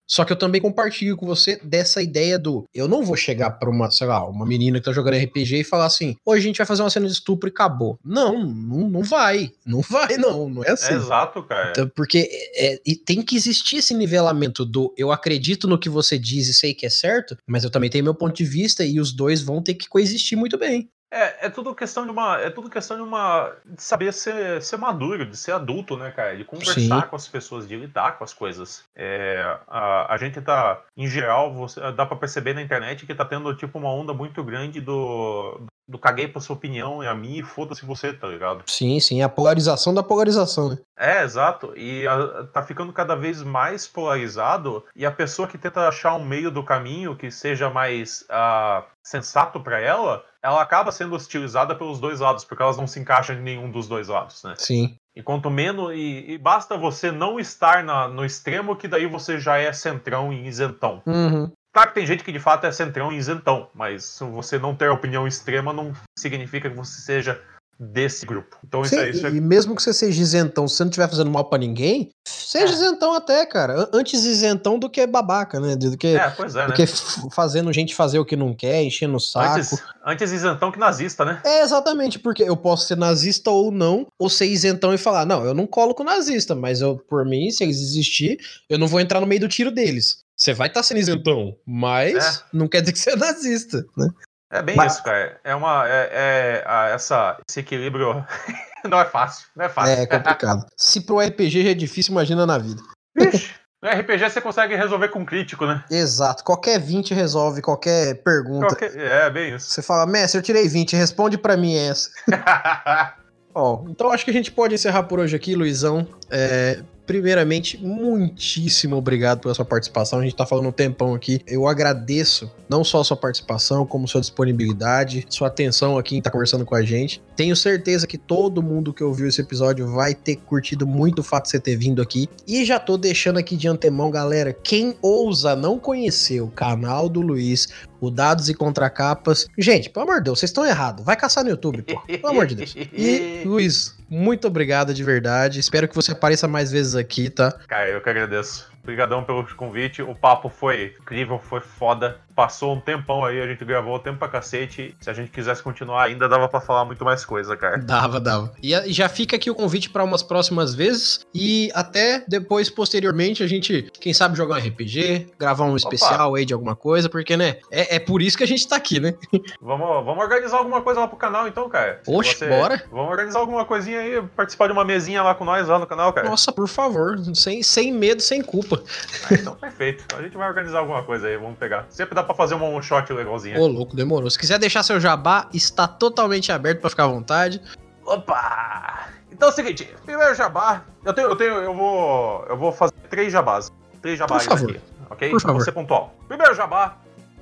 [0.09, 3.69] Só que eu também compartilho com você dessa ideia do eu não vou chegar pra
[3.69, 6.57] uma, sei lá, uma menina que tá jogando RPG e falar assim: hoje a gente
[6.57, 7.99] vai fazer uma cena de estupro e acabou.
[8.03, 9.51] Não, não, não vai.
[9.65, 10.49] Não vai, não.
[10.49, 10.93] Não é assim.
[10.93, 11.69] É exato, cara.
[11.69, 16.17] Então, porque é, e tem que existir esse nivelamento do eu acredito no que você
[16.17, 18.99] diz e sei que é certo, mas eu também tenho meu ponto de vista e
[18.99, 20.89] os dois vão ter que coexistir muito bem.
[21.11, 22.39] É, é tudo questão de uma.
[22.39, 23.51] É tudo questão de uma.
[23.65, 26.37] de saber ser, ser maduro, de ser adulto, né, cara?
[26.37, 27.07] De conversar Sim.
[27.09, 28.83] com as pessoas, de lidar com as coisas.
[28.95, 33.25] É, a, a gente tá, em geral, você, dá pra perceber na internet que tá
[33.25, 35.61] tendo, tipo, uma onda muito grande do.
[35.87, 38.63] do caguei pra sua opinião e a minha e foda-se você, tá ligado?
[38.67, 40.77] Sim, sim, a polarização da polarização, né?
[40.95, 41.73] É, exato.
[41.75, 44.85] E a- tá ficando cada vez mais polarizado.
[44.95, 49.59] E a pessoa que tenta achar um meio do caminho que seja mais ah, sensato
[49.59, 53.41] pra ela, ela acaba sendo hostilizada pelos dois lados, porque elas não se encaixam em
[53.41, 54.53] nenhum dos dois lados, né?
[54.57, 54.95] Sim.
[55.15, 55.91] E quanto menos.
[55.93, 60.31] E, e basta você não estar na- no extremo, que daí você já é centrão
[60.31, 61.01] e isentão.
[61.05, 61.51] Uhum.
[61.73, 64.73] Claro que tem gente que de fato é centrão e isentão, mas se você não
[64.75, 67.39] ter opinião extrema não significa que você seja
[67.79, 68.57] desse grupo.
[68.67, 70.89] Então isso, Sim, é, isso é e, mesmo que você seja isentão, se você não
[70.89, 72.75] estiver fazendo mal pra ninguém, seja É.
[72.75, 73.81] isentão até, cara.
[73.83, 75.75] An- Antes isentão do que babaca, né?
[75.77, 76.75] Do que, É, pois é, do né?
[76.75, 76.85] que
[77.31, 79.55] fazendo gente fazer o que não quer, enchendo o saco.
[79.59, 81.41] Antes, antes isentão que nazista, né?
[81.45, 85.45] É, exatamente, porque eu posso ser nazista ou não, ou ser isentão e falar, não,
[85.45, 88.37] eu não colo com nazista, mas eu, por mim, se eles existir,
[88.69, 90.19] eu não vou entrar no meio do tiro deles.
[90.35, 94.07] Você vai estar sendo isentão, mas não quer dizer que você é nazista, né?
[94.51, 95.39] É bem Mas- isso, cara.
[95.43, 95.87] É uma.
[95.87, 98.25] É, é- essa, esse equilíbrio
[98.89, 99.47] não é fácil.
[99.55, 99.93] Não é fácil.
[99.93, 100.65] É complicado.
[100.75, 102.81] se pro RPG já é difícil, imagina na vida.
[103.15, 105.83] Vixe, no RPG você consegue resolver com crítico, né?
[105.91, 108.67] Exato, qualquer 20 resolve qualquer pergunta.
[108.67, 109.69] Qualquer- É, bem isso.
[109.69, 112.09] Você fala, mestre, eu tirei 20, responde pra mim essa.
[113.53, 116.07] Ó, então acho que a gente pode encerrar por hoje aqui, Luizão.
[116.29, 120.19] É, primeiramente, muitíssimo obrigado pela sua participação.
[120.19, 121.41] A gente tá falando um tempão aqui.
[121.47, 126.29] Eu agradeço não só a sua participação, como sua disponibilidade, sua atenção aqui em estar
[126.29, 127.19] conversando com a gente.
[127.35, 131.45] Tenho certeza que todo mundo que ouviu esse episódio vai ter curtido muito o fato
[131.45, 132.29] de você ter vindo aqui.
[132.47, 137.21] E já tô deixando aqui de antemão, galera, quem ousa não conhecer o canal do
[137.21, 139.47] Luiz, o Dados e Contracapas.
[139.57, 141.03] Gente, pelo amor de Deus, vocês estão errados.
[141.03, 141.99] Vai caçar no YouTube, pô.
[142.01, 142.75] Pelo amor de Deus.
[142.93, 145.59] E, Luiz, muito obrigado de verdade.
[145.59, 147.51] Espero que você apareça mais vezes aqui, tá?
[147.67, 148.69] Cara, eu que agradeço.
[148.81, 150.01] Obrigadão pelo convite.
[150.01, 152.19] O papo foi incrível, foi foda.
[152.35, 154.95] Passou um tempão aí, a gente gravou o tempo pra cacete.
[155.01, 157.77] Se a gente quisesse continuar ainda, dava pra falar muito mais coisa, cara.
[157.77, 158.53] Dava, dava.
[158.63, 161.25] E já fica aqui o convite para umas próximas vezes.
[161.33, 166.45] E até depois, posteriormente, a gente, quem sabe, jogar um RPG, gravar um especial aí
[166.45, 167.57] de alguma coisa, porque, né?
[167.69, 169.13] É, é por isso que a gente tá aqui, né?
[169.61, 172.01] Vamos, vamos organizar alguma coisa lá pro canal, então, cara.
[172.03, 172.83] Se Oxe, bora.
[172.91, 176.13] Vamos organizar alguma coisinha aí, participar de uma mesinha lá com nós lá no canal,
[176.13, 176.27] cara.
[176.29, 178.68] Nossa, por favor, sem, sem medo, sem culpa.
[178.77, 178.83] Desculpa.
[179.29, 180.15] Ah, então, perfeito.
[180.15, 181.85] A gente vai organizar alguma coisa aí, vamos pegar.
[181.89, 183.59] Sempre dá pra fazer um one shot legalzinho.
[183.59, 184.29] Ô, louco, demorou.
[184.29, 187.61] Se quiser deixar seu jabá, está totalmente aberto pra ficar à vontade.
[188.05, 189.09] Opa!
[189.31, 192.93] Então é o seguinte, primeiro jabá, eu tenho, eu tenho, eu vou, eu vou fazer
[193.09, 193.71] três jabás,
[194.01, 194.71] três jabás Por favor.
[194.71, 195.29] aqui, ok?
[195.29, 195.55] Por favor.
[195.55, 196.13] Vou ser pontual.
[196.27, 196.97] Primeiro jabá,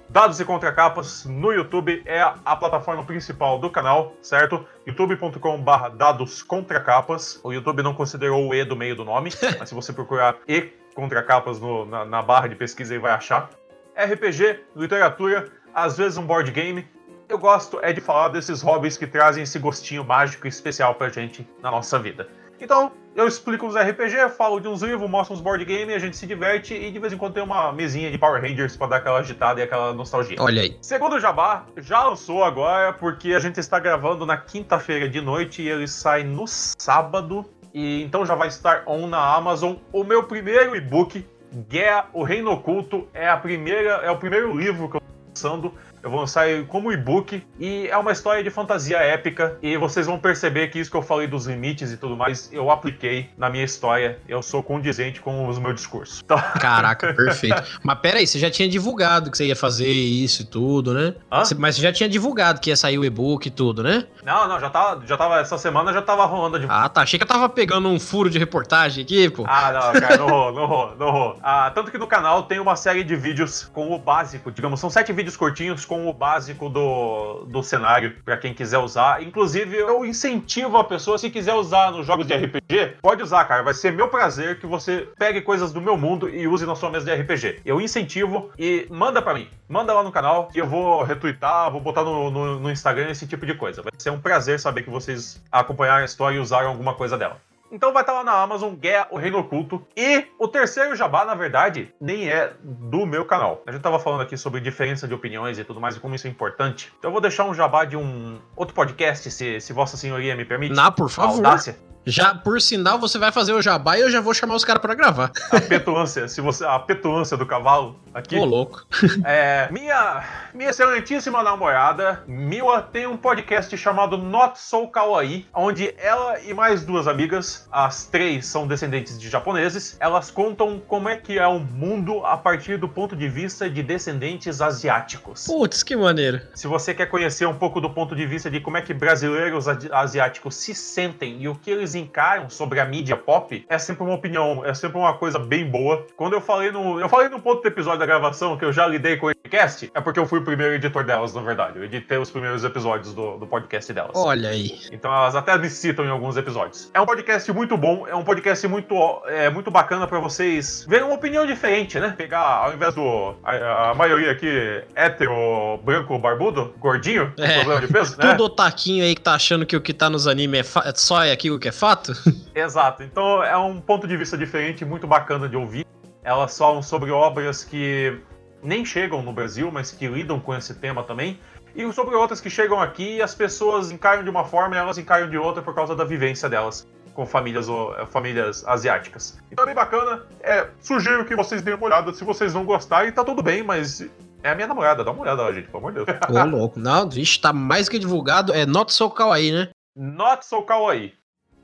[0.10, 4.66] dados e contracapas no YouTube é a plataforma principal do canal, certo?
[4.86, 7.40] youtube.com/barra dados contracapas.
[7.44, 10.70] O YouTube não considerou o e do meio do nome, mas se você procurar e
[10.98, 13.52] contracapas no, na, na barra de pesquisa aí vai achar.
[13.96, 16.88] RPG, literatura, às vezes um board game.
[17.30, 21.10] Eu gosto é de falar desses hobbies que trazem esse gostinho mágico e especial pra
[21.10, 22.28] gente na nossa vida.
[22.60, 26.18] Então, eu explico uns RPG, falo de uns livros, mostro uns board game, a gente
[26.18, 28.98] se diverte e de vez em quando tem uma mesinha de Power Rangers pra dar
[28.98, 30.38] aquela agitada e aquela nostalgia.
[30.40, 30.78] Olha aí.
[30.82, 35.70] Segundo Jabá, já lançou agora, porque a gente está gravando na quinta-feira de noite e
[35.70, 37.46] ele sai no sábado.
[37.74, 39.76] E então já vai estar on na Amazon.
[39.92, 41.26] O meu primeiro e-book,
[41.70, 45.74] Guerra, o Reino Oculto, é, a primeira, é o primeiro livro que eu estou lançando.
[46.08, 49.58] Eu vou lançar ele como e-book e é uma história de fantasia épica.
[49.62, 52.72] E vocês vão perceber que isso que eu falei dos limites e tudo mais, eu
[52.72, 54.18] apliquei na minha história.
[54.26, 56.22] Eu sou condizente com o meu discurso.
[56.24, 57.62] Então, Caraca, perfeito.
[57.84, 61.14] Mas pera aí, você já tinha divulgado que você ia fazer isso e tudo, né?
[61.30, 61.44] Hã?
[61.58, 64.08] Mas você já tinha divulgado que ia sair o e-book e tudo, né?
[64.24, 65.42] não, não, já tava, já tava.
[65.42, 67.02] Essa semana já tava rolando de Ah, tá.
[67.02, 69.44] Achei que eu tava pegando um furo de reportagem aqui, pô.
[69.46, 71.40] Ah, não, cara, não rolou, não rolou, não rolou.
[71.44, 74.90] Ah, tanto que no canal tem uma série de vídeos com o básico, digamos, são
[74.90, 79.24] sete vídeos curtinhos com o básico do, do cenário, pra quem quiser usar.
[79.24, 83.64] Inclusive, eu incentivo a pessoa, se quiser usar nos jogos de RPG, pode usar, cara.
[83.64, 86.90] Vai ser meu prazer que você pegue coisas do meu mundo e use na sua
[86.90, 87.62] mesa de RPG.
[87.66, 89.48] Eu incentivo e manda pra mim.
[89.68, 93.26] Manda lá no canal que eu vou retweetar, vou botar no, no, no Instagram esse
[93.26, 93.82] tipo de coisa.
[93.82, 97.40] Vai ser um prazer saber que vocês acompanharam a história e usaram alguma coisa dela.
[97.72, 99.86] Então vai estar lá na Amazon, Guerra, o Reino Oculto.
[99.96, 103.62] E o terceiro jabá, na verdade, nem é do meu canal.
[103.66, 106.28] A gente tava falando aqui sobre diferença de opiniões e tudo mais, e como isso
[106.28, 106.94] é importante.
[106.98, 110.46] Então eu vou deixar um jabá de um outro podcast, se, se Vossa Senhoria me
[110.46, 110.76] permite.
[110.76, 111.36] Na, por favor.
[111.36, 111.78] Audácia.
[112.08, 114.82] Já, por sinal, você vai fazer o jabá e eu já vou chamar os caras
[114.82, 115.32] pra gravar.
[115.52, 116.64] A petulância, se você.
[116.64, 118.38] A petulância do cavalo aqui.
[118.38, 118.86] Ô, louco.
[119.26, 120.24] É, minha,
[120.54, 126.86] minha excelentíssima namorada, Mila, tem um podcast chamado Not So Kawaii, onde ela e mais
[126.86, 131.60] duas amigas, as três são descendentes de japoneses, elas contam como é que é o
[131.60, 135.46] mundo a partir do ponto de vista de descendentes asiáticos.
[135.46, 136.42] Putz, que maneiro.
[136.56, 139.68] Se você quer conhecer um pouco do ponto de vista de como é que brasileiros
[139.68, 144.14] asiáticos se sentem e o que eles encaram sobre a mídia pop, é sempre uma
[144.14, 146.06] opinião, é sempre uma coisa bem boa.
[146.16, 148.86] Quando eu falei no, eu falei no ponto do episódio da gravação que eu já
[148.88, 151.78] lidei com o podcast, é porque eu fui o primeiro editor delas, na verdade.
[151.78, 154.12] Eu editei os primeiros episódios do, do podcast delas.
[154.16, 154.78] Olha aí.
[154.92, 156.90] Então elas até me citam em alguns episódios.
[156.94, 158.96] É um podcast muito bom, é um podcast muito,
[159.28, 162.14] é, muito bacana pra vocês verem uma opinião diferente, né?
[162.18, 163.36] Pegar, ao invés do.
[163.44, 164.48] A, a maioria aqui
[164.96, 167.56] hétero, branco, barbudo, gordinho, É.
[167.60, 168.32] problema de peso, né?
[168.32, 170.94] Tudo otaquinho aí que tá achando que o que tá nos animes é, fa- é
[170.96, 172.14] só é aquilo que é fato?
[172.54, 173.04] Exato.
[173.04, 175.86] Então é um ponto de vista diferente, muito bacana de ouvir.
[176.24, 178.20] Elas falam sobre obras que
[178.62, 181.40] nem chegam no Brasil, mas que lidam com esse tema também.
[181.74, 184.98] E sobre outras que chegam aqui e as pessoas encaram de uma forma e elas
[184.98, 189.40] encaram de outra por causa da vivência delas com famílias, ou, eh, famílias asiáticas.
[189.52, 190.24] Então é bem bacana.
[190.42, 192.14] É, sugiro que vocês deem uma olhada.
[192.14, 194.02] Se vocês não gostarem, tá tudo bem, mas
[194.44, 195.04] é a minha namorada.
[195.04, 196.20] Dá uma olhada lá, gente, pelo amor de Deus.
[196.30, 196.80] Ô, louco.
[196.80, 198.54] Não, vixe, tá mais que divulgado.
[198.54, 199.70] É Not So Kawaii, né?
[199.96, 201.12] Not so kawaii.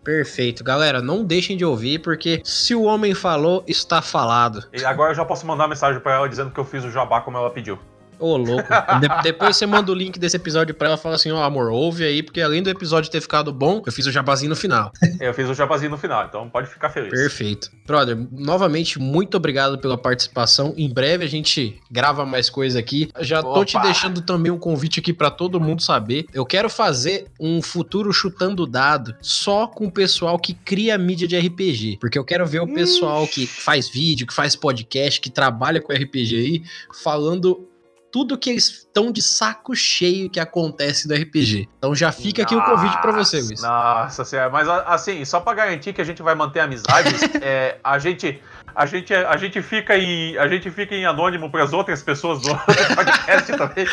[0.03, 0.63] Perfeito.
[0.63, 4.63] Galera, não deixem de ouvir, porque se o homem falou, está falado.
[4.73, 7.21] E agora eu já posso mandar mensagem pra ela dizendo que eu fiz o jabá
[7.21, 7.79] como ela pediu.
[8.23, 8.69] Ô, louco.
[9.01, 11.69] De- depois você manda o link desse episódio pra ela e fala assim: ó, amor,
[11.69, 14.93] ouve aí, porque além do episódio ter ficado bom, eu fiz o jabazinho no final.
[15.19, 17.09] Eu fiz o jabazinho no final, então pode ficar feliz.
[17.09, 17.69] Perfeito.
[17.85, 20.73] Brother, novamente, muito obrigado pela participação.
[20.77, 23.09] Em breve a gente grava mais coisa aqui.
[23.19, 23.65] Já tô Opa!
[23.65, 26.25] te deixando também um convite aqui pra todo mundo saber.
[26.33, 31.37] Eu quero fazer um futuro chutando dado só com o pessoal que cria mídia de
[31.37, 31.97] RPG.
[31.99, 35.91] Porque eu quero ver o pessoal que faz vídeo, que faz podcast, que trabalha com
[35.91, 36.63] RPG aí,
[37.03, 37.67] falando
[38.13, 41.67] tudo que eles estão de saco cheio que acontece do RPG.
[41.79, 43.61] Então já fica aqui o convite pra você, Nossa, Luiz.
[43.63, 47.97] Nossa senhora, mas assim, só pra garantir que a gente vai manter amizades, é, a
[47.97, 48.39] gente.
[48.75, 52.41] A gente, a gente fica em a gente fica em anônimo para as outras pessoas
[52.41, 52.55] do, do
[52.95, 53.85] podcast também.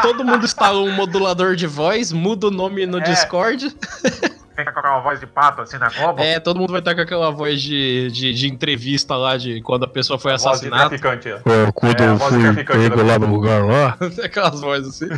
[0.00, 3.00] Todo mundo instala um modulador de voz, muda o nome no É.
[3.00, 3.74] Discord.
[4.62, 6.20] fica com aquela voz de pato assim na Globo.
[6.20, 9.84] É, todo mundo vai estar com aquela voz de, de, de entrevista lá de quando
[9.84, 10.88] a pessoa foi voz de assassinada.
[10.88, 11.28] traficante.
[11.28, 11.32] é.
[11.32, 15.08] É, quando É, a eu voz fui pego lá no lugar lá, Aquelas vozes assim,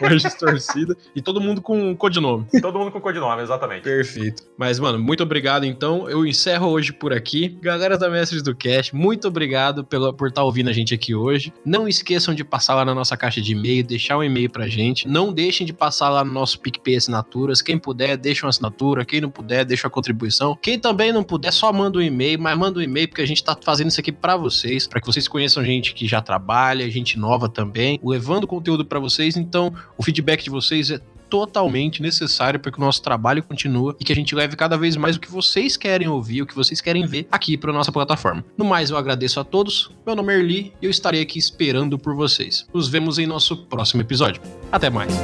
[0.00, 0.96] voz distorcida.
[1.14, 2.46] E todo mundo com codinome.
[2.60, 3.82] Todo mundo com codinome, exatamente.
[3.82, 4.42] Perfeito.
[4.56, 6.08] Mas, mano, muito obrigado então.
[6.08, 7.48] Eu encerro hoje por aqui.
[7.60, 11.52] Galera da Mestres do Cast, muito obrigado pela, por estar ouvindo a gente aqui hoje.
[11.64, 15.08] Não esqueçam de passar lá na nossa caixa de e-mail, deixar um e-mail pra gente.
[15.08, 17.62] Não deixem de passar lá no nosso PicPay Assinaturas.
[17.62, 18.89] Quem puder, deixa uma assinatura.
[19.04, 20.56] Quem não puder, deixa a contribuição.
[20.60, 23.42] Quem também não puder, só manda um e-mail, mas manda um e-mail porque a gente
[23.42, 27.18] tá fazendo isso aqui pra vocês, pra que vocês conheçam gente que já trabalha, gente
[27.18, 29.36] nova também, levando conteúdo pra vocês.
[29.36, 31.00] Então, o feedback de vocês é
[31.30, 34.96] totalmente necessário para que o nosso trabalho continue e que a gente leve cada vez
[34.96, 38.44] mais o que vocês querem ouvir, o que vocês querem ver aqui para nossa plataforma.
[38.58, 39.90] No mais, eu agradeço a todos.
[40.04, 42.66] Meu nome é Erli e eu estarei aqui esperando por vocês.
[42.74, 44.42] Nos vemos em nosso próximo episódio.
[44.72, 45.14] Até mais.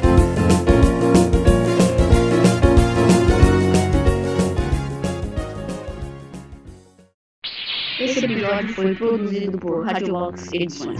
[8.17, 10.99] Este episódio foi produzido por Radiolox Edições.